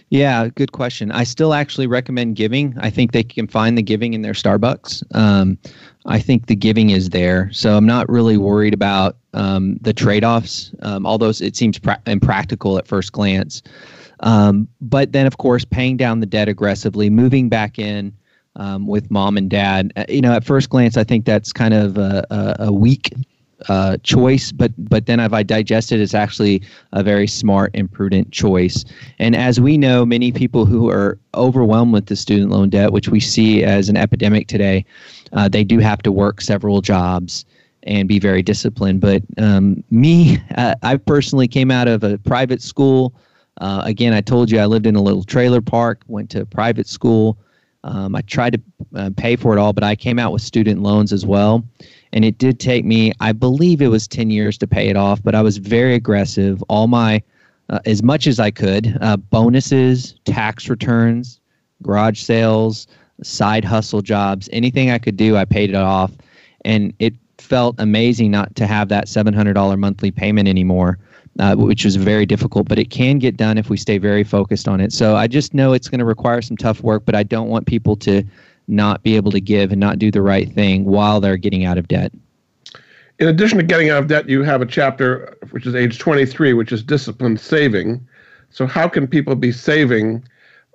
Yeah, 0.10 0.50
good 0.50 0.74
question. 0.74 1.10
I 1.12 1.24
still 1.24 1.54
actually 1.54 1.88
recommend 1.88 2.36
giving. 2.36 2.76
I 2.80 2.90
think 2.90 3.14
they 3.14 3.24
can 3.24 3.48
find 3.48 3.78
the 3.78 3.82
giving 3.82 4.14
in 4.14 4.24
their 4.24 4.34
Starbucks. 4.34 5.04
Um, 5.16 5.58
I 6.06 6.20
think 6.20 6.48
the 6.48 6.56
giving 6.56 6.90
is 6.90 7.12
there. 7.12 7.50
So 7.54 7.78
I'm 7.78 7.86
not 7.86 8.10
really 8.10 8.36
worried 8.36 8.74
about 8.74 9.16
um, 9.34 9.78
the 9.80 9.94
trade 9.94 10.26
offs, 10.26 10.74
um, 10.82 11.06
although 11.06 11.30
it 11.30 11.56
seems 11.56 11.80
pra- 11.80 12.02
impractical 12.08 12.78
at 12.78 12.88
first 12.88 13.14
glance. 13.14 13.62
Um, 14.20 14.68
but 14.82 15.14
then, 15.14 15.28
of 15.28 15.38
course, 15.38 15.64
paying 15.64 15.96
down 15.96 16.20
the 16.20 16.26
debt 16.26 16.50
aggressively, 16.50 17.10
moving 17.10 17.48
back 17.48 17.80
in 17.80 18.14
um, 18.58 18.88
with 18.88 19.10
mom 19.10 19.38
and 19.38 19.50
dad. 19.50 19.94
Uh, 19.96 20.04
you 20.10 20.22
know, 20.22 20.34
at 20.34 20.44
first 20.44 20.70
glance, 20.70 20.98
I 20.98 21.06
think 21.06 21.26
that's 21.26 21.54
kind 21.54 21.74
of 21.74 21.98
a, 21.98 22.26
a, 22.30 22.56
a 22.68 22.74
weak 22.74 23.14
uh, 23.70 23.98
choice, 24.04 24.52
but 24.52 24.72
but 24.90 25.06
then 25.06 25.20
if 25.20 25.34
I 25.34 25.44
digest 25.44 25.92
it, 25.92 26.00
it's 26.00 26.14
actually 26.14 26.62
a 26.94 27.04
very 27.04 27.28
smart 27.28 27.72
and 27.74 27.92
prudent 27.92 28.32
choice. 28.32 28.86
And 29.20 29.36
as 29.36 29.60
we 29.60 29.78
know, 29.78 30.06
many 30.06 30.32
people 30.32 30.66
who 30.66 30.90
are 30.90 31.18
overwhelmed 31.36 31.94
with 31.94 32.08
the 32.08 32.16
student 32.16 32.52
loan 32.52 32.70
debt, 32.70 32.92
which 32.92 33.10
we 33.10 33.20
see 33.20 33.64
as 33.64 33.90
an 33.90 33.98
epidemic 33.98 34.48
today, 34.48 34.86
uh, 35.34 35.48
they 35.48 35.64
do 35.64 35.80
have 35.80 36.02
to 36.04 36.12
work 36.12 36.42
several 36.42 36.82
jobs 36.82 37.46
and 37.84 38.08
be 38.08 38.20
very 38.20 38.42
disciplined. 38.42 39.02
But 39.02 39.24
um, 39.38 39.84
me, 39.90 40.38
uh, 40.56 40.76
I 40.84 40.98
personally 40.98 41.48
came 41.48 41.72
out 41.72 41.88
of 41.88 42.04
a 42.04 42.18
private 42.20 42.62
school. 42.62 43.14
Uh, 43.60 43.82
again, 43.86 44.14
I 44.14 44.22
told 44.22 44.50
you 44.52 44.60
I 44.60 44.66
lived 44.66 44.86
in 44.86 44.96
a 44.96 45.02
little 45.02 45.24
trailer 45.24 45.62
park, 45.62 46.04
went 46.08 46.30
to 46.32 46.46
private 46.46 46.88
school. 46.88 47.38
Um, 47.84 48.16
I 48.16 48.22
tried 48.22 48.54
to 48.54 48.62
uh, 48.96 49.10
pay 49.18 49.36
for 49.36 49.56
it 49.56 49.60
all, 49.60 49.74
but 49.74 49.84
I 49.84 49.96
came 49.96 50.20
out 50.20 50.32
with 50.32 50.42
student 50.42 50.82
loans 50.82 51.12
as 51.12 51.26
well. 51.26 51.64
And 52.14 52.26
it 52.26 52.38
did 52.38 52.60
take 52.60 52.86
me, 52.86 53.14
I 53.20 53.32
believe 53.32 53.82
it 53.82 53.88
was 53.88 54.08
10 54.08 54.32
years 54.32 54.58
to 54.60 54.68
pay 54.68 54.90
it 54.90 54.98
off, 54.98 55.24
but 55.24 55.36
I 55.36 55.42
was 55.42 55.58
very 55.58 55.96
aggressive. 55.96 56.62
All 56.68 56.88
my, 56.88 57.22
uh, 57.70 57.80
as 57.86 58.04
much 58.04 58.28
as 58.28 58.40
I 58.40 58.52
could, 58.52 58.98
uh, 59.02 59.18
bonuses, 59.18 60.16
tax 60.26 60.70
returns, 60.70 61.40
garage 61.82 62.22
sales, 62.22 62.88
side 63.24 63.64
hustle 63.64 64.02
jobs, 64.02 64.50
anything 64.52 64.90
I 64.90 64.98
could 64.98 65.16
do, 65.16 65.38
I 65.38 65.46
paid 65.46 65.70
it 65.70 65.76
off. 65.76 66.12
And 66.66 66.94
it 67.00 67.14
felt 67.38 67.76
amazing 67.80 68.32
not 68.32 68.56
to 68.56 68.68
have 68.68 68.90
that 68.90 69.08
$700 69.08 69.80
monthly 69.80 70.12
payment 70.12 70.48
anymore. 70.48 71.00
Uh, 71.40 71.56
which 71.56 71.86
was 71.86 71.96
very 71.96 72.26
difficult, 72.26 72.68
but 72.68 72.78
it 72.78 72.90
can 72.90 73.18
get 73.18 73.38
done 73.38 73.58
if 73.58 73.70
we 73.70 73.78
stay 73.78 73.98
very 73.98 74.22
focused 74.22 74.68
on 74.68 74.82
it. 74.82 74.92
So 74.92 75.16
I 75.16 75.28
just 75.28 75.54
know 75.54 75.72
it's 75.72 75.88
going 75.88 76.00
to 76.00 76.06
require 76.06 76.42
some 76.42 76.58
tough 76.58 76.84
work, 76.84 77.06
but 77.06 77.16
I 77.16 77.24
don't 77.24 77.48
want 77.48 77.68
people 77.68 77.96
to 77.96 78.22
not 78.72 79.04
be 79.04 79.16
able 79.16 79.32
to 79.32 79.42
give 79.42 79.72
and 79.72 79.80
not 79.80 80.00
do 80.00 80.10
the 80.10 80.22
right 80.22 80.52
thing 80.54 80.86
while 80.86 81.20
they're 81.20 81.38
getting 81.38 81.66
out 81.66 81.78
of 81.78 81.88
debt. 81.88 82.12
In 83.20 83.28
addition 83.28 83.58
to 83.60 83.64
getting 83.64 83.90
out 83.90 84.00
of 84.00 84.08
debt, 84.08 84.28
you 84.28 84.42
have 84.44 84.62
a 84.62 84.66
chapter 84.66 85.38
which 85.52 85.68
is 85.68 85.76
age 85.76 86.00
23, 86.00 86.54
which 86.54 86.72
is 86.72 86.82
disciplined 86.82 87.40
saving. 87.40 88.06
So, 88.50 88.66
how 88.66 88.88
can 88.88 89.08
people 89.08 89.36
be 89.36 89.52
saving 89.52 90.24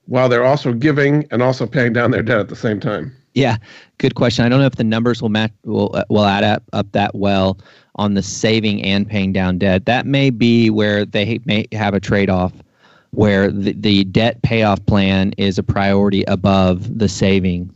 while 0.07 0.29
they're 0.29 0.45
also 0.45 0.73
giving 0.73 1.27
and 1.31 1.43
also 1.43 1.67
paying 1.67 1.93
down 1.93 2.13
their 2.13 2.23
debt 2.23 2.39
at 2.39 2.49
the 2.49 2.57
same 2.57 2.79
time? 2.79 3.15
Yeah, 3.35 3.59
good 3.99 4.15
question. 4.15 4.47
I 4.47 4.49
don't 4.49 4.61
know 4.61 4.67
if 4.67 4.77
the 4.77 4.85
numbers 4.85 5.21
will 5.21 5.29
match 5.29 5.53
will 5.65 5.91
uh, 5.95 6.05
will 6.09 6.25
add 6.25 6.45
up 6.45 6.63
up 6.73 6.91
that 6.93 7.15
well 7.15 7.59
on 7.97 8.15
the 8.15 8.23
saving 8.23 8.83
and 8.83 9.07
paying 9.07 9.33
down 9.33 9.59
debt. 9.59 9.85
That 9.87 10.07
may 10.07 10.31
be 10.31 10.71
where 10.71 11.05
they 11.05 11.39
may 11.45 11.67
have 11.73 11.95
a 11.95 12.01
trade 12.01 12.31
off 12.31 12.53
where 13.11 13.51
the, 13.51 13.73
the 13.73 14.05
debt 14.05 14.41
payoff 14.43 14.85
plan 14.87 15.33
is 15.39 15.59
a 15.59 15.63
priority 15.63 16.23
above 16.25 16.99
the 16.99 17.09
saving. 17.09 17.75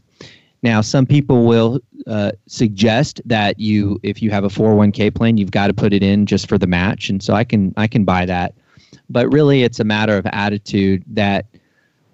Now, 0.63 0.81
some 0.81 1.07
people 1.07 1.47
will 1.47 1.81
uh, 2.07 2.33
suggest 2.47 3.21
that 3.25 3.59
you, 3.59 3.99
if 4.03 4.23
you 4.23 4.31
have 4.31 4.45
a 4.45 4.49
401k 4.49 5.15
plan, 5.15 5.39
you've 5.39 5.51
got 5.51 5.69
to 5.69 5.75
put 5.75 5.93
it 5.93 6.03
in 6.03 6.27
just 6.27 6.49
for 6.49 6.59
the 6.59 6.67
match, 6.67 7.09
and 7.09 7.23
so 7.23 7.35
I 7.35 7.45
can 7.45 7.73
I 7.77 7.87
can 7.87 8.05
buy 8.05 8.27
that. 8.27 8.55
But 9.09 9.33
really, 9.33 9.63
it's 9.63 9.81
a 9.81 9.85
matter 9.85 10.17
of 10.17 10.27
attitude 10.27 11.03
that 11.09 11.47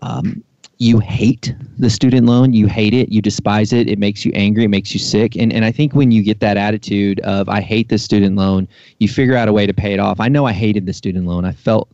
um, 0.02 0.44
you 0.78 0.98
hate 0.98 1.54
the 1.78 1.90
student 1.90 2.26
loan, 2.26 2.52
you 2.52 2.66
hate 2.66 2.94
it, 2.94 3.08
you 3.08 3.22
despise 3.22 3.72
it, 3.72 3.88
it 3.88 3.98
makes 3.98 4.24
you 4.24 4.32
angry, 4.34 4.64
it 4.64 4.68
makes 4.68 4.92
you 4.92 5.00
sick. 5.00 5.36
And 5.36 5.52
and 5.52 5.64
I 5.64 5.72
think 5.72 5.94
when 5.94 6.10
you 6.10 6.22
get 6.22 6.40
that 6.40 6.56
attitude 6.56 7.20
of 7.20 7.48
I 7.48 7.60
hate 7.60 7.88
the 7.88 7.98
student 7.98 8.36
loan, 8.36 8.68
you 8.98 9.08
figure 9.08 9.36
out 9.36 9.48
a 9.48 9.52
way 9.52 9.66
to 9.66 9.74
pay 9.74 9.92
it 9.92 10.00
off. 10.00 10.20
I 10.20 10.28
know 10.28 10.44
I 10.44 10.52
hated 10.52 10.86
the 10.86 10.92
student 10.92 11.26
loan. 11.26 11.44
I 11.44 11.52
felt 11.52 11.88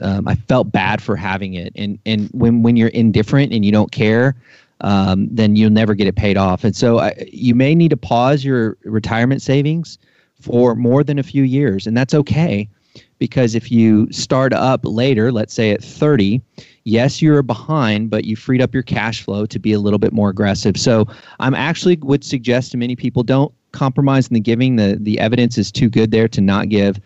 um, 0.00 0.28
I 0.28 0.34
felt 0.34 0.70
bad 0.70 1.02
for 1.02 1.16
having 1.16 1.54
it. 1.54 1.72
And 1.76 1.98
and 2.04 2.28
when 2.32 2.62
when 2.62 2.76
you're 2.76 2.88
indifferent 2.88 3.52
and 3.52 3.64
you 3.64 3.72
don't 3.72 3.90
care, 3.90 4.36
um, 4.82 5.28
then 5.30 5.56
you'll 5.56 5.70
never 5.70 5.94
get 5.94 6.06
it 6.06 6.16
paid 6.16 6.36
off. 6.36 6.64
And 6.64 6.76
so 6.76 6.98
I, 6.98 7.14
you 7.32 7.54
may 7.54 7.74
need 7.74 7.90
to 7.90 7.96
pause 7.96 8.44
your 8.44 8.76
retirement 8.84 9.42
savings 9.42 9.98
for 10.40 10.74
more 10.74 11.02
than 11.02 11.18
a 11.18 11.22
few 11.22 11.44
years, 11.44 11.86
and 11.86 11.96
that's 11.96 12.14
okay 12.14 12.68
because 13.18 13.54
if 13.54 13.70
you 13.70 14.10
start 14.10 14.52
up 14.52 14.80
later, 14.82 15.30
let's 15.30 15.54
say 15.54 15.70
at 15.70 15.82
30, 15.82 16.42
yes, 16.84 17.22
you're 17.22 17.42
behind, 17.42 18.10
but 18.10 18.24
you 18.24 18.34
freed 18.34 18.60
up 18.60 18.74
your 18.74 18.82
cash 18.82 19.22
flow 19.22 19.46
to 19.46 19.58
be 19.58 19.72
a 19.72 19.78
little 19.78 20.00
bit 20.00 20.12
more 20.12 20.28
aggressive. 20.28 20.76
So 20.76 21.06
I'm 21.38 21.54
actually 21.54 21.96
would 22.02 22.24
suggest 22.24 22.72
to 22.72 22.76
many 22.76 22.96
people 22.96 23.22
don't 23.22 23.54
compromise 23.70 24.26
in 24.26 24.34
the 24.34 24.40
giving. 24.40 24.76
The 24.76 24.98
the 25.00 25.18
evidence 25.20 25.56
is 25.56 25.70
too 25.70 25.88
good 25.88 26.10
there 26.10 26.28
to 26.28 26.40
not 26.40 26.68
give. 26.68 27.00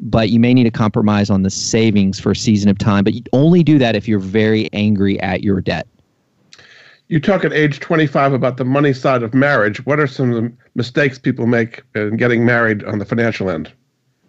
But 0.00 0.30
you 0.30 0.38
may 0.38 0.54
need 0.54 0.62
to 0.62 0.70
compromise 0.70 1.28
on 1.28 1.42
the 1.42 1.50
savings 1.50 2.20
for 2.20 2.30
a 2.30 2.36
season 2.36 2.70
of 2.70 2.78
time. 2.78 3.02
But 3.02 3.14
you 3.14 3.22
only 3.32 3.64
do 3.64 3.78
that 3.78 3.96
if 3.96 4.06
you're 4.06 4.20
very 4.20 4.72
angry 4.72 5.18
at 5.20 5.42
your 5.42 5.60
debt. 5.60 5.88
You 7.10 7.18
talk 7.18 7.42
at 7.42 7.54
age 7.54 7.80
25 7.80 8.34
about 8.34 8.58
the 8.58 8.66
money 8.66 8.92
side 8.92 9.22
of 9.22 9.32
marriage. 9.32 9.84
What 9.86 9.98
are 9.98 10.06
some 10.06 10.30
of 10.30 10.42
the 10.42 10.52
mistakes 10.74 11.18
people 11.18 11.46
make 11.46 11.82
in 11.94 12.18
getting 12.18 12.44
married 12.44 12.84
on 12.84 12.98
the 12.98 13.06
financial 13.06 13.48
end? 13.48 13.72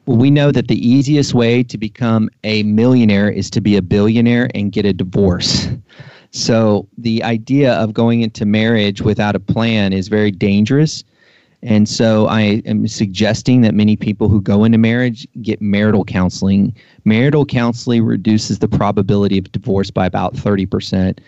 Well, 0.05 0.17
we 0.17 0.31
know 0.31 0.51
that 0.53 0.69
the 0.69 0.87
easiest 0.87 1.33
way 1.33 1.61
to 1.61 1.77
become 1.77 2.29
a 2.45 2.63
millionaire 2.63 3.29
is 3.29 3.49
to 3.51 3.61
be 3.61 3.75
a 3.75 3.81
billionaire 3.81 4.49
and 4.55 4.71
get 4.71 4.85
a 4.85 4.93
divorce. 4.93 5.67
So 6.31 6.87
the 6.97 7.21
idea 7.23 7.73
of 7.73 7.93
going 7.93 8.21
into 8.21 8.45
marriage 8.45 9.01
without 9.01 9.35
a 9.35 9.39
plan 9.39 9.91
is 9.91 10.07
very 10.07 10.31
dangerous. 10.31 11.03
And 11.61 11.89
so 11.89 12.27
I 12.27 12.61
am 12.65 12.87
suggesting 12.87 13.61
that 13.61 13.73
many 13.73 13.97
people 13.97 14.29
who 14.29 14.41
go 14.41 14.63
into 14.63 14.77
marriage 14.77 15.27
get 15.41 15.61
marital 15.61 16.05
counseling. 16.05 16.73
Marital 17.03 17.45
counseling 17.45 18.05
reduces 18.05 18.59
the 18.59 18.69
probability 18.69 19.37
of 19.37 19.51
divorce 19.51 19.91
by 19.91 20.05
about 20.05 20.35
30%. 20.35 21.19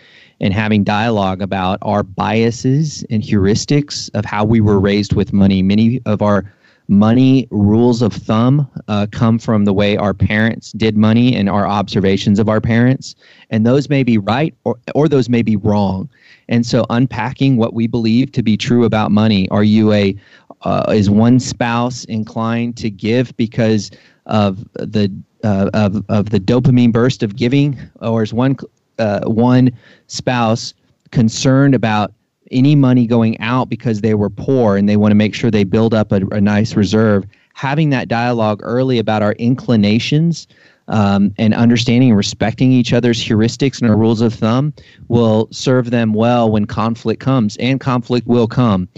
And 0.42 0.52
having 0.52 0.84
dialogue 0.84 1.40
about 1.40 1.78
our 1.82 2.02
biases 2.02 3.04
and 3.10 3.22
heuristics 3.22 4.10
of 4.12 4.24
how 4.24 4.44
we 4.44 4.60
were 4.60 4.78
raised 4.78 5.14
with 5.14 5.32
money. 5.32 5.62
Many 5.62 6.00
of 6.04 6.20
our 6.20 6.44
money 6.88 7.48
rules 7.50 8.02
of 8.02 8.12
thumb 8.12 8.68
uh, 8.88 9.06
come 9.10 9.38
from 9.38 9.64
the 9.64 9.72
way 9.72 9.96
our 9.96 10.12
parents 10.12 10.72
did 10.72 10.96
money 10.96 11.34
and 11.34 11.48
our 11.48 11.66
observations 11.66 12.38
of 12.38 12.48
our 12.48 12.60
parents. 12.60 13.14
And 13.50 13.66
those 13.66 13.88
may 13.88 14.02
be 14.02 14.18
right 14.18 14.54
or, 14.64 14.78
or 14.94 15.08
those 15.08 15.28
may 15.28 15.42
be 15.42 15.56
wrong. 15.56 16.08
And 16.48 16.66
so 16.66 16.84
unpacking 16.90 17.56
what 17.56 17.72
we 17.72 17.86
believe 17.86 18.32
to 18.32 18.42
be 18.42 18.56
true 18.56 18.84
about 18.84 19.10
money. 19.10 19.48
Are 19.50 19.64
you 19.64 19.92
a, 19.92 20.14
uh, 20.62 20.92
is 20.94 21.08
one 21.08 21.40
spouse 21.40 22.04
inclined 22.04 22.76
to 22.78 22.90
give 22.90 23.34
because 23.36 23.90
of 24.26 24.64
the, 24.74 25.10
uh, 25.44 25.70
of, 25.72 26.04
of 26.08 26.30
the 26.30 26.40
dopamine 26.40 26.92
burst 26.92 27.22
of 27.22 27.36
giving? 27.36 27.78
Or 28.00 28.22
is 28.22 28.34
one, 28.34 28.56
uh, 28.98 29.20
one 29.24 29.70
spouse 30.06 30.74
concerned 31.10 31.74
about 31.74 32.12
any 32.50 32.76
money 32.76 33.06
going 33.06 33.38
out 33.40 33.68
because 33.68 34.00
they 34.00 34.14
were 34.14 34.30
poor 34.30 34.76
and 34.76 34.88
they 34.88 34.96
want 34.96 35.10
to 35.10 35.16
make 35.16 35.34
sure 35.34 35.50
they 35.50 35.64
build 35.64 35.94
up 35.94 36.12
a, 36.12 36.20
a 36.32 36.40
nice 36.40 36.76
reserve, 36.76 37.24
having 37.54 37.90
that 37.90 38.08
dialogue 38.08 38.60
early 38.62 38.98
about 38.98 39.22
our 39.22 39.32
inclinations 39.32 40.46
um, 40.88 41.32
and 41.38 41.54
understanding 41.54 42.10
and 42.10 42.16
respecting 42.16 42.72
each 42.72 42.92
other's 42.92 43.22
heuristics 43.22 43.80
and 43.80 43.90
our 43.90 43.96
rules 43.96 44.20
of 44.20 44.34
thumb 44.34 44.72
will 45.08 45.48
serve 45.50 45.90
them 45.90 46.12
well 46.12 46.50
when 46.50 46.66
conflict 46.66 47.20
comes, 47.20 47.56
and 47.56 47.80
conflict 47.80 48.26
will 48.26 48.48
come. 48.48 48.88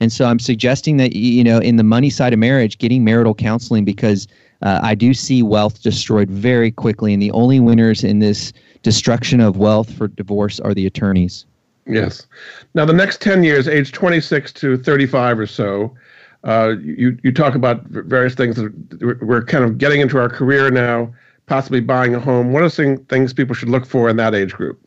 And 0.00 0.12
so 0.12 0.24
I'm 0.26 0.38
suggesting 0.38 0.96
that, 0.96 1.14
you 1.14 1.44
know, 1.44 1.58
in 1.58 1.76
the 1.76 1.84
money 1.84 2.10
side 2.10 2.32
of 2.32 2.38
marriage, 2.38 2.78
getting 2.78 3.04
marital 3.04 3.34
counseling 3.34 3.84
because 3.84 4.26
uh, 4.62 4.80
I 4.82 4.94
do 4.94 5.14
see 5.14 5.42
wealth 5.42 5.82
destroyed 5.82 6.30
very 6.30 6.70
quickly, 6.70 7.12
and 7.12 7.22
the 7.22 7.30
only 7.32 7.60
winners 7.60 8.02
in 8.02 8.18
this 8.18 8.52
destruction 8.84 9.40
of 9.40 9.56
wealth 9.56 9.92
for 9.92 10.06
divorce 10.06 10.60
are 10.60 10.74
the 10.74 10.86
attorneys. 10.86 11.46
Yes. 11.86 12.26
Now, 12.74 12.84
the 12.84 12.92
next 12.92 13.20
10 13.20 13.42
years, 13.42 13.66
age 13.66 13.90
26 13.90 14.52
to 14.52 14.78
35 14.78 15.38
or 15.40 15.46
so, 15.46 15.94
uh, 16.44 16.74
you, 16.80 17.18
you 17.22 17.32
talk 17.32 17.54
about 17.54 17.82
various 17.86 18.34
things 18.34 18.56
that 18.56 19.18
we're 19.22 19.44
kind 19.44 19.64
of 19.64 19.78
getting 19.78 20.00
into 20.00 20.18
our 20.18 20.28
career 20.28 20.70
now, 20.70 21.12
possibly 21.46 21.80
buying 21.80 22.14
a 22.14 22.20
home. 22.20 22.52
What 22.52 22.62
are 22.62 22.68
some 22.68 22.98
things 23.06 23.32
people 23.32 23.54
should 23.54 23.70
look 23.70 23.86
for 23.86 24.08
in 24.08 24.16
that 24.16 24.34
age 24.34 24.52
group? 24.52 24.80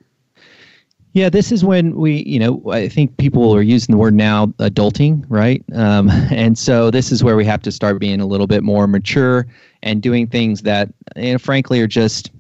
Yeah, 1.14 1.30
this 1.30 1.52
is 1.52 1.66
when 1.66 1.96
we, 1.96 2.24
you 2.28 2.38
know, 2.38 2.62
I 2.70 2.88
think 2.88 3.18
people 3.18 3.56
are 3.56 3.64
using 3.64 3.94
the 3.94 3.98
word 3.98 4.14
now 4.14 4.48
adulting, 4.60 5.26
right? 5.30 5.64
Um, 5.74 6.10
and 6.32 6.58
so 6.58 6.92
this 6.92 7.12
is 7.12 7.24
where 7.24 7.36
we 7.36 7.46
have 7.46 7.62
to 7.64 7.72
start 7.72 8.00
being 8.00 8.22
a 8.22 8.28
little 8.28 8.46
bit 8.46 8.64
more 8.64 8.86
mature 8.86 9.48
and 9.82 10.02
doing 10.02 10.28
things 10.28 10.62
that, 10.62 10.90
frankly, 11.40 11.82
are 11.82 11.88
just 11.88 12.32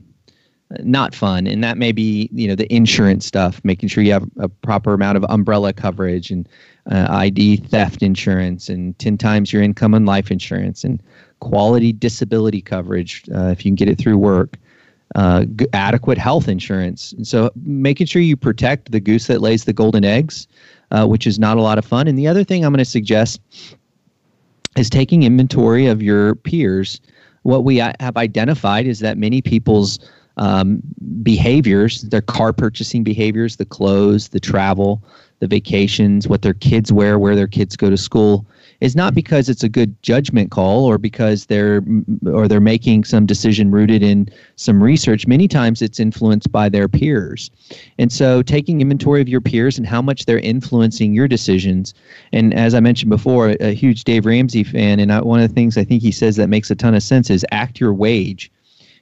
not 0.79 1.15
fun. 1.15 1.47
And 1.47 1.63
that 1.63 1.77
may 1.77 1.91
be 1.91 2.29
you 2.33 2.47
know 2.47 2.55
the 2.55 2.71
insurance 2.73 3.25
stuff 3.25 3.61
making 3.63 3.89
sure 3.89 4.03
you 4.03 4.11
have 4.11 4.27
a 4.37 4.49
proper 4.49 4.93
amount 4.93 5.17
of 5.17 5.25
umbrella 5.29 5.73
coverage 5.73 6.29
and 6.31 6.47
uh, 6.91 7.07
id 7.09 7.57
theft 7.57 8.01
insurance 8.01 8.69
and 8.69 8.97
10 8.99 9.17
times 9.17 9.51
your 9.51 9.61
income 9.61 9.93
on 9.93 10.05
life 10.05 10.31
insurance 10.31 10.83
and 10.83 11.01
quality 11.39 11.91
disability 11.93 12.61
coverage 12.61 13.23
uh, 13.35 13.47
if 13.47 13.65
you 13.65 13.69
can 13.69 13.75
get 13.75 13.89
it 13.89 13.97
through 13.97 14.17
work 14.17 14.57
uh, 15.15 15.45
g- 15.55 15.67
adequate 15.71 16.17
health 16.17 16.49
insurance. 16.49 17.13
And 17.13 17.25
so 17.25 17.49
making 17.63 18.07
sure 18.07 18.21
you 18.21 18.35
protect 18.35 18.91
the 18.91 18.99
goose 18.99 19.27
that 19.27 19.41
lays 19.41 19.63
the 19.63 19.73
golden 19.73 20.03
eggs 20.03 20.47
uh, 20.91 21.05
which 21.05 21.27
is 21.27 21.39
not 21.39 21.57
a 21.57 21.61
lot 21.61 21.77
of 21.77 21.85
fun. 21.85 22.07
And 22.07 22.17
the 22.17 22.27
other 22.27 22.43
thing 22.43 22.65
i'm 22.65 22.71
going 22.71 22.79
to 22.79 22.85
suggest 22.85 23.41
is 24.77 24.89
taking 24.89 25.23
inventory 25.23 25.87
of 25.87 26.01
your 26.01 26.35
peers. 26.35 27.01
What 27.43 27.63
we 27.63 27.81
uh, 27.81 27.93
have 27.99 28.17
identified 28.17 28.85
is 28.85 28.99
that 28.99 29.17
many 29.17 29.41
people's 29.41 29.99
um, 30.37 30.81
behaviors, 31.23 32.03
their 32.03 32.21
car 32.21 32.53
purchasing 32.53 33.03
behaviors, 33.03 33.57
the 33.57 33.65
clothes, 33.65 34.29
the 34.29 34.39
travel, 34.39 35.03
the 35.39 35.47
vacations, 35.47 36.27
what 36.27 36.41
their 36.41 36.53
kids 36.53 36.91
wear, 36.91 37.19
where 37.19 37.35
their 37.35 37.47
kids 37.47 37.75
go 37.75 37.89
to 37.89 37.97
school, 37.97 38.45
is 38.79 38.95
not 38.95 39.15
because 39.15 39.49
it's 39.49 39.63
a 39.63 39.69
good 39.69 40.01
judgment 40.03 40.51
call 40.51 40.85
or 40.85 40.97
because 40.99 41.47
they're 41.47 41.83
or 42.31 42.47
they're 42.47 42.59
making 42.59 43.03
some 43.03 43.25
decision 43.25 43.71
rooted 43.71 44.03
in 44.03 44.29
some 44.55 44.81
research. 44.83 45.25
Many 45.25 45.47
times 45.47 45.81
it's 45.81 45.99
influenced 45.99 46.51
by 46.51 46.69
their 46.69 46.87
peers, 46.87 47.49
and 47.97 48.11
so 48.11 48.43
taking 48.43 48.81
inventory 48.81 49.21
of 49.21 49.29
your 49.29 49.41
peers 49.41 49.77
and 49.77 49.87
how 49.87 50.01
much 50.01 50.25
they're 50.25 50.39
influencing 50.39 51.13
your 51.13 51.27
decisions. 51.27 51.93
And 52.31 52.53
as 52.53 52.75
I 52.75 52.79
mentioned 52.79 53.09
before, 53.09 53.55
a 53.59 53.73
huge 53.73 54.03
Dave 54.03 54.25
Ramsey 54.25 54.63
fan, 54.63 54.99
and 54.99 55.11
one 55.25 55.39
of 55.39 55.47
the 55.47 55.55
things 55.55 55.77
I 55.77 55.83
think 55.83 56.03
he 56.03 56.11
says 56.11 56.35
that 56.35 56.47
makes 56.47 56.69
a 56.69 56.75
ton 56.75 56.93
of 56.93 57.01
sense 57.01 57.29
is 57.31 57.45
act 57.51 57.79
your 57.79 57.93
wage 57.93 58.51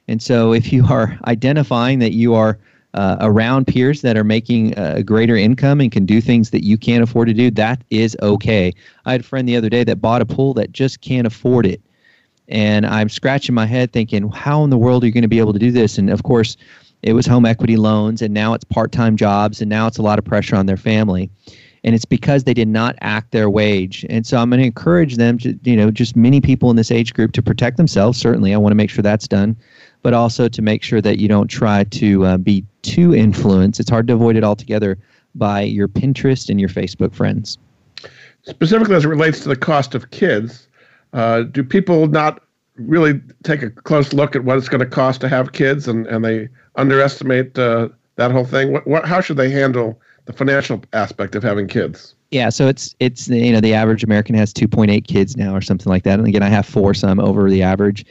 and 0.08 0.22
so, 0.22 0.54
if 0.60 0.72
you 0.72 0.86
are 0.88 1.18
identifying 1.26 2.00
that 2.00 2.14
you 2.14 2.34
are 2.34 2.58
uh, 2.94 3.18
around 3.20 3.68
peers 3.68 4.02
that 4.02 4.16
are 4.16 4.24
making 4.24 4.74
a 4.78 5.04
greater 5.04 5.36
income 5.36 5.82
and 5.82 5.92
can 5.92 6.06
do 6.06 6.22
things 6.22 6.52
that 6.52 6.64
you 6.64 6.78
can't 6.78 7.04
afford 7.04 7.28
to 7.28 7.34
do, 7.34 7.52
that 7.52 7.84
is 7.90 8.16
okay. 8.22 8.74
I 9.06 9.12
had 9.12 9.22
a 9.22 9.24
friend 9.26 9.48
the 9.48 9.58
other 9.58 9.70
day 9.70 9.84
that 9.84 9.98
bought 9.98 10.22
a 10.22 10.26
pool 10.26 10.54
that 10.54 10.72
just 10.72 11.02
can't 11.02 11.28
afford 11.28 11.66
it. 11.66 11.82
And 12.48 12.86
I'm 12.86 13.10
scratching 13.10 13.54
my 13.54 13.66
head 13.66 13.92
thinking, 13.92 14.30
how 14.30 14.64
in 14.64 14.70
the 14.70 14.78
world 14.78 15.04
are 15.04 15.08
you 15.08 15.12
going 15.12 15.24
to 15.24 15.28
be 15.28 15.40
able 15.40 15.52
to 15.54 15.60
do 15.60 15.72
this? 15.72 15.98
And 15.98 16.10
of 16.10 16.24
course, 16.24 16.56
it 17.02 17.14
was 17.14 17.26
home 17.26 17.46
equity 17.46 17.76
loans, 17.78 18.22
and 18.22 18.34
now 18.34 18.54
it's 18.54 18.64
part 18.64 18.92
time 18.92 19.16
jobs, 19.16 19.62
and 19.62 19.70
now 19.70 19.88
it's 19.88 19.98
a 19.98 20.02
lot 20.02 20.18
of 20.18 20.26
pressure 20.26 20.56
on 20.56 20.66
their 20.66 20.78
family. 20.78 21.30
And 21.86 21.94
it's 21.94 22.04
because 22.04 22.46
they 22.46 22.54
did 22.54 22.68
not 22.68 22.96
act 23.02 23.32
their 23.32 23.48
wage. 23.48 24.06
And 24.10 24.26
so 24.26 24.38
I'm 24.38 24.50
going 24.50 24.60
to 24.60 24.66
encourage 24.66 25.18
them 25.18 25.38
to, 25.38 25.58
you 25.64 25.76
know, 25.78 25.92
just 25.92 26.16
many 26.16 26.42
people 26.42 26.72
in 26.72 26.76
this 26.76 26.90
age 26.90 27.14
group 27.14 27.32
to 27.34 27.44
protect 27.44 27.78
themselves. 27.78 28.18
Certainly, 28.18 28.56
I 28.56 28.58
want 28.58 28.72
to 28.72 28.76
make 28.76 28.90
sure 28.90 29.04
that's 29.04 29.28
done, 29.28 29.56
but 30.02 30.12
also 30.12 30.48
to 30.48 30.62
make 30.64 30.82
sure 30.82 31.00
that 31.00 31.20
you 31.20 31.28
don't 31.28 31.48
try 31.48 31.84
to 31.84 32.26
uh, 32.26 32.38
be 32.38 32.66
too 32.82 33.14
influenced. 33.14 33.80
It's 33.80 33.90
hard 33.90 34.08
to 34.08 34.14
avoid 34.14 34.36
it 34.36 34.44
altogether 34.44 34.98
by 35.36 35.62
your 35.62 35.88
Pinterest 35.88 36.50
and 36.50 36.60
your 36.60 36.70
Facebook 36.70 37.14
friends. 37.14 37.60
Specifically, 38.42 38.96
as 38.96 39.06
it 39.06 39.10
relates 39.10 39.42
to 39.42 39.50
the 39.50 39.56
cost 39.56 39.94
of 39.94 40.10
kids, 40.10 40.68
uh, 41.14 41.44
do 41.44 41.64
people 41.64 42.08
not 42.08 42.42
really 42.78 43.22
take 43.44 43.62
a 43.62 43.70
close 43.70 44.12
look 44.12 44.36
at 44.36 44.44
what 44.44 44.58
it's 44.58 44.70
going 44.70 44.80
to 44.80 44.88
cost 44.88 45.22
to 45.22 45.30
have 45.30 45.52
kids, 45.52 45.88
and, 45.88 46.08
and 46.08 46.26
they 46.26 46.50
underestimate 46.78 47.60
uh, 47.60 47.90
that 48.16 48.32
whole 48.32 48.46
thing? 48.46 48.72
What, 48.74 48.88
what, 48.88 49.06
how 49.06 49.22
should 49.22 49.38
they 49.38 49.52
handle 49.52 50.02
the 50.26 50.34
financial 50.34 50.84
aspect 50.94 51.36
of 51.36 51.44
having 51.44 51.68
kids? 51.68 52.16
Yeah, 52.32 52.50
so 52.50 52.68
it's 52.68 52.96
it's 53.00 53.28
you 53.28 53.52
know 53.52 53.62
the 53.62 53.74
average 53.74 54.04
American 54.04 54.36
has 54.36 54.54
2.8 54.54 55.08
kids 55.08 55.38
now 55.38 55.56
or 55.56 55.62
something 55.62 55.90
like 55.90 56.04
that, 56.04 56.20
and 56.20 56.28
again 56.28 56.44
I 56.44 56.50
have 56.50 56.66
four, 56.66 56.94
so 56.94 57.08
I'm 57.08 57.20
over 57.20 57.50
the 57.50 57.64
average. 57.64 58.06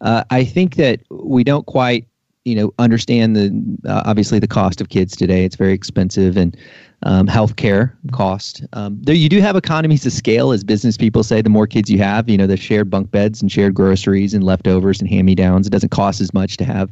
Uh, 0.00 0.24
I 0.30 0.44
think 0.44 0.76
that 0.76 1.00
we 1.10 1.44
don't 1.44 1.66
quite 1.66 2.06
you 2.44 2.54
know 2.54 2.72
understand 2.78 3.36
the 3.36 3.88
uh, 3.88 4.02
obviously 4.06 4.38
the 4.38 4.48
cost 4.48 4.80
of 4.80 4.88
kids 4.88 5.14
today. 5.14 5.44
It's 5.44 5.56
very 5.56 5.74
expensive 5.74 6.36
and 6.36 6.56
um, 7.04 7.26
healthcare 7.26 7.92
cost. 8.10 8.64
Um, 8.72 8.98
there 9.02 9.14
you 9.14 9.28
do 9.28 9.40
have 9.40 9.54
economies 9.54 10.04
of 10.06 10.12
scale, 10.12 10.50
as 10.50 10.64
business 10.64 10.96
people 10.96 11.22
say. 11.22 11.42
The 11.42 11.50
more 11.50 11.66
kids 11.66 11.90
you 11.90 11.98
have, 11.98 12.28
you 12.28 12.36
know, 12.36 12.46
the 12.46 12.56
shared 12.56 12.90
bunk 12.90 13.10
beds 13.10 13.40
and 13.40 13.52
shared 13.52 13.74
groceries 13.74 14.34
and 14.34 14.42
leftovers 14.42 15.00
and 15.00 15.08
hand 15.08 15.26
me 15.26 15.34
downs. 15.34 15.66
It 15.66 15.70
doesn't 15.70 15.90
cost 15.90 16.20
as 16.20 16.34
much 16.34 16.56
to 16.56 16.64
have 16.64 16.90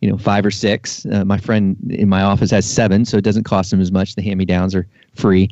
you 0.00 0.10
know 0.10 0.18
five 0.18 0.44
or 0.44 0.50
six. 0.50 1.06
Uh, 1.06 1.24
my 1.24 1.38
friend 1.38 1.76
in 1.90 2.08
my 2.08 2.22
office 2.22 2.50
has 2.50 2.68
seven, 2.68 3.04
so 3.04 3.16
it 3.16 3.24
doesn't 3.24 3.44
cost 3.44 3.70
them 3.70 3.80
as 3.80 3.90
much. 3.90 4.14
The 4.14 4.22
hand 4.22 4.38
me 4.38 4.44
downs 4.44 4.74
are 4.74 4.86
free, 5.14 5.48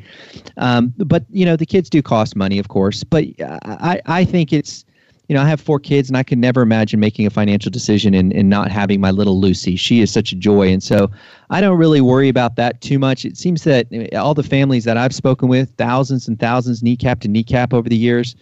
um, 0.56 0.92
but 0.98 1.24
you 1.30 1.44
know 1.44 1.56
the 1.56 1.66
kids 1.66 1.88
do 1.88 2.02
cost 2.02 2.36
money, 2.36 2.58
of 2.58 2.68
course. 2.68 3.04
But 3.04 3.24
I 3.40 4.00
I 4.06 4.24
think 4.24 4.52
it's 4.52 4.84
you 5.28 5.34
know 5.34 5.42
I 5.42 5.48
have 5.48 5.60
four 5.60 5.80
kids, 5.80 6.08
and 6.10 6.16
I 6.16 6.22
can 6.22 6.40
never 6.40 6.60
imagine 6.60 7.00
making 7.00 7.26
a 7.26 7.30
financial 7.30 7.70
decision 7.70 8.12
and, 8.14 8.32
and 8.32 8.50
not 8.50 8.70
having 8.70 9.00
my 9.00 9.10
little 9.10 9.40
Lucy. 9.40 9.76
She 9.76 10.00
is 10.00 10.10
such 10.12 10.32
a 10.32 10.36
joy, 10.36 10.68
and 10.68 10.82
so 10.82 11.10
I 11.48 11.62
don't 11.62 11.78
really 11.78 12.02
worry 12.02 12.28
about 12.28 12.56
that 12.56 12.82
too 12.82 12.98
much. 12.98 13.24
It 13.24 13.38
seems 13.38 13.64
that 13.64 13.86
all 14.14 14.34
the 14.34 14.42
families 14.42 14.84
that 14.84 14.98
I've 14.98 15.14
spoken 15.14 15.48
with, 15.48 15.70
thousands 15.78 16.28
and 16.28 16.38
thousands, 16.38 16.82
kneecap 16.82 17.20
to 17.20 17.28
kneecap 17.28 17.72
over 17.72 17.88
the 17.88 17.96
years. 17.96 18.36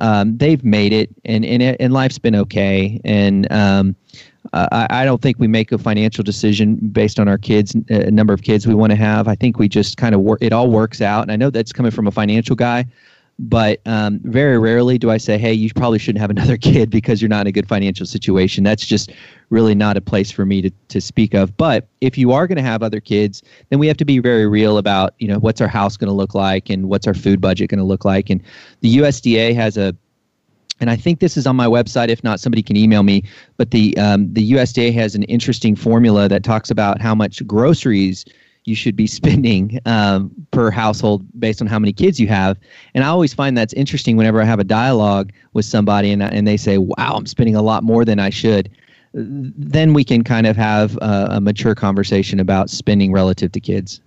Um, 0.00 0.36
they've 0.36 0.62
made 0.62 0.92
it, 0.92 1.08
and, 1.24 1.44
and 1.44 1.62
and 1.62 1.92
life's 1.92 2.18
been 2.18 2.36
okay. 2.36 3.00
And 3.04 3.50
um, 3.50 3.96
uh, 4.52 4.68
I, 4.72 5.02
I, 5.02 5.04
don't 5.04 5.20
think 5.20 5.38
we 5.38 5.46
make 5.46 5.72
a 5.72 5.78
financial 5.78 6.24
decision 6.24 6.76
based 6.76 7.20
on 7.20 7.28
our 7.28 7.38
kids, 7.38 7.76
uh, 7.90 8.10
number 8.10 8.32
of 8.32 8.42
kids 8.42 8.66
we 8.66 8.74
want 8.74 8.90
to 8.90 8.96
have. 8.96 9.28
I 9.28 9.34
think 9.34 9.58
we 9.58 9.68
just 9.68 9.96
kind 9.96 10.14
of 10.14 10.20
work. 10.20 10.38
It 10.42 10.52
all 10.52 10.70
works 10.70 11.00
out, 11.00 11.22
and 11.22 11.32
I 11.32 11.36
know 11.36 11.50
that's 11.50 11.72
coming 11.72 11.90
from 11.90 12.06
a 12.06 12.10
financial 12.10 12.56
guy, 12.56 12.86
but 13.38 13.80
um, 13.86 14.20
very 14.24 14.58
rarely 14.58 14.98
do 14.98 15.10
I 15.10 15.18
say, 15.18 15.38
"Hey, 15.38 15.52
you 15.52 15.70
probably 15.74 15.98
shouldn't 15.98 16.20
have 16.20 16.30
another 16.30 16.56
kid 16.70 16.90
because 16.90 17.20
you're 17.20 17.28
not 17.28 17.42
in 17.42 17.46
a 17.48 17.52
good 17.52 17.68
financial 17.68 18.06
situation." 18.06 18.64
That's 18.64 18.86
just 18.86 19.12
really 19.50 19.74
not 19.74 19.96
a 19.96 20.00
place 20.00 20.30
for 20.30 20.46
me 20.46 20.62
to 20.62 20.70
to 20.88 21.00
speak 21.00 21.34
of. 21.34 21.56
But 21.56 21.86
if 22.00 22.16
you 22.16 22.32
are 22.32 22.46
going 22.46 22.56
to 22.56 22.62
have 22.62 22.82
other 22.82 23.00
kids, 23.00 23.42
then 23.70 23.78
we 23.78 23.86
have 23.86 23.96
to 23.98 24.04
be 24.04 24.18
very 24.18 24.46
real 24.46 24.78
about, 24.78 25.14
you 25.18 25.28
know, 25.28 25.38
what's 25.38 25.60
our 25.60 25.68
house 25.68 25.96
going 25.96 26.08
to 26.08 26.14
look 26.14 26.34
like 26.34 26.70
and 26.70 26.88
what's 26.88 27.06
our 27.06 27.14
food 27.14 27.40
budget 27.40 27.70
going 27.70 27.78
to 27.78 27.84
look 27.84 28.04
like. 28.04 28.30
And 28.30 28.42
the 28.80 28.96
USDA 28.98 29.54
has 29.54 29.76
a 29.76 29.94
and 30.80 30.90
I 30.90 30.96
think 30.96 31.20
this 31.20 31.36
is 31.36 31.46
on 31.46 31.56
my 31.56 31.66
website. 31.66 32.08
If 32.08 32.22
not, 32.22 32.40
somebody 32.40 32.62
can 32.62 32.76
email 32.76 33.02
me. 33.02 33.24
But 33.56 33.70
the 33.70 33.96
um, 33.98 34.32
the 34.32 34.52
USDA 34.52 34.92
has 34.94 35.14
an 35.14 35.24
interesting 35.24 35.74
formula 35.74 36.28
that 36.28 36.44
talks 36.44 36.70
about 36.70 37.00
how 37.00 37.14
much 37.14 37.44
groceries 37.46 38.24
you 38.64 38.74
should 38.74 38.96
be 38.96 39.06
spending 39.20 39.80
um, 39.86 40.30
per 40.50 40.70
household 40.70 41.24
based 41.38 41.60
on 41.60 41.66
how 41.66 41.78
many 41.78 41.92
kids 41.92 42.20
you 42.20 42.28
have. 42.28 42.58
And 42.94 43.04
I 43.04 43.08
always 43.08 43.34
find 43.34 43.56
that's 43.56 43.72
interesting 43.74 44.16
whenever 44.16 44.40
I 44.40 44.44
have 44.44 44.60
a 44.60 44.64
dialogue 44.64 45.32
with 45.52 45.64
somebody 45.64 46.12
and 46.12 46.22
and 46.22 46.46
they 46.46 46.56
say, 46.56 46.78
"Wow, 46.78 47.14
I'm 47.14 47.26
spending 47.26 47.56
a 47.56 47.62
lot 47.62 47.82
more 47.82 48.04
than 48.04 48.18
I 48.18 48.30
should." 48.30 48.70
Then 49.14 49.94
we 49.94 50.04
can 50.04 50.22
kind 50.22 50.46
of 50.46 50.56
have 50.56 50.96
a, 50.98 51.28
a 51.32 51.40
mature 51.40 51.74
conversation 51.74 52.38
about 52.38 52.68
spending 52.68 53.10
relative 53.10 53.50
to 53.52 53.60
kids. 53.60 54.00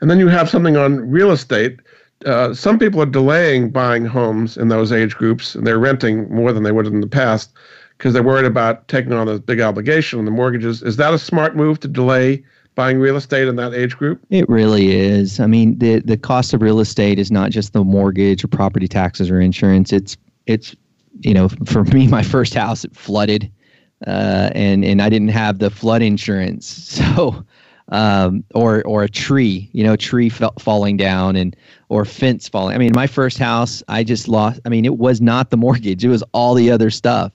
And 0.00 0.10
then 0.10 0.18
you 0.18 0.28
have 0.28 0.50
something 0.50 0.76
on 0.76 1.10
real 1.10 1.30
estate 1.30 1.80
uh, 2.24 2.54
some 2.54 2.78
people 2.78 3.00
are 3.00 3.06
delaying 3.06 3.70
buying 3.70 4.04
homes 4.04 4.56
in 4.56 4.68
those 4.68 4.92
age 4.92 5.14
groups, 5.14 5.54
and 5.54 5.66
they're 5.66 5.78
renting 5.78 6.32
more 6.32 6.52
than 6.52 6.62
they 6.62 6.72
would 6.72 6.86
in 6.86 7.00
the 7.00 7.06
past 7.06 7.52
because 7.98 8.12
they're 8.12 8.22
worried 8.22 8.46
about 8.46 8.86
taking 8.88 9.12
on 9.12 9.26
this 9.26 9.40
big 9.40 9.60
obligation 9.60 10.18
on 10.18 10.24
the 10.24 10.30
mortgages. 10.30 10.82
Is 10.82 10.96
that 10.96 11.14
a 11.14 11.18
smart 11.18 11.56
move 11.56 11.80
to 11.80 11.88
delay 11.88 12.44
buying 12.74 12.98
real 12.98 13.16
estate 13.16 13.46
in 13.46 13.56
that 13.56 13.72
age 13.72 13.96
group? 13.96 14.20
It 14.30 14.48
really 14.48 14.92
is. 14.92 15.40
I 15.40 15.46
mean, 15.46 15.78
the 15.78 16.00
the 16.00 16.16
cost 16.16 16.54
of 16.54 16.62
real 16.62 16.80
estate 16.80 17.18
is 17.18 17.30
not 17.30 17.50
just 17.50 17.72
the 17.72 17.84
mortgage 17.84 18.44
or 18.44 18.48
property 18.48 18.88
taxes 18.88 19.30
or 19.30 19.40
insurance. 19.40 19.92
It's 19.92 20.16
it's 20.46 20.74
you 21.20 21.34
know, 21.34 21.48
for 21.64 21.84
me, 21.84 22.06
my 22.06 22.22
first 22.22 22.54
house 22.54 22.84
it 22.84 22.94
flooded, 22.94 23.50
uh, 24.06 24.50
and 24.54 24.84
and 24.84 25.00
I 25.02 25.08
didn't 25.08 25.28
have 25.28 25.58
the 25.58 25.70
flood 25.70 26.02
insurance, 26.02 26.66
so 26.66 27.44
um, 27.88 28.44
or 28.54 28.82
or 28.84 29.02
a 29.02 29.08
tree, 29.08 29.68
you 29.72 29.84
know, 29.84 29.96
tree 29.96 30.28
falling 30.28 30.96
down 30.96 31.36
and 31.36 31.54
or 31.88 32.04
fence 32.04 32.48
falling. 32.48 32.74
I 32.74 32.78
mean, 32.78 32.92
my 32.94 33.06
first 33.06 33.38
house, 33.38 33.82
I 33.88 34.04
just 34.04 34.28
lost. 34.28 34.60
I 34.64 34.68
mean, 34.68 34.84
it 34.84 34.98
was 34.98 35.20
not 35.20 35.50
the 35.50 35.56
mortgage; 35.66 36.04
it 36.04 36.08
was 36.08 36.24
all 36.32 36.54
the 36.54 36.70
other 36.70 36.90
stuff. 36.90 37.32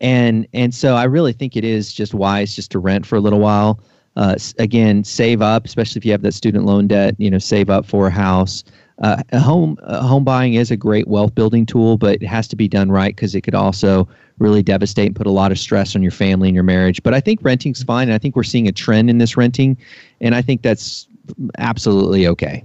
And 0.00 0.46
and 0.52 0.74
so 0.74 0.94
I 0.94 1.04
really 1.04 1.32
think 1.32 1.56
it 1.56 1.64
is 1.64 1.92
just 1.92 2.14
wise 2.14 2.54
just 2.54 2.70
to 2.72 2.78
rent 2.78 3.06
for 3.06 3.16
a 3.16 3.20
little 3.20 3.40
while. 3.40 3.80
Uh, 4.16 4.36
again, 4.58 5.04
save 5.04 5.42
up, 5.42 5.66
especially 5.66 5.98
if 5.98 6.06
you 6.06 6.12
have 6.12 6.22
that 6.22 6.32
student 6.32 6.64
loan 6.64 6.86
debt. 6.86 7.14
You 7.18 7.30
know, 7.30 7.38
save 7.38 7.70
up 7.70 7.86
for 7.86 8.06
a 8.06 8.10
house. 8.10 8.64
Uh, 9.02 9.22
a 9.32 9.38
home 9.38 9.76
home 9.84 10.24
buying 10.24 10.54
is 10.54 10.70
a 10.70 10.76
great 10.76 11.06
wealth 11.06 11.34
building 11.34 11.66
tool, 11.66 11.98
but 11.98 12.22
it 12.22 12.26
has 12.26 12.48
to 12.48 12.56
be 12.56 12.66
done 12.66 12.90
right 12.90 13.14
because 13.14 13.34
it 13.34 13.42
could 13.42 13.54
also 13.54 14.08
really 14.38 14.62
devastate 14.62 15.06
and 15.06 15.16
put 15.16 15.26
a 15.26 15.30
lot 15.30 15.52
of 15.52 15.58
stress 15.58 15.96
on 15.96 16.02
your 16.02 16.12
family 16.12 16.48
and 16.48 16.54
your 16.54 16.64
marriage. 16.64 17.02
But 17.02 17.14
I 17.14 17.20
think 17.20 17.40
renting's 17.42 17.82
fine. 17.82 18.08
And 18.08 18.14
I 18.14 18.18
think 18.18 18.36
we're 18.36 18.42
seeing 18.42 18.68
a 18.68 18.72
trend 18.72 19.08
in 19.10 19.18
this 19.18 19.36
renting, 19.36 19.76
and 20.20 20.34
I 20.34 20.42
think 20.42 20.62
that's 20.62 21.06
absolutely 21.58 22.26
okay. 22.26 22.64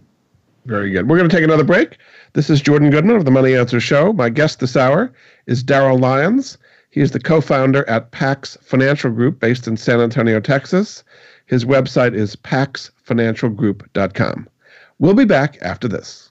Very 0.65 0.91
good. 0.91 1.09
We're 1.09 1.17
going 1.17 1.29
to 1.29 1.35
take 1.35 1.43
another 1.43 1.63
break. 1.63 1.97
This 2.33 2.49
is 2.49 2.61
Jordan 2.61 2.91
Goodman 2.91 3.15
of 3.15 3.25
the 3.25 3.31
Money 3.31 3.55
Answer 3.55 3.79
Show. 3.79 4.13
My 4.13 4.29
guest 4.29 4.59
this 4.59 4.77
hour 4.77 5.11
is 5.47 5.63
Darryl 5.63 5.99
Lyons. 5.99 6.59
He 6.91 7.01
is 7.01 7.09
the 7.11 7.19
co 7.19 7.41
founder 7.41 7.87
at 7.89 8.11
Pax 8.11 8.55
Financial 8.61 9.09
Group 9.09 9.39
based 9.39 9.67
in 9.67 9.77
San 9.77 9.99
Antonio, 9.99 10.39
Texas. 10.39 11.03
His 11.47 11.65
website 11.65 12.13
is 12.13 12.35
paxfinancialgroup.com. 12.35 14.47
We'll 14.99 15.15
be 15.15 15.25
back 15.25 15.57
after 15.61 15.87
this. 15.87 16.30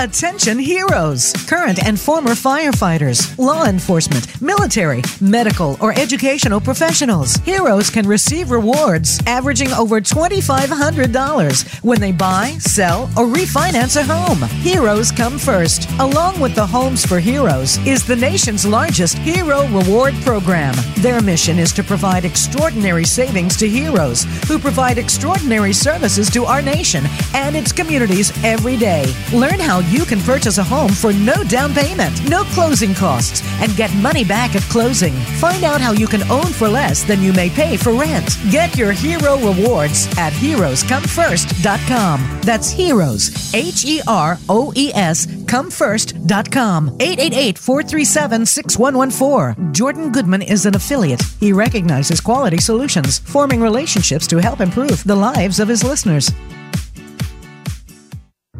Attention 0.00 0.60
heroes, 0.60 1.32
current 1.48 1.84
and 1.84 1.98
former 1.98 2.30
firefighters, 2.30 3.36
law 3.36 3.64
enforcement, 3.64 4.40
military, 4.40 5.02
medical, 5.20 5.76
or 5.80 5.92
educational 5.98 6.60
professionals. 6.60 7.34
Heroes 7.38 7.90
can 7.90 8.06
receive 8.06 8.52
rewards 8.52 9.18
averaging 9.26 9.72
over 9.72 10.00
$2,500 10.00 11.82
when 11.82 12.00
they 12.00 12.12
buy, 12.12 12.50
sell, 12.60 13.10
or 13.16 13.26
refinance 13.26 13.96
a 13.96 14.04
home. 14.04 14.48
Heroes 14.60 15.10
come 15.10 15.36
first. 15.36 15.90
Along 15.98 16.38
with 16.38 16.54
the 16.54 16.64
Homes 16.64 17.04
for 17.04 17.18
Heroes 17.18 17.84
is 17.84 18.06
the 18.06 18.14
nation's 18.14 18.64
largest 18.64 19.18
hero 19.18 19.66
reward 19.66 20.14
program. 20.22 20.76
Their 20.98 21.20
mission 21.20 21.58
is 21.58 21.72
to 21.72 21.82
provide 21.82 22.24
extraordinary 22.24 23.04
savings 23.04 23.56
to 23.56 23.68
heroes 23.68 24.22
who 24.46 24.60
provide 24.60 24.96
extraordinary 24.96 25.72
services 25.72 26.30
to 26.30 26.44
our 26.44 26.62
nation 26.62 27.02
and 27.34 27.56
its 27.56 27.72
communities 27.72 28.32
every 28.44 28.76
day. 28.76 29.12
Learn 29.32 29.58
how 29.58 29.87
you 29.90 30.04
can 30.04 30.20
purchase 30.20 30.58
a 30.58 30.64
home 30.64 30.92
for 30.92 31.12
no 31.12 31.42
down 31.44 31.72
payment, 31.72 32.28
no 32.28 32.44
closing 32.44 32.94
costs, 32.94 33.42
and 33.60 33.74
get 33.76 33.92
money 33.96 34.24
back 34.24 34.54
at 34.54 34.62
closing. 34.62 35.14
Find 35.40 35.64
out 35.64 35.80
how 35.80 35.92
you 35.92 36.06
can 36.06 36.22
own 36.30 36.46
for 36.46 36.68
less 36.68 37.02
than 37.04 37.22
you 37.22 37.32
may 37.32 37.48
pay 37.50 37.76
for 37.76 37.92
rent. 37.92 38.38
Get 38.50 38.76
your 38.76 38.92
hero 38.92 39.36
rewards 39.38 40.06
at 40.18 40.32
heroescomefirst.com. 40.34 42.40
That's 42.42 42.70
heroes, 42.70 43.54
H 43.54 43.84
E 43.84 44.00
R 44.06 44.38
O 44.48 44.72
E 44.76 44.92
S, 44.94 45.26
comefirst.com. 45.26 46.88
888 47.00 47.58
437 47.58 48.46
6114. 48.46 49.72
Jordan 49.72 50.12
Goodman 50.12 50.42
is 50.42 50.66
an 50.66 50.76
affiliate. 50.76 51.22
He 51.40 51.52
recognizes 51.52 52.20
quality 52.20 52.58
solutions, 52.58 53.18
forming 53.20 53.60
relationships 53.60 54.26
to 54.26 54.38
help 54.38 54.60
improve 54.60 55.02
the 55.04 55.16
lives 55.16 55.60
of 55.60 55.68
his 55.68 55.82
listeners. 55.82 56.30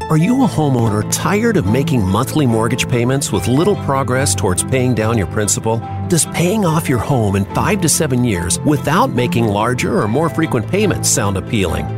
Are 0.09 0.17
you 0.17 0.43
a 0.43 0.47
homeowner 0.49 1.07
tired 1.13 1.59
of 1.59 1.67
making 1.67 2.03
monthly 2.03 2.47
mortgage 2.47 2.89
payments 2.89 3.31
with 3.31 3.47
little 3.47 3.77
progress 3.85 4.35
towards 4.35 4.65
paying 4.65 4.95
down 4.95 5.19
your 5.19 5.27
principal? 5.27 5.81
Does 6.09 6.25
paying 6.25 6.65
off 6.65 6.89
your 6.89 6.99
home 6.99 7.37
in 7.37 7.45
five 7.55 7.83
to 7.83 7.91
seven 7.91 8.25
years 8.25 8.59
without 8.61 9.11
making 9.11 9.49
larger 9.49 10.01
or 10.01 10.09
more 10.09 10.31
frequent 10.31 10.67
payments 10.67 11.11
sound 11.11 11.37
appealing? 11.37 11.98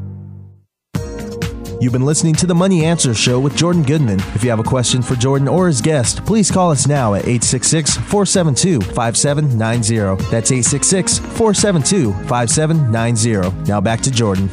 You've 1.81 1.93
been 1.93 2.05
listening 2.05 2.35
to 2.35 2.45
the 2.45 2.53
Money 2.53 2.85
Answer 2.85 3.15
Show 3.15 3.39
with 3.39 3.55
Jordan 3.55 3.81
Goodman. 3.81 4.19
If 4.35 4.43
you 4.43 4.51
have 4.51 4.59
a 4.59 4.63
question 4.63 5.01
for 5.01 5.15
Jordan 5.15 5.47
or 5.47 5.65
his 5.65 5.81
guest, 5.81 6.23
please 6.27 6.51
call 6.51 6.69
us 6.69 6.87
now 6.87 7.15
at 7.15 7.21
866 7.21 7.97
472 7.97 8.81
5790. 8.93 10.23
That's 10.29 10.51
866 10.51 11.17
472 11.17 12.13
5790. 12.27 13.63
Now 13.67 13.81
back 13.81 13.99
to 14.01 14.11
Jordan. 14.11 14.47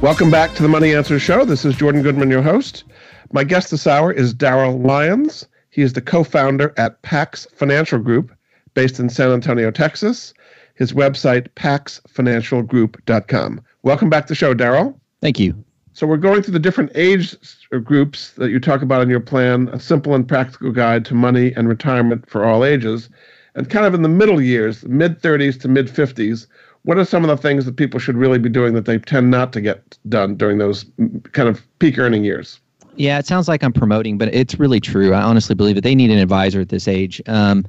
Welcome 0.00 0.32
back 0.32 0.52
to 0.54 0.64
the 0.64 0.68
Money 0.68 0.92
Answer 0.92 1.20
Show. 1.20 1.44
This 1.44 1.64
is 1.64 1.76
Jordan 1.76 2.02
Goodman, 2.02 2.28
your 2.28 2.42
host. 2.42 2.82
My 3.30 3.44
guest 3.44 3.70
this 3.70 3.86
hour 3.86 4.12
is 4.12 4.34
Darryl 4.34 4.84
Lyons. 4.84 5.46
He 5.70 5.82
is 5.82 5.92
the 5.92 6.02
co 6.02 6.24
founder 6.24 6.74
at 6.76 7.00
Pax 7.02 7.46
Financial 7.54 8.00
Group, 8.00 8.32
based 8.74 8.98
in 8.98 9.08
San 9.08 9.30
Antonio, 9.30 9.70
Texas. 9.70 10.34
His 10.74 10.92
website, 10.92 11.46
paxfinancialgroup.com. 11.50 13.60
Welcome 13.84 14.10
back 14.10 14.26
to 14.26 14.32
the 14.32 14.34
show, 14.34 14.56
Darryl. 14.56 14.98
Thank 15.20 15.38
you. 15.38 15.64
So 15.94 16.06
we're 16.06 16.16
going 16.16 16.42
through 16.42 16.54
the 16.54 16.58
different 16.58 16.90
age 16.94 17.36
groups 17.84 18.32
that 18.32 18.50
you 18.50 18.58
talk 18.58 18.82
about 18.82 19.02
in 19.02 19.10
your 19.10 19.20
plan, 19.20 19.68
a 19.68 19.80
simple 19.80 20.14
and 20.14 20.26
practical 20.26 20.72
guide 20.72 21.04
to 21.06 21.14
money 21.14 21.52
and 21.54 21.68
retirement 21.68 22.28
for 22.28 22.44
all 22.44 22.64
ages. 22.64 23.10
And 23.54 23.68
kind 23.68 23.84
of 23.84 23.92
in 23.92 24.02
the 24.02 24.08
middle 24.08 24.40
years, 24.40 24.84
mid 24.84 25.20
30s 25.20 25.60
to 25.60 25.68
mid 25.68 25.88
50s, 25.88 26.46
what 26.84 26.98
are 26.98 27.04
some 27.04 27.22
of 27.22 27.28
the 27.28 27.36
things 27.36 27.66
that 27.66 27.76
people 27.76 28.00
should 28.00 28.16
really 28.16 28.38
be 28.38 28.48
doing 28.48 28.74
that 28.74 28.86
they 28.86 28.98
tend 28.98 29.30
not 29.30 29.52
to 29.52 29.60
get 29.60 29.98
done 30.08 30.36
during 30.36 30.58
those 30.58 30.86
kind 31.32 31.48
of 31.48 31.60
peak 31.78 31.98
earning 31.98 32.24
years? 32.24 32.58
Yeah, 32.96 33.18
it 33.18 33.26
sounds 33.26 33.48
like 33.48 33.62
I'm 33.62 33.72
promoting, 33.72 34.18
but 34.18 34.34
it's 34.34 34.58
really 34.58 34.80
true. 34.80 35.14
I 35.14 35.22
honestly 35.22 35.54
believe 35.54 35.76
that 35.76 35.84
they 35.84 35.94
need 35.94 36.10
an 36.10 36.18
advisor 36.18 36.60
at 36.60 36.68
this 36.70 36.88
age. 36.88 37.22
Um, 37.26 37.64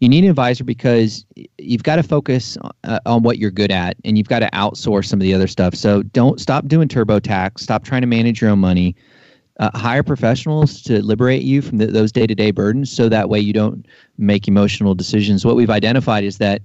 you 0.00 0.08
need 0.08 0.24
an 0.24 0.30
advisor 0.30 0.64
because 0.64 1.24
you've 1.58 1.82
got 1.82 1.96
to 1.96 2.02
focus 2.02 2.56
uh, 2.84 3.00
on 3.06 3.22
what 3.22 3.38
you're 3.38 3.50
good 3.50 3.70
at 3.70 3.96
and 4.04 4.18
you've 4.18 4.28
got 4.28 4.40
to 4.40 4.50
outsource 4.52 5.06
some 5.06 5.20
of 5.20 5.22
the 5.22 5.34
other 5.34 5.46
stuff. 5.46 5.74
So 5.74 6.02
don't 6.02 6.40
stop 6.40 6.66
doing 6.66 6.88
TurboTax, 6.88 7.60
stop 7.60 7.84
trying 7.84 8.02
to 8.02 8.06
manage 8.06 8.40
your 8.40 8.50
own 8.50 8.58
money. 8.58 8.94
Uh, 9.60 9.70
hire 9.78 10.02
professionals 10.02 10.82
to 10.82 11.00
liberate 11.00 11.42
you 11.42 11.62
from 11.62 11.78
the, 11.78 11.86
those 11.86 12.10
day-to-day 12.10 12.50
burdens 12.50 12.90
so 12.90 13.08
that 13.08 13.28
way 13.28 13.38
you 13.38 13.52
don't 13.52 13.86
make 14.18 14.48
emotional 14.48 14.96
decisions 14.96 15.44
what 15.44 15.54
we've 15.54 15.70
identified 15.70 16.24
is 16.24 16.38
that 16.38 16.60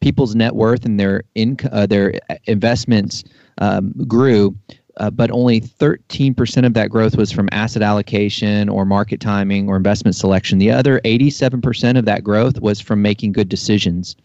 people's 0.00 0.34
net 0.34 0.54
worth 0.54 0.84
and 0.84 1.00
their 1.00 1.22
income 1.34 1.70
uh, 1.72 1.86
their 1.86 2.12
investments 2.44 3.24
um, 3.62 3.94
grew 4.06 4.54
uh, 4.98 5.10
but 5.10 5.30
only 5.30 5.60
13% 5.60 6.66
of 6.66 6.74
that 6.74 6.90
growth 6.90 7.16
was 7.16 7.32
from 7.32 7.48
asset 7.52 7.82
allocation 7.82 8.68
or 8.68 8.84
market 8.84 9.20
timing 9.20 9.68
or 9.68 9.76
investment 9.76 10.14
selection. 10.14 10.58
The 10.58 10.70
other 10.70 11.00
87% 11.00 11.98
of 11.98 12.04
that 12.04 12.22
growth 12.22 12.60
was 12.60 12.80
from 12.80 13.02
making 13.02 13.32
good 13.32 13.48
decisions. 13.48 14.16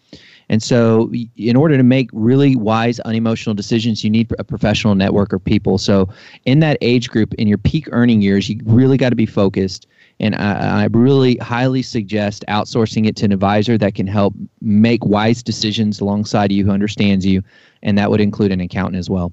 And 0.52 0.64
so, 0.64 1.12
in 1.38 1.56
order 1.56 1.78
to 1.78 1.84
make 1.84 2.10
really 2.12 2.56
wise, 2.56 3.00
unemotional 3.02 3.54
decisions, 3.54 4.04
you 4.04 4.10
need 4.10 4.34
a 4.40 4.44
professional 4.44 4.96
network 4.96 5.32
of 5.32 5.44
people. 5.44 5.78
So, 5.78 6.10
in 6.46 6.60
that 6.60 6.78
age 6.82 7.10
group, 7.10 7.36
in 7.36 7.48
your 7.48 7.60
peak 7.60 7.88
earning 7.92 8.24
years, 8.24 8.50
you 8.50 8.60
really 8.66 8.98
got 8.98 9.10
to 9.10 9.16
be 9.16 9.28
focused. 9.28 9.86
And 10.20 10.36
I, 10.36 10.82
I, 10.82 10.88
really 10.92 11.36
highly 11.38 11.82
suggest 11.84 12.44
outsourcing 12.50 13.08
it 13.08 13.16
to 13.18 13.26
an 13.26 13.32
advisor 13.32 13.78
that 13.78 13.94
can 13.94 14.08
help 14.08 14.34
make 14.60 15.06
wise 15.06 15.44
decisions 15.44 16.02
alongside 16.02 16.52
you 16.52 16.66
who 16.66 16.72
understands 16.72 17.26
you. 17.26 17.44
And 17.84 17.98
that 17.98 18.10
would 18.10 18.20
include 18.20 18.52
an 18.52 18.60
accountant 18.60 18.98
as 18.98 19.10
well 19.10 19.32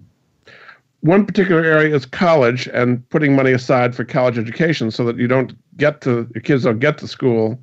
one 1.07 1.25
particular 1.25 1.63
area 1.65 1.95
is 1.95 2.05
college 2.05 2.67
and 2.69 3.09
putting 3.11 3.35
money 3.35 3.53
aside 3.53 3.95
for 3.95 4.05
college 4.05 4.39
education 4.39 4.91
so 4.91 5.05
that 5.05 5.17
you 5.17 5.27
don't 5.27 5.55
get 5.77 6.01
to 6.03 6.29
your 6.35 6.43
kids 6.43 6.65
don't 6.65 6.81
get 6.81 6.99
to 6.99 7.09
school 7.09 7.59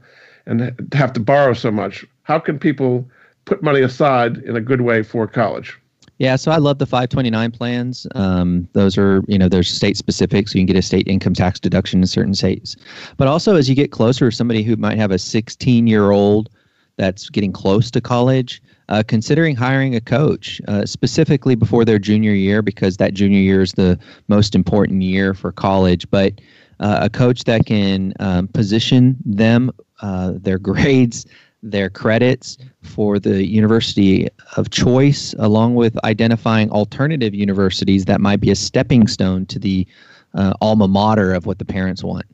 and 0.45 0.73
have 0.93 1.13
to 1.13 1.19
borrow 1.19 1.53
so 1.53 1.71
much. 1.71 2.05
How 2.23 2.39
can 2.39 2.57
people 2.57 3.07
put 3.45 3.61
money 3.61 3.81
aside 3.81 4.37
in 4.37 4.55
a 4.55 4.61
good 4.61 4.81
way 4.81 5.03
for 5.03 5.27
college? 5.27 5.77
Yeah, 6.19 6.35
so 6.35 6.51
I 6.51 6.57
love 6.57 6.77
the 6.77 6.85
529 6.85 7.51
plans. 7.51 8.07
Um, 8.15 8.67
those 8.73 8.97
are, 8.97 9.23
you 9.27 9.37
know, 9.37 9.49
they're 9.49 9.63
state 9.63 9.97
specific, 9.97 10.47
so 10.47 10.57
you 10.57 10.61
can 10.61 10.67
get 10.67 10.77
a 10.77 10.81
state 10.81 11.07
income 11.07 11.33
tax 11.33 11.59
deduction 11.59 12.01
in 12.01 12.07
certain 12.07 12.35
states. 12.35 12.77
But 13.17 13.27
also, 13.27 13.55
as 13.55 13.67
you 13.67 13.75
get 13.75 13.91
closer, 13.91 14.31
somebody 14.31 14.63
who 14.63 14.75
might 14.75 14.97
have 14.97 15.11
a 15.11 15.17
16 15.17 15.87
year 15.87 16.11
old 16.11 16.49
that's 16.97 17.29
getting 17.29 17.51
close 17.51 17.89
to 17.91 18.01
college, 18.01 18.61
uh, 18.89 19.03
considering 19.07 19.55
hiring 19.55 19.95
a 19.95 20.01
coach 20.01 20.61
uh, 20.67 20.85
specifically 20.85 21.55
before 21.55 21.85
their 21.85 21.99
junior 21.99 22.33
year 22.33 22.61
because 22.61 22.97
that 22.97 23.13
junior 23.13 23.39
year 23.39 23.61
is 23.61 23.73
the 23.73 23.97
most 24.27 24.55
important 24.55 25.01
year 25.01 25.33
for 25.33 25.51
college. 25.51 26.09
But 26.09 26.39
uh, 26.79 26.99
a 27.01 27.09
coach 27.09 27.45
that 27.45 27.65
can 27.65 28.13
um, 28.19 28.47
position 28.49 29.17
them, 29.25 29.71
uh, 30.01 30.33
their 30.35 30.59
grades, 30.69 31.25
their 31.63 31.89
credits 31.89 32.57
for 32.81 33.19
the 33.19 33.45
university 33.45 34.27
of 34.57 34.69
choice, 34.69 35.33
along 35.39 35.75
with 35.75 35.97
identifying 36.03 36.69
alternative 36.71 37.33
universities 37.33 38.05
that 38.05 38.19
might 38.19 38.41
be 38.41 38.51
a 38.51 38.55
stepping 38.55 39.07
stone 39.07 39.45
to 39.45 39.57
the 39.57 39.87
uh, 40.33 40.53
alma 40.61 40.87
mater 40.87 41.33
of 41.33 41.45
what 41.45 41.59
the 41.59 41.65
parents 41.65 42.03
want. 42.03 42.25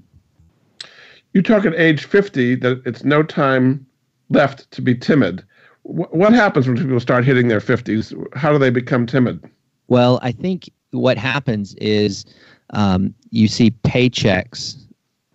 You 1.33 1.43
talk 1.43 1.63
at 1.65 1.75
age 1.75 2.05
50 2.05 2.55
that 2.55 2.81
it's 2.85 3.03
no 3.03 3.21
time 3.21 3.85
left 4.29 4.69
to 4.71 4.81
be 4.81 4.95
timid 4.95 5.43
what 5.89 6.33
happens 6.33 6.67
when 6.67 6.77
people 6.77 6.99
start 6.99 7.25
hitting 7.25 7.47
their 7.47 7.59
50s? 7.59 8.13
How 8.35 8.51
do 8.51 8.59
they 8.59 8.69
become 8.69 9.05
timid? 9.05 9.43
Well, 9.87 10.19
I 10.21 10.31
think 10.31 10.69
what 10.91 11.17
happens 11.17 11.73
is 11.75 12.25
um, 12.71 13.13
you 13.31 13.47
see 13.47 13.71
paychecks 13.71 14.77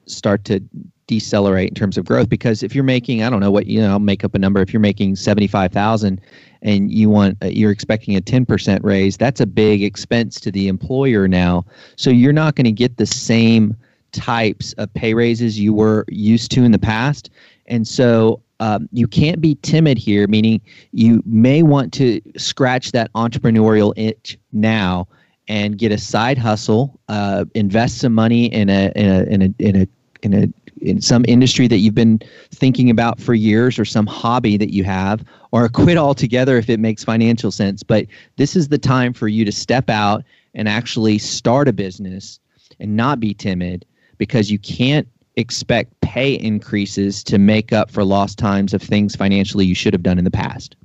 start 0.06 0.44
to 0.44 0.60
decelerate 1.06 1.68
in 1.68 1.74
terms 1.74 1.98
of 1.98 2.04
growth 2.04 2.28
because 2.28 2.62
if 2.62 2.74
you're 2.74 2.84
making 2.84 3.22
I 3.22 3.28
don't 3.28 3.40
know 3.40 3.50
what 3.50 3.66
you 3.66 3.78
know 3.78 3.90
I'll 3.90 3.98
make 3.98 4.24
up 4.24 4.34
a 4.34 4.38
number 4.38 4.62
if 4.62 4.72
you're 4.72 4.80
making 4.80 5.16
75,000 5.16 6.18
and 6.62 6.90
you 6.90 7.10
want 7.10 7.36
uh, 7.42 7.48
you're 7.48 7.70
expecting 7.70 8.16
a 8.16 8.22
10% 8.22 8.82
raise 8.82 9.18
that's 9.18 9.38
a 9.38 9.46
big 9.46 9.82
expense 9.82 10.40
to 10.40 10.50
the 10.50 10.66
employer 10.66 11.28
now 11.28 11.66
so 11.96 12.08
you're 12.08 12.32
not 12.32 12.54
going 12.54 12.64
to 12.64 12.72
get 12.72 12.96
the 12.96 13.04
same 13.04 13.76
types 14.12 14.72
of 14.74 14.92
pay 14.94 15.12
raises 15.12 15.60
you 15.60 15.74
were 15.74 16.06
used 16.08 16.50
to 16.52 16.64
in 16.64 16.72
the 16.72 16.78
past 16.78 17.28
and 17.66 17.86
so 17.86 18.40
um, 18.60 18.88
you 18.92 19.06
can't 19.06 19.40
be 19.40 19.56
timid 19.56 19.98
here, 19.98 20.26
meaning 20.26 20.60
you 20.92 21.22
may 21.26 21.62
want 21.62 21.92
to 21.94 22.20
scratch 22.36 22.92
that 22.92 23.12
entrepreneurial 23.14 23.92
itch 23.96 24.38
now 24.52 25.08
and 25.48 25.76
get 25.76 25.92
a 25.92 25.98
side 25.98 26.38
hustle, 26.38 26.98
uh, 27.08 27.44
invest 27.54 27.98
some 27.98 28.14
money 28.14 28.46
in 28.46 28.70
a 28.70 28.92
in 28.94 29.10
a 29.10 29.22
in 29.24 29.42
a 29.42 29.54
in 29.58 29.76
a 29.76 29.88
in 30.22 30.34
a 30.34 30.48
in 30.80 31.00
some 31.00 31.24
industry 31.26 31.66
that 31.66 31.78
you've 31.78 31.94
been 31.94 32.20
thinking 32.50 32.90
about 32.90 33.20
for 33.20 33.34
years 33.34 33.78
or 33.78 33.84
some 33.84 34.06
hobby 34.06 34.56
that 34.56 34.72
you 34.72 34.84
have 34.84 35.24
or 35.50 35.68
quit 35.68 35.96
altogether 35.96 36.58
if 36.58 36.68
it 36.68 36.78
makes 36.78 37.02
financial 37.02 37.50
sense. 37.50 37.82
But 37.82 38.06
this 38.36 38.54
is 38.54 38.68
the 38.68 38.78
time 38.78 39.12
for 39.12 39.28
you 39.28 39.44
to 39.44 39.52
step 39.52 39.88
out 39.88 40.24
and 40.54 40.68
actually 40.68 41.18
start 41.18 41.68
a 41.68 41.72
business 41.72 42.38
and 42.80 42.96
not 42.96 43.18
be 43.18 43.34
timid 43.34 43.84
because 44.18 44.50
you 44.50 44.58
can't 44.58 45.08
expect 45.36 46.00
pay 46.00 46.34
increases 46.34 47.24
to 47.24 47.38
make 47.38 47.72
up 47.72 47.90
for 47.90 48.04
lost 48.04 48.38
times 48.38 48.72
of 48.72 48.82
things 48.82 49.16
financially 49.16 49.66
you 49.66 49.74
should 49.74 49.92
have 49.92 50.02
done 50.02 50.18
in 50.18 50.24
the 50.24 50.30
past. 50.30 50.76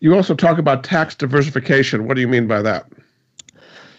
You 0.00 0.14
also 0.14 0.34
talk 0.34 0.58
about 0.58 0.84
tax 0.84 1.14
diversification. 1.14 2.06
What 2.06 2.14
do 2.14 2.20
you 2.20 2.28
mean 2.28 2.46
by 2.46 2.62
that? 2.62 2.86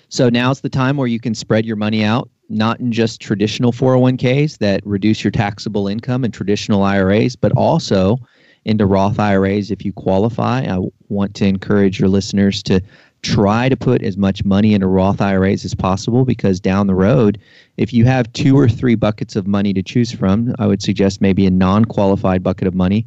So 0.10 0.30
now's 0.30 0.62
the 0.62 0.70
time 0.70 0.98
where 0.98 1.08
you 1.08 1.20
can 1.20 1.36
spread 1.36 1.66
your 1.66 1.76
money 1.76 2.04
out, 2.04 2.30
not 2.50 2.80
in 2.80 2.92
just 2.92 3.22
traditional 3.22 3.72
401ks 3.72 4.58
that 4.58 4.82
reduce 4.86 5.24
your 5.24 5.32
taxable 5.32 5.88
income 5.88 6.24
and 6.24 6.34
traditional 6.34 6.82
IRAs, 6.84 7.36
but 7.36 7.52
also 7.52 8.18
into 8.66 8.86
Roth 8.86 9.20
IRAs 9.20 9.72
if 9.72 9.86
you 9.86 9.94
qualify. 9.94 10.62
I 10.62 10.80
want 11.10 11.36
to 11.36 11.46
encourage 11.46 12.00
your 12.00 12.10
listeners 12.10 12.64
to 12.64 12.82
try 13.22 13.68
to 13.68 13.76
put 13.76 14.02
as 14.02 14.18
much 14.18 14.46
money 14.46 14.74
into 14.74 14.88
Roth 14.88 15.22
IRAs 15.22 15.66
as 15.66 15.76
possible 15.76 16.26
because 16.26 16.60
down 16.60 16.88
the 16.88 16.96
road, 16.96 17.40
if 17.78 17.94
you 17.94 18.06
have 18.06 18.32
two 18.34 18.58
or 18.58 18.70
three 18.70 18.96
buckets 18.96 19.36
of 19.36 19.48
money 19.48 19.74
to 19.74 19.84
choose 19.84 20.12
from, 20.12 20.56
I 20.60 20.68
would 20.68 20.82
suggest 20.82 21.22
maybe 21.22 21.46
a 21.46 21.52
non 21.52 21.86
qualified 21.86 22.44
bucket 22.44 22.68
of 22.68 22.76
money, 22.76 23.06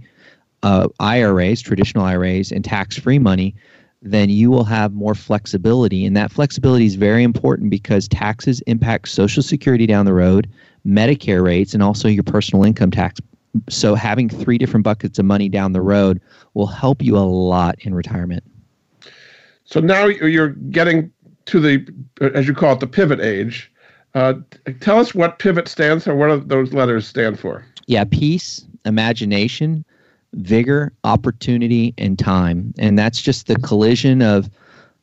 uh, 0.62 0.88
IRAs, 1.00 1.60
traditional 1.62 2.04
IRAs, 2.04 2.52
and 2.52 2.64
tax 2.64 2.98
free 2.98 3.18
money. 3.18 3.54
Then 4.02 4.30
you 4.30 4.50
will 4.50 4.64
have 4.64 4.92
more 4.92 5.14
flexibility. 5.14 6.04
And 6.04 6.16
that 6.16 6.32
flexibility 6.32 6.86
is 6.86 6.96
very 6.96 7.22
important 7.22 7.70
because 7.70 8.08
taxes 8.08 8.60
impact 8.62 9.08
Social 9.08 9.42
Security 9.42 9.86
down 9.86 10.06
the 10.06 10.12
road, 10.12 10.48
Medicare 10.84 11.42
rates, 11.42 11.72
and 11.72 11.82
also 11.82 12.08
your 12.08 12.24
personal 12.24 12.64
income 12.64 12.90
tax. 12.90 13.20
So, 13.68 13.94
having 13.94 14.28
three 14.28 14.58
different 14.58 14.82
buckets 14.82 15.18
of 15.18 15.26
money 15.26 15.48
down 15.48 15.72
the 15.72 15.82
road 15.82 16.20
will 16.54 16.66
help 16.66 17.02
you 17.02 17.16
a 17.16 17.20
lot 17.20 17.76
in 17.80 17.94
retirement. 17.94 18.42
So 19.64 19.80
now 19.80 20.06
you're 20.06 20.50
getting 20.50 21.10
to 21.46 21.60
the, 21.60 21.86
as 22.34 22.46
you 22.46 22.54
call 22.54 22.74
it, 22.74 22.80
the 22.80 22.86
pivot 22.86 23.20
age. 23.20 23.70
Uh, 24.14 24.34
tell 24.80 24.98
us 24.98 25.14
what 25.14 25.38
pivot 25.38 25.68
stands 25.68 26.04
for. 26.04 26.14
What 26.14 26.28
do 26.28 26.40
those 26.40 26.72
letters 26.72 27.06
stand 27.06 27.38
for? 27.38 27.64
Yeah, 27.86 28.04
peace, 28.04 28.64
imagination, 28.84 29.84
vigor, 30.34 30.92
opportunity, 31.04 31.94
and 31.98 32.18
time. 32.18 32.74
And 32.78 32.98
that's 32.98 33.20
just 33.20 33.46
the 33.46 33.56
collision 33.56 34.22
of 34.22 34.50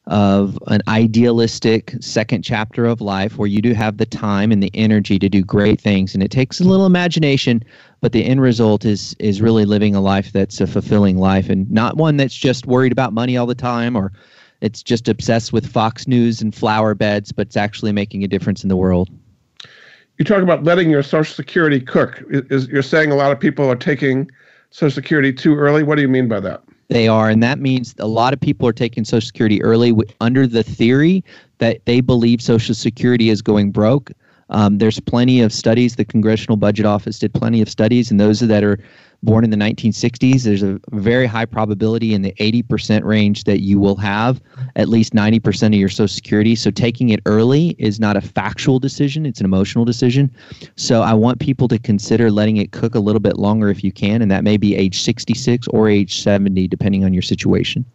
of 0.09 0.57
an 0.67 0.81
idealistic 0.87 1.93
second 2.01 2.41
chapter 2.41 2.85
of 2.85 2.99
life 2.99 3.37
where 3.37 3.47
you 3.47 3.61
do 3.61 3.73
have 3.73 3.97
the 3.97 4.07
time 4.07 4.51
and 4.51 4.63
the 4.63 4.71
energy 4.73 5.19
to 5.19 5.29
do 5.29 5.43
great 5.43 5.79
things 5.79 6.15
and 6.15 6.23
it 6.23 6.31
takes 6.31 6.59
a 6.59 6.63
little 6.63 6.87
imagination 6.87 7.63
but 8.01 8.11
the 8.11 8.25
end 8.25 8.41
result 8.41 8.85
is 8.85 9.15
is 9.19 9.39
really 9.39 9.65
living 9.65 9.93
a 9.93 10.01
life 10.01 10.31
that's 10.31 10.59
a 10.59 10.65
fulfilling 10.65 11.19
life 11.19 11.47
and 11.47 11.69
not 11.69 11.95
one 11.95 12.17
that's 12.17 12.33
just 12.33 12.65
worried 12.65 12.91
about 12.91 13.13
money 13.13 13.37
all 13.37 13.45
the 13.45 13.53
time 13.53 13.95
or 13.95 14.11
it's 14.61 14.83
just 14.83 15.07
obsessed 15.07 15.53
with 15.53 15.65
Fox 15.65 16.07
News 16.07 16.41
and 16.41 16.53
flower 16.53 16.93
beds, 16.93 17.31
but 17.31 17.47
it's 17.47 17.57
actually 17.57 17.91
making 17.91 18.23
a 18.23 18.27
difference 18.27 18.63
in 18.63 18.69
the 18.69 18.75
world. 18.75 19.09
You 20.17 20.25
talk 20.25 20.43
about 20.43 20.63
letting 20.63 20.89
your 20.89 21.01
Social 21.01 21.33
Security 21.33 21.79
cook. 21.79 22.21
Is, 22.29 22.67
you're 22.67 22.81
saying 22.81 23.11
a 23.11 23.15
lot 23.15 23.31
of 23.31 23.39
people 23.39 23.69
are 23.69 23.75
taking 23.75 24.29
Social 24.69 24.93
Security 24.93 25.31
too 25.31 25.55
early? 25.55 25.81
What 25.83 25.95
do 25.95 26.01
you 26.01 26.09
mean 26.09 26.27
by 26.27 26.41
that? 26.41 26.61
They 26.89 27.07
are, 27.07 27.29
and 27.29 27.41
that 27.43 27.59
means 27.59 27.95
a 27.99 28.07
lot 28.07 28.33
of 28.33 28.41
people 28.41 28.67
are 28.67 28.73
taking 28.73 29.05
Social 29.05 29.25
Security 29.25 29.61
early 29.61 29.93
under 30.19 30.45
the 30.45 30.63
theory 30.63 31.23
that 31.59 31.85
they 31.85 32.01
believe 32.01 32.41
Social 32.41 32.75
Security 32.75 33.29
is 33.29 33.41
going 33.41 33.71
broke. 33.71 34.11
Um, 34.49 34.77
there's 34.77 34.99
plenty 34.99 35.41
of 35.41 35.53
studies. 35.53 35.95
The 35.95 36.05
Congressional 36.05 36.57
Budget 36.57 36.85
Office 36.85 37.19
did 37.19 37.33
plenty 37.33 37.61
of 37.61 37.69
studies, 37.69 38.11
and 38.11 38.19
those 38.19 38.39
that 38.39 38.63
are 38.63 38.79
born 39.23 39.43
in 39.43 39.49
the 39.49 39.57
1960s, 39.57 40.43
there's 40.43 40.63
a 40.63 40.79
very 40.91 41.25
high 41.25 41.45
probability 41.45 42.13
in 42.13 42.21
the 42.21 42.31
80% 42.33 43.03
range 43.03 43.43
that 43.43 43.61
you 43.61 43.79
will 43.79 43.97
have 43.97 44.41
at 44.75 44.87
least 44.87 45.13
90% 45.13 45.67
of 45.67 45.73
your 45.73 45.89
Social 45.89 46.07
Security. 46.07 46.55
So 46.55 46.71
taking 46.71 47.09
it 47.09 47.19
early 47.25 47.75
is 47.79 47.99
not 47.99 48.15
a 48.15 48.21
factual 48.21 48.79
decision, 48.79 49.25
it's 49.25 49.39
an 49.39 49.45
emotional 49.45 49.85
decision. 49.85 50.31
So 50.77 51.01
I 51.01 51.13
want 51.13 51.39
people 51.39 51.67
to 51.67 51.79
consider 51.79 52.31
letting 52.31 52.57
it 52.57 52.71
cook 52.71 52.95
a 52.95 52.99
little 52.99 53.19
bit 53.19 53.37
longer 53.37 53.69
if 53.69 53.83
you 53.83 53.91
can, 53.91 54.21
and 54.21 54.31
that 54.31 54.43
may 54.43 54.57
be 54.57 54.75
age 54.75 55.01
66 55.01 55.67
or 55.67 55.89
age 55.89 56.21
70, 56.21 56.67
depending 56.67 57.03
on 57.03 57.13
your 57.13 57.23
situation. 57.23 57.85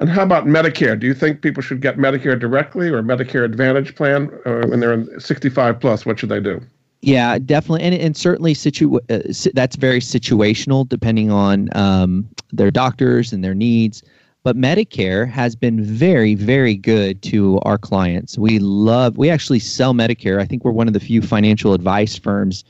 And 0.00 0.08
how 0.08 0.22
about 0.22 0.46
Medicare? 0.46 0.98
Do 0.98 1.06
you 1.06 1.14
think 1.14 1.42
people 1.42 1.62
should 1.62 1.82
get 1.82 1.98
Medicare 1.98 2.38
directly 2.38 2.88
or 2.88 3.02
Medicare 3.02 3.44
Advantage 3.44 3.94
plan 3.94 4.30
uh, 4.46 4.66
when 4.66 4.80
they're 4.80 5.20
65 5.20 5.78
plus? 5.78 6.06
What 6.06 6.18
should 6.18 6.30
they 6.30 6.40
do? 6.40 6.60
Yeah, 7.02 7.38
definitely, 7.38 7.82
and 7.82 7.94
and 7.94 8.16
certainly 8.16 8.52
situ- 8.52 9.00
uh, 9.08 9.20
that's 9.54 9.76
very 9.76 10.00
situational, 10.00 10.86
depending 10.86 11.30
on 11.30 11.70
um, 11.74 12.28
their 12.52 12.70
doctors 12.70 13.32
and 13.32 13.42
their 13.42 13.54
needs. 13.54 14.02
But 14.42 14.56
Medicare 14.56 15.28
has 15.28 15.54
been 15.54 15.82
very, 15.82 16.34
very 16.34 16.74
good 16.74 17.22
to 17.22 17.58
our 17.60 17.78
clients. 17.78 18.38
We 18.38 18.58
love. 18.58 19.16
We 19.16 19.30
actually 19.30 19.60
sell 19.60 19.94
Medicare. 19.94 20.40
I 20.40 20.46
think 20.46 20.64
we're 20.64 20.72
one 20.72 20.88
of 20.88 20.94
the 20.94 21.00
few 21.00 21.22
financial 21.22 21.72
advice 21.72 22.18
firms, 22.18 22.64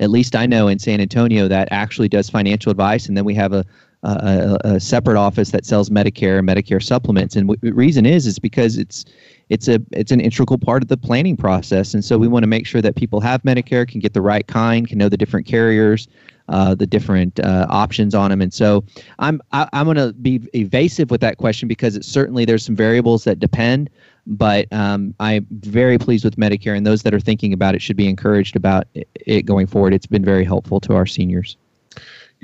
at 0.00 0.10
least 0.10 0.34
I 0.34 0.46
know 0.46 0.68
in 0.68 0.78
San 0.78 1.00
Antonio, 1.00 1.48
that 1.48 1.68
actually 1.70 2.08
does 2.08 2.28
financial 2.28 2.70
advice. 2.70 3.06
And 3.06 3.16
then 3.16 3.24
we 3.24 3.34
have 3.34 3.52
a 3.52 3.64
a, 4.04 4.58
a, 4.74 4.80
separate 4.80 5.16
office 5.16 5.50
that 5.50 5.64
sells 5.64 5.88
Medicare 5.88 6.38
and 6.38 6.48
Medicare 6.48 6.82
supplements. 6.82 7.36
And 7.36 7.48
the 7.62 7.72
reason 7.72 8.06
is 8.06 8.26
is 8.26 8.38
because 8.38 8.76
it's 8.76 9.04
it's 9.48 9.66
a 9.68 9.80
it's 9.92 10.12
an 10.12 10.20
integral 10.20 10.58
part 10.58 10.82
of 10.82 10.88
the 10.88 10.96
planning 10.96 11.36
process. 11.36 11.94
And 11.94 12.04
so 12.04 12.18
we 12.18 12.28
want 12.28 12.42
to 12.42 12.46
make 12.46 12.66
sure 12.66 12.82
that 12.82 12.96
people 12.96 13.20
have 13.20 13.42
Medicare, 13.42 13.88
can 13.88 14.00
get 14.00 14.14
the 14.14 14.20
right 14.20 14.46
kind, 14.46 14.86
can 14.86 14.98
know 14.98 15.08
the 15.08 15.16
different 15.16 15.46
carriers, 15.46 16.06
uh, 16.48 16.74
the 16.74 16.86
different 16.86 17.40
uh, 17.40 17.66
options 17.70 18.14
on 18.14 18.30
them. 18.30 18.42
And 18.42 18.52
so 18.52 18.84
I'm 19.18 19.40
I, 19.52 19.62
am 19.62 19.68
i 19.72 19.80
am 19.80 19.86
going 19.86 19.96
to 19.96 20.12
be 20.12 20.46
evasive 20.54 21.10
with 21.10 21.20
that 21.22 21.38
question 21.38 21.66
because 21.68 21.96
it's 21.96 22.06
certainly 22.06 22.44
there's 22.44 22.64
some 22.64 22.76
variables 22.76 23.24
that 23.24 23.38
depend. 23.38 23.90
But 24.26 24.72
um, 24.72 25.14
I'm 25.20 25.46
very 25.50 25.98
pleased 25.98 26.24
with 26.24 26.36
Medicare, 26.36 26.74
and 26.74 26.86
those 26.86 27.02
that 27.02 27.12
are 27.12 27.20
thinking 27.20 27.52
about 27.52 27.74
it 27.74 27.82
should 27.82 27.96
be 27.96 28.08
encouraged 28.08 28.56
about 28.56 28.86
it 28.94 29.42
going 29.42 29.66
forward. 29.66 29.92
It's 29.92 30.06
been 30.06 30.24
very 30.24 30.44
helpful 30.44 30.80
to 30.80 30.94
our 30.94 31.04
seniors. 31.04 31.58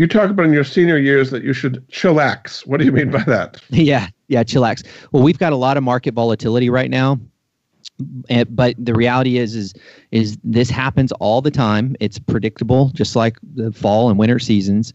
You 0.01 0.07
talk 0.07 0.31
about 0.31 0.47
in 0.47 0.55
your 0.55 0.65
senior 0.65 0.97
years 0.97 1.29
that 1.29 1.45
you 1.45 1.53
should 1.53 1.87
chillax. 1.89 2.67
What 2.67 2.81
do 2.81 2.87
you 2.87 2.93
mean 2.93 3.11
by 3.11 3.23
that? 3.25 3.61
Yeah, 3.71 4.09
yeah, 4.29 4.43
chillax. 4.43 4.83
Well, 5.13 5.23
we've 5.23 5.39
got 5.39 5.53
a 5.53 5.57
lot 5.57 5.77
of 5.77 5.83
market 5.83 6.15
volatility 6.15 6.71
right 6.71 6.89
now. 6.89 7.21
but 8.49 8.75
the 8.79 8.95
reality 8.95 9.37
is 9.37 9.55
is 9.55 9.75
is 10.11 10.39
this 10.43 10.71
happens 10.71 11.13
all 11.13 11.43
the 11.43 11.51
time 11.51 11.97
it's 12.01 12.19
predictable 12.19 12.89
just 12.95 13.15
like 13.15 13.37
the 13.55 13.73
fall 13.73 14.09
and 14.09 14.19
winter 14.19 14.39
seasons 14.39 14.95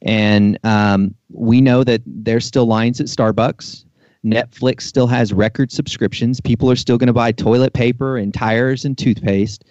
and 0.00 0.58
um, 0.64 1.14
we 1.30 1.60
know 1.60 1.84
that 1.84 2.00
there's 2.06 2.46
still 2.46 2.64
lines 2.64 2.98
at 2.98 3.08
starbucks 3.08 3.84
netflix 4.24 4.82
still 4.82 5.06
has 5.06 5.34
record 5.34 5.70
subscriptions 5.70 6.40
people 6.40 6.70
are 6.70 6.76
still 6.76 6.96
going 6.96 7.08
to 7.08 7.12
buy 7.12 7.30
toilet 7.30 7.74
paper 7.74 8.16
and 8.16 8.32
tires 8.32 8.86
and 8.86 8.96
toothpaste 8.96 9.64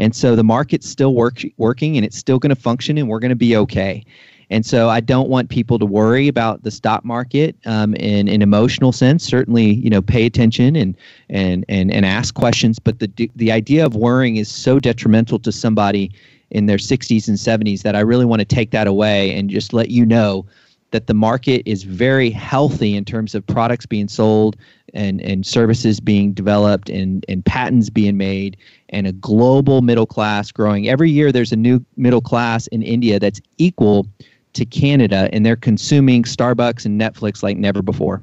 and 0.00 0.16
so 0.16 0.34
the 0.34 0.42
market's 0.42 0.88
still 0.88 1.14
work, 1.14 1.42
working 1.58 1.96
and 1.96 2.06
it's 2.06 2.16
still 2.16 2.38
going 2.38 2.48
to 2.48 2.60
function 2.60 2.96
and 2.96 3.06
we're 3.06 3.18
going 3.18 3.28
to 3.28 3.36
be 3.36 3.54
okay. 3.54 4.02
And 4.50 4.66
so 4.66 4.88
I 4.88 5.00
don't 5.00 5.28
want 5.28 5.48
people 5.48 5.78
to 5.78 5.86
worry 5.86 6.26
about 6.26 6.64
the 6.64 6.70
stock 6.70 7.04
market 7.04 7.56
um, 7.66 7.94
in 7.94 8.28
an 8.28 8.42
emotional 8.42 8.90
sense. 8.92 9.24
Certainly, 9.24 9.74
you 9.74 9.88
know, 9.88 10.02
pay 10.02 10.26
attention 10.26 10.74
and 10.76 10.96
and 11.28 11.64
and 11.68 11.92
and 11.92 12.04
ask 12.04 12.34
questions. 12.34 12.78
But 12.78 12.98
the 12.98 13.30
the 13.36 13.52
idea 13.52 13.86
of 13.86 13.94
worrying 13.94 14.36
is 14.36 14.48
so 14.48 14.80
detrimental 14.80 15.38
to 15.38 15.52
somebody 15.52 16.10
in 16.50 16.66
their 16.66 16.78
60s 16.78 17.28
and 17.28 17.36
70s 17.36 17.82
that 17.82 17.94
I 17.94 18.00
really 18.00 18.24
want 18.24 18.40
to 18.40 18.44
take 18.44 18.72
that 18.72 18.88
away 18.88 19.32
and 19.36 19.48
just 19.48 19.72
let 19.72 19.90
you 19.90 20.04
know 20.04 20.46
that 20.90 21.06
the 21.06 21.14
market 21.14 21.62
is 21.66 21.84
very 21.84 22.30
healthy 22.30 22.96
in 22.96 23.04
terms 23.04 23.34
of 23.34 23.46
products 23.46 23.86
being 23.86 24.08
sold 24.08 24.56
and, 24.92 25.20
and 25.20 25.46
services 25.46 26.00
being 26.00 26.32
developed 26.32 26.90
and, 26.90 27.24
and 27.28 27.44
patents 27.44 27.90
being 27.90 28.16
made 28.16 28.56
and 28.88 29.06
a 29.06 29.12
global 29.12 29.82
middle 29.82 30.06
class 30.06 30.50
growing. 30.50 30.88
Every 30.88 31.10
year 31.10 31.30
there's 31.30 31.52
a 31.52 31.56
new 31.56 31.84
middle 31.96 32.20
class 32.20 32.66
in 32.68 32.82
India 32.82 33.20
that's 33.20 33.40
equal 33.58 34.08
to 34.54 34.64
Canada 34.64 35.28
and 35.32 35.44
they're 35.44 35.56
consuming 35.56 36.24
Starbucks 36.24 36.84
and 36.84 37.00
Netflix 37.00 37.42
like 37.42 37.56
never 37.56 37.82
before. 37.82 38.22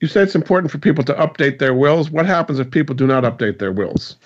You 0.00 0.08
said 0.08 0.22
it's 0.22 0.34
important 0.34 0.70
for 0.70 0.78
people 0.78 1.04
to 1.04 1.14
update 1.14 1.58
their 1.58 1.74
wills. 1.74 2.10
What 2.10 2.24
happens 2.24 2.58
if 2.58 2.70
people 2.70 2.94
do 2.94 3.06
not 3.06 3.24
update 3.24 3.58
their 3.58 3.72
wills? 3.72 4.16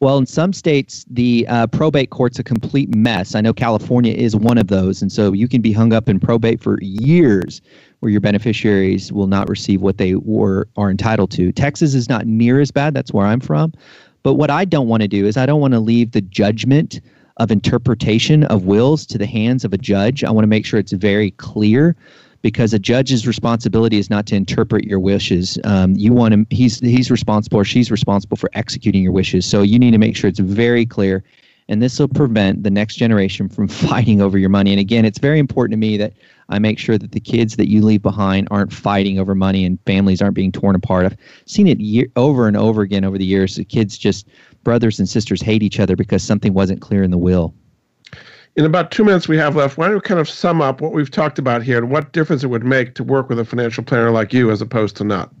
Well, 0.00 0.18
in 0.18 0.26
some 0.26 0.52
states, 0.52 1.04
the 1.08 1.46
uh, 1.48 1.66
probate 1.68 2.10
court's 2.10 2.38
a 2.38 2.44
complete 2.44 2.94
mess. 2.94 3.34
I 3.34 3.40
know 3.40 3.52
California 3.52 4.12
is 4.12 4.36
one 4.36 4.58
of 4.58 4.68
those, 4.68 5.00
and 5.00 5.10
so 5.10 5.32
you 5.32 5.48
can 5.48 5.62
be 5.62 5.72
hung 5.72 5.92
up 5.92 6.08
in 6.08 6.20
probate 6.20 6.60
for 6.60 6.78
years, 6.82 7.60
where 8.00 8.10
your 8.10 8.20
beneficiaries 8.20 9.12
will 9.12 9.28
not 9.28 9.48
receive 9.48 9.80
what 9.80 9.98
they 9.98 10.16
were 10.16 10.68
are 10.76 10.90
entitled 10.90 11.30
to. 11.32 11.52
Texas 11.52 11.94
is 11.94 12.08
not 12.08 12.26
near 12.26 12.60
as 12.60 12.70
bad. 12.70 12.92
That's 12.92 13.12
where 13.12 13.26
I'm 13.26 13.40
from. 13.40 13.72
But 14.24 14.34
what 14.34 14.50
I 14.50 14.64
don't 14.64 14.88
want 14.88 15.02
to 15.02 15.08
do 15.08 15.26
is 15.26 15.36
I 15.36 15.46
don't 15.46 15.60
want 15.60 15.74
to 15.74 15.80
leave 15.80 16.10
the 16.10 16.20
judgment 16.20 17.00
of 17.38 17.50
interpretation 17.50 18.44
of 18.44 18.64
wills 18.64 19.06
to 19.06 19.18
the 19.18 19.26
hands 19.26 19.64
of 19.64 19.72
a 19.72 19.78
judge. 19.78 20.24
I 20.24 20.30
want 20.30 20.44
to 20.44 20.48
make 20.48 20.64
sure 20.64 20.78
it's 20.78 20.92
very 20.92 21.32
clear 21.32 21.96
because 22.42 22.74
a 22.74 22.78
judge's 22.78 23.26
responsibility 23.26 23.98
is 23.98 24.10
not 24.10 24.26
to 24.26 24.36
interpret 24.36 24.84
your 24.84 25.00
wishes. 25.00 25.58
Um, 25.64 25.94
you 25.96 26.12
want 26.12 26.34
him; 26.34 26.46
he's 26.50 26.78
he's 26.80 27.10
responsible 27.10 27.58
or 27.58 27.64
she's 27.64 27.90
responsible 27.90 28.36
for 28.36 28.50
executing 28.54 29.02
your 29.02 29.12
wishes. 29.12 29.46
So 29.46 29.62
you 29.62 29.78
need 29.78 29.92
to 29.92 29.98
make 29.98 30.14
sure 30.16 30.28
it's 30.28 30.38
very 30.38 30.86
clear, 30.86 31.24
and 31.68 31.82
this 31.82 31.98
will 31.98 32.08
prevent 32.08 32.62
the 32.62 32.70
next 32.70 32.96
generation 32.96 33.48
from 33.48 33.68
fighting 33.88 34.20
over 34.20 34.38
your 34.38 34.50
money. 34.50 34.72
And 34.72 34.80
again, 34.80 35.04
it's 35.04 35.18
very 35.18 35.38
important 35.38 35.72
to 35.72 35.78
me 35.78 35.96
that 35.96 36.12
I 36.48 36.58
make 36.58 36.78
sure 36.78 36.98
that 36.98 37.12
the 37.12 37.20
kids 37.20 37.56
that 37.56 37.68
you 37.68 37.82
leave 37.82 38.02
behind 38.02 38.48
aren't 38.50 38.72
fighting 38.72 39.18
over 39.18 39.34
money 39.34 39.64
and 39.64 39.78
families 39.86 40.20
aren't 40.20 40.34
being 40.34 40.52
torn 40.52 40.76
apart. 40.76 41.06
I've 41.06 41.16
seen 41.46 41.66
it 41.66 41.80
year, 41.80 42.06
over 42.16 42.46
and 42.46 42.56
over 42.56 42.82
again 42.82 43.04
over 43.04 43.16
the 43.16 43.24
years. 43.24 43.56
The 43.56 43.64
kids 43.64 43.96
just 43.96 44.28
brothers 44.62 44.98
and 44.98 45.08
sisters 45.08 45.40
hate 45.40 45.62
each 45.62 45.80
other 45.80 45.96
because 45.96 46.22
something 46.22 46.52
wasn't 46.52 46.80
clear 46.80 47.02
in 47.02 47.10
the 47.10 47.18
will 47.18 47.54
in 48.56 48.64
about 48.64 48.90
two 48.90 49.04
minutes 49.04 49.26
we 49.26 49.36
have 49.36 49.56
left, 49.56 49.76
why 49.76 49.86
don't 49.86 49.96
we 49.96 50.00
kind 50.00 50.20
of 50.20 50.28
sum 50.28 50.62
up 50.62 50.80
what 50.80 50.92
we've 50.92 51.10
talked 51.10 51.38
about 51.38 51.62
here 51.62 51.78
and 51.78 51.90
what 51.90 52.12
difference 52.12 52.44
it 52.44 52.48
would 52.48 52.64
make 52.64 52.94
to 52.94 53.04
work 53.04 53.28
with 53.28 53.38
a 53.38 53.44
financial 53.44 53.82
planner 53.82 54.10
like 54.10 54.32
you 54.32 54.50
as 54.50 54.60
opposed 54.60 54.96
to 54.96 55.04
not? 55.04 55.32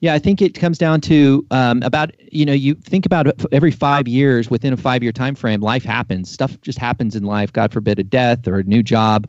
Yeah, 0.00 0.14
I 0.14 0.18
think 0.18 0.40
it 0.40 0.54
comes 0.54 0.78
down 0.78 1.00
to 1.02 1.44
um, 1.50 1.82
about 1.82 2.12
you 2.32 2.44
know 2.44 2.52
you 2.52 2.74
think 2.74 3.04
about 3.04 3.26
every 3.52 3.72
five 3.72 4.06
years 4.06 4.48
within 4.48 4.72
a 4.72 4.76
five 4.76 5.02
year 5.02 5.12
time 5.12 5.34
frame, 5.34 5.60
life 5.60 5.84
happens. 5.84 6.30
Stuff 6.30 6.60
just 6.60 6.78
happens 6.78 7.16
in 7.16 7.24
life. 7.24 7.52
God 7.52 7.72
forbid 7.72 7.98
a 7.98 8.04
death 8.04 8.46
or 8.46 8.60
a 8.60 8.62
new 8.62 8.82
job, 8.82 9.28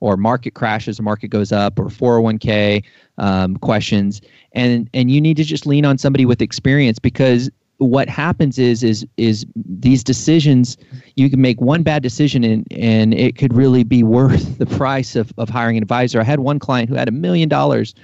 or 0.00 0.16
market 0.16 0.54
crashes, 0.54 1.00
market 1.00 1.28
goes 1.28 1.52
up, 1.52 1.78
or 1.78 1.86
401k 1.86 2.82
um, 3.18 3.56
questions, 3.58 4.20
and 4.52 4.90
and 4.92 5.10
you 5.10 5.20
need 5.20 5.36
to 5.36 5.44
just 5.44 5.66
lean 5.66 5.84
on 5.84 5.98
somebody 5.98 6.26
with 6.26 6.42
experience 6.42 6.98
because 6.98 7.48
what 7.78 8.08
happens 8.08 8.58
is 8.58 8.82
is 8.82 9.06
is 9.16 9.46
these 9.54 10.02
decisions 10.02 10.76
you 11.14 11.30
can 11.30 11.40
make 11.40 11.60
one 11.60 11.84
bad 11.84 12.02
decision 12.02 12.42
and 12.42 12.66
and 12.72 13.14
it 13.14 13.38
could 13.38 13.54
really 13.54 13.84
be 13.84 14.02
worth 14.02 14.58
the 14.58 14.66
price 14.66 15.14
of, 15.14 15.32
of 15.38 15.48
hiring 15.48 15.76
an 15.76 15.82
advisor 15.84 16.20
i 16.20 16.24
had 16.24 16.40
one 16.40 16.58
client 16.58 16.88
who 16.88 16.96
had 16.96 17.08
a 17.08 17.12
million 17.12 17.48
dollars 17.48 17.94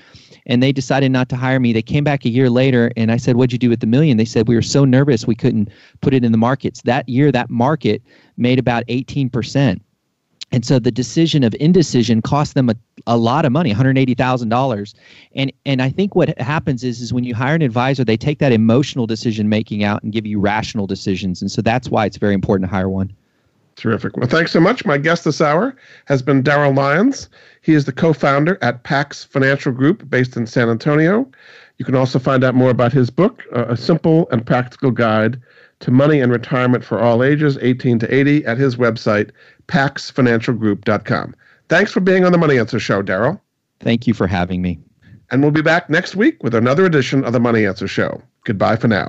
and 0.46 0.62
they 0.62 0.72
decided 0.72 1.10
not 1.10 1.28
to 1.30 1.36
hire 1.36 1.60
me. 1.60 1.72
They 1.72 1.82
came 1.82 2.04
back 2.04 2.24
a 2.24 2.28
year 2.28 2.50
later 2.50 2.92
and 2.96 3.10
i 3.10 3.16
said 3.16 3.36
what'd 3.36 3.52
you 3.52 3.58
do 3.58 3.70
with 3.70 3.80
the 3.80 3.86
million? 3.86 4.16
They 4.16 4.24
said 4.24 4.48
we 4.48 4.54
were 4.54 4.62
so 4.62 4.84
nervous 4.84 5.26
we 5.26 5.34
couldn't 5.34 5.68
put 6.00 6.14
it 6.14 6.24
in 6.24 6.32
the 6.32 6.38
markets. 6.38 6.82
That 6.82 7.08
year 7.08 7.32
that 7.32 7.50
market 7.50 8.02
made 8.36 8.58
about 8.58 8.86
18% 8.86 9.80
and 10.52 10.64
so 10.64 10.78
the 10.78 10.92
decision 10.92 11.42
of 11.42 11.54
indecision 11.58 12.22
cost 12.22 12.54
them 12.54 12.68
a, 12.68 12.76
a 13.06 13.16
lot 13.16 13.44
of 13.44 13.52
money 13.52 13.74
$180000 13.74 14.94
and 15.34 15.52
and 15.66 15.82
i 15.82 15.90
think 15.90 16.14
what 16.14 16.38
happens 16.38 16.84
is 16.84 17.00
is 17.00 17.12
when 17.12 17.24
you 17.24 17.34
hire 17.34 17.54
an 17.54 17.62
advisor 17.62 18.04
they 18.04 18.16
take 18.16 18.38
that 18.38 18.52
emotional 18.52 19.06
decision 19.06 19.48
making 19.48 19.82
out 19.84 20.02
and 20.02 20.12
give 20.12 20.26
you 20.26 20.38
rational 20.40 20.86
decisions. 20.86 21.40
And 21.40 21.50
so 21.50 21.62
that's 21.62 21.88
why 21.88 22.06
it's 22.06 22.16
very 22.16 22.34
important 22.34 22.68
to 22.68 22.74
hire 22.74 22.88
one. 22.88 23.12
Terrific. 23.76 24.16
Well, 24.16 24.28
thanks 24.28 24.52
so 24.52 24.60
much. 24.60 24.84
My 24.84 24.98
guest 24.98 25.24
this 25.24 25.40
hour 25.40 25.74
has 26.04 26.22
been 26.22 26.42
Darryl 26.42 26.76
Lyons. 26.76 27.28
He 27.64 27.72
is 27.72 27.86
the 27.86 27.92
co 27.92 28.12
founder 28.12 28.58
at 28.60 28.82
Pax 28.82 29.24
Financial 29.24 29.72
Group 29.72 30.10
based 30.10 30.36
in 30.36 30.46
San 30.46 30.68
Antonio. 30.68 31.26
You 31.78 31.86
can 31.86 31.94
also 31.94 32.18
find 32.18 32.44
out 32.44 32.54
more 32.54 32.68
about 32.68 32.92
his 32.92 33.08
book, 33.08 33.42
uh, 33.56 33.64
A 33.68 33.76
Simple 33.76 34.28
and 34.30 34.44
Practical 34.44 34.90
Guide 34.90 35.40
to 35.80 35.90
Money 35.90 36.20
and 36.20 36.30
Retirement 36.30 36.84
for 36.84 37.00
All 37.00 37.22
Ages, 37.22 37.56
18 37.62 37.98
to 38.00 38.14
80, 38.14 38.44
at 38.44 38.58
his 38.58 38.76
website, 38.76 39.30
paxfinancialgroup.com. 39.68 41.34
Thanks 41.70 41.90
for 41.90 42.00
being 42.00 42.26
on 42.26 42.32
the 42.32 42.38
Money 42.38 42.58
Answer 42.58 42.78
Show, 42.78 43.02
Darryl. 43.02 43.40
Thank 43.80 44.06
you 44.06 44.12
for 44.12 44.26
having 44.26 44.60
me. 44.60 44.78
And 45.30 45.40
we'll 45.40 45.50
be 45.50 45.62
back 45.62 45.88
next 45.88 46.14
week 46.14 46.42
with 46.42 46.54
another 46.54 46.84
edition 46.84 47.24
of 47.24 47.32
the 47.32 47.40
Money 47.40 47.64
Answer 47.64 47.88
Show. 47.88 48.20
Goodbye 48.44 48.76
for 48.76 48.88
now. 48.88 49.08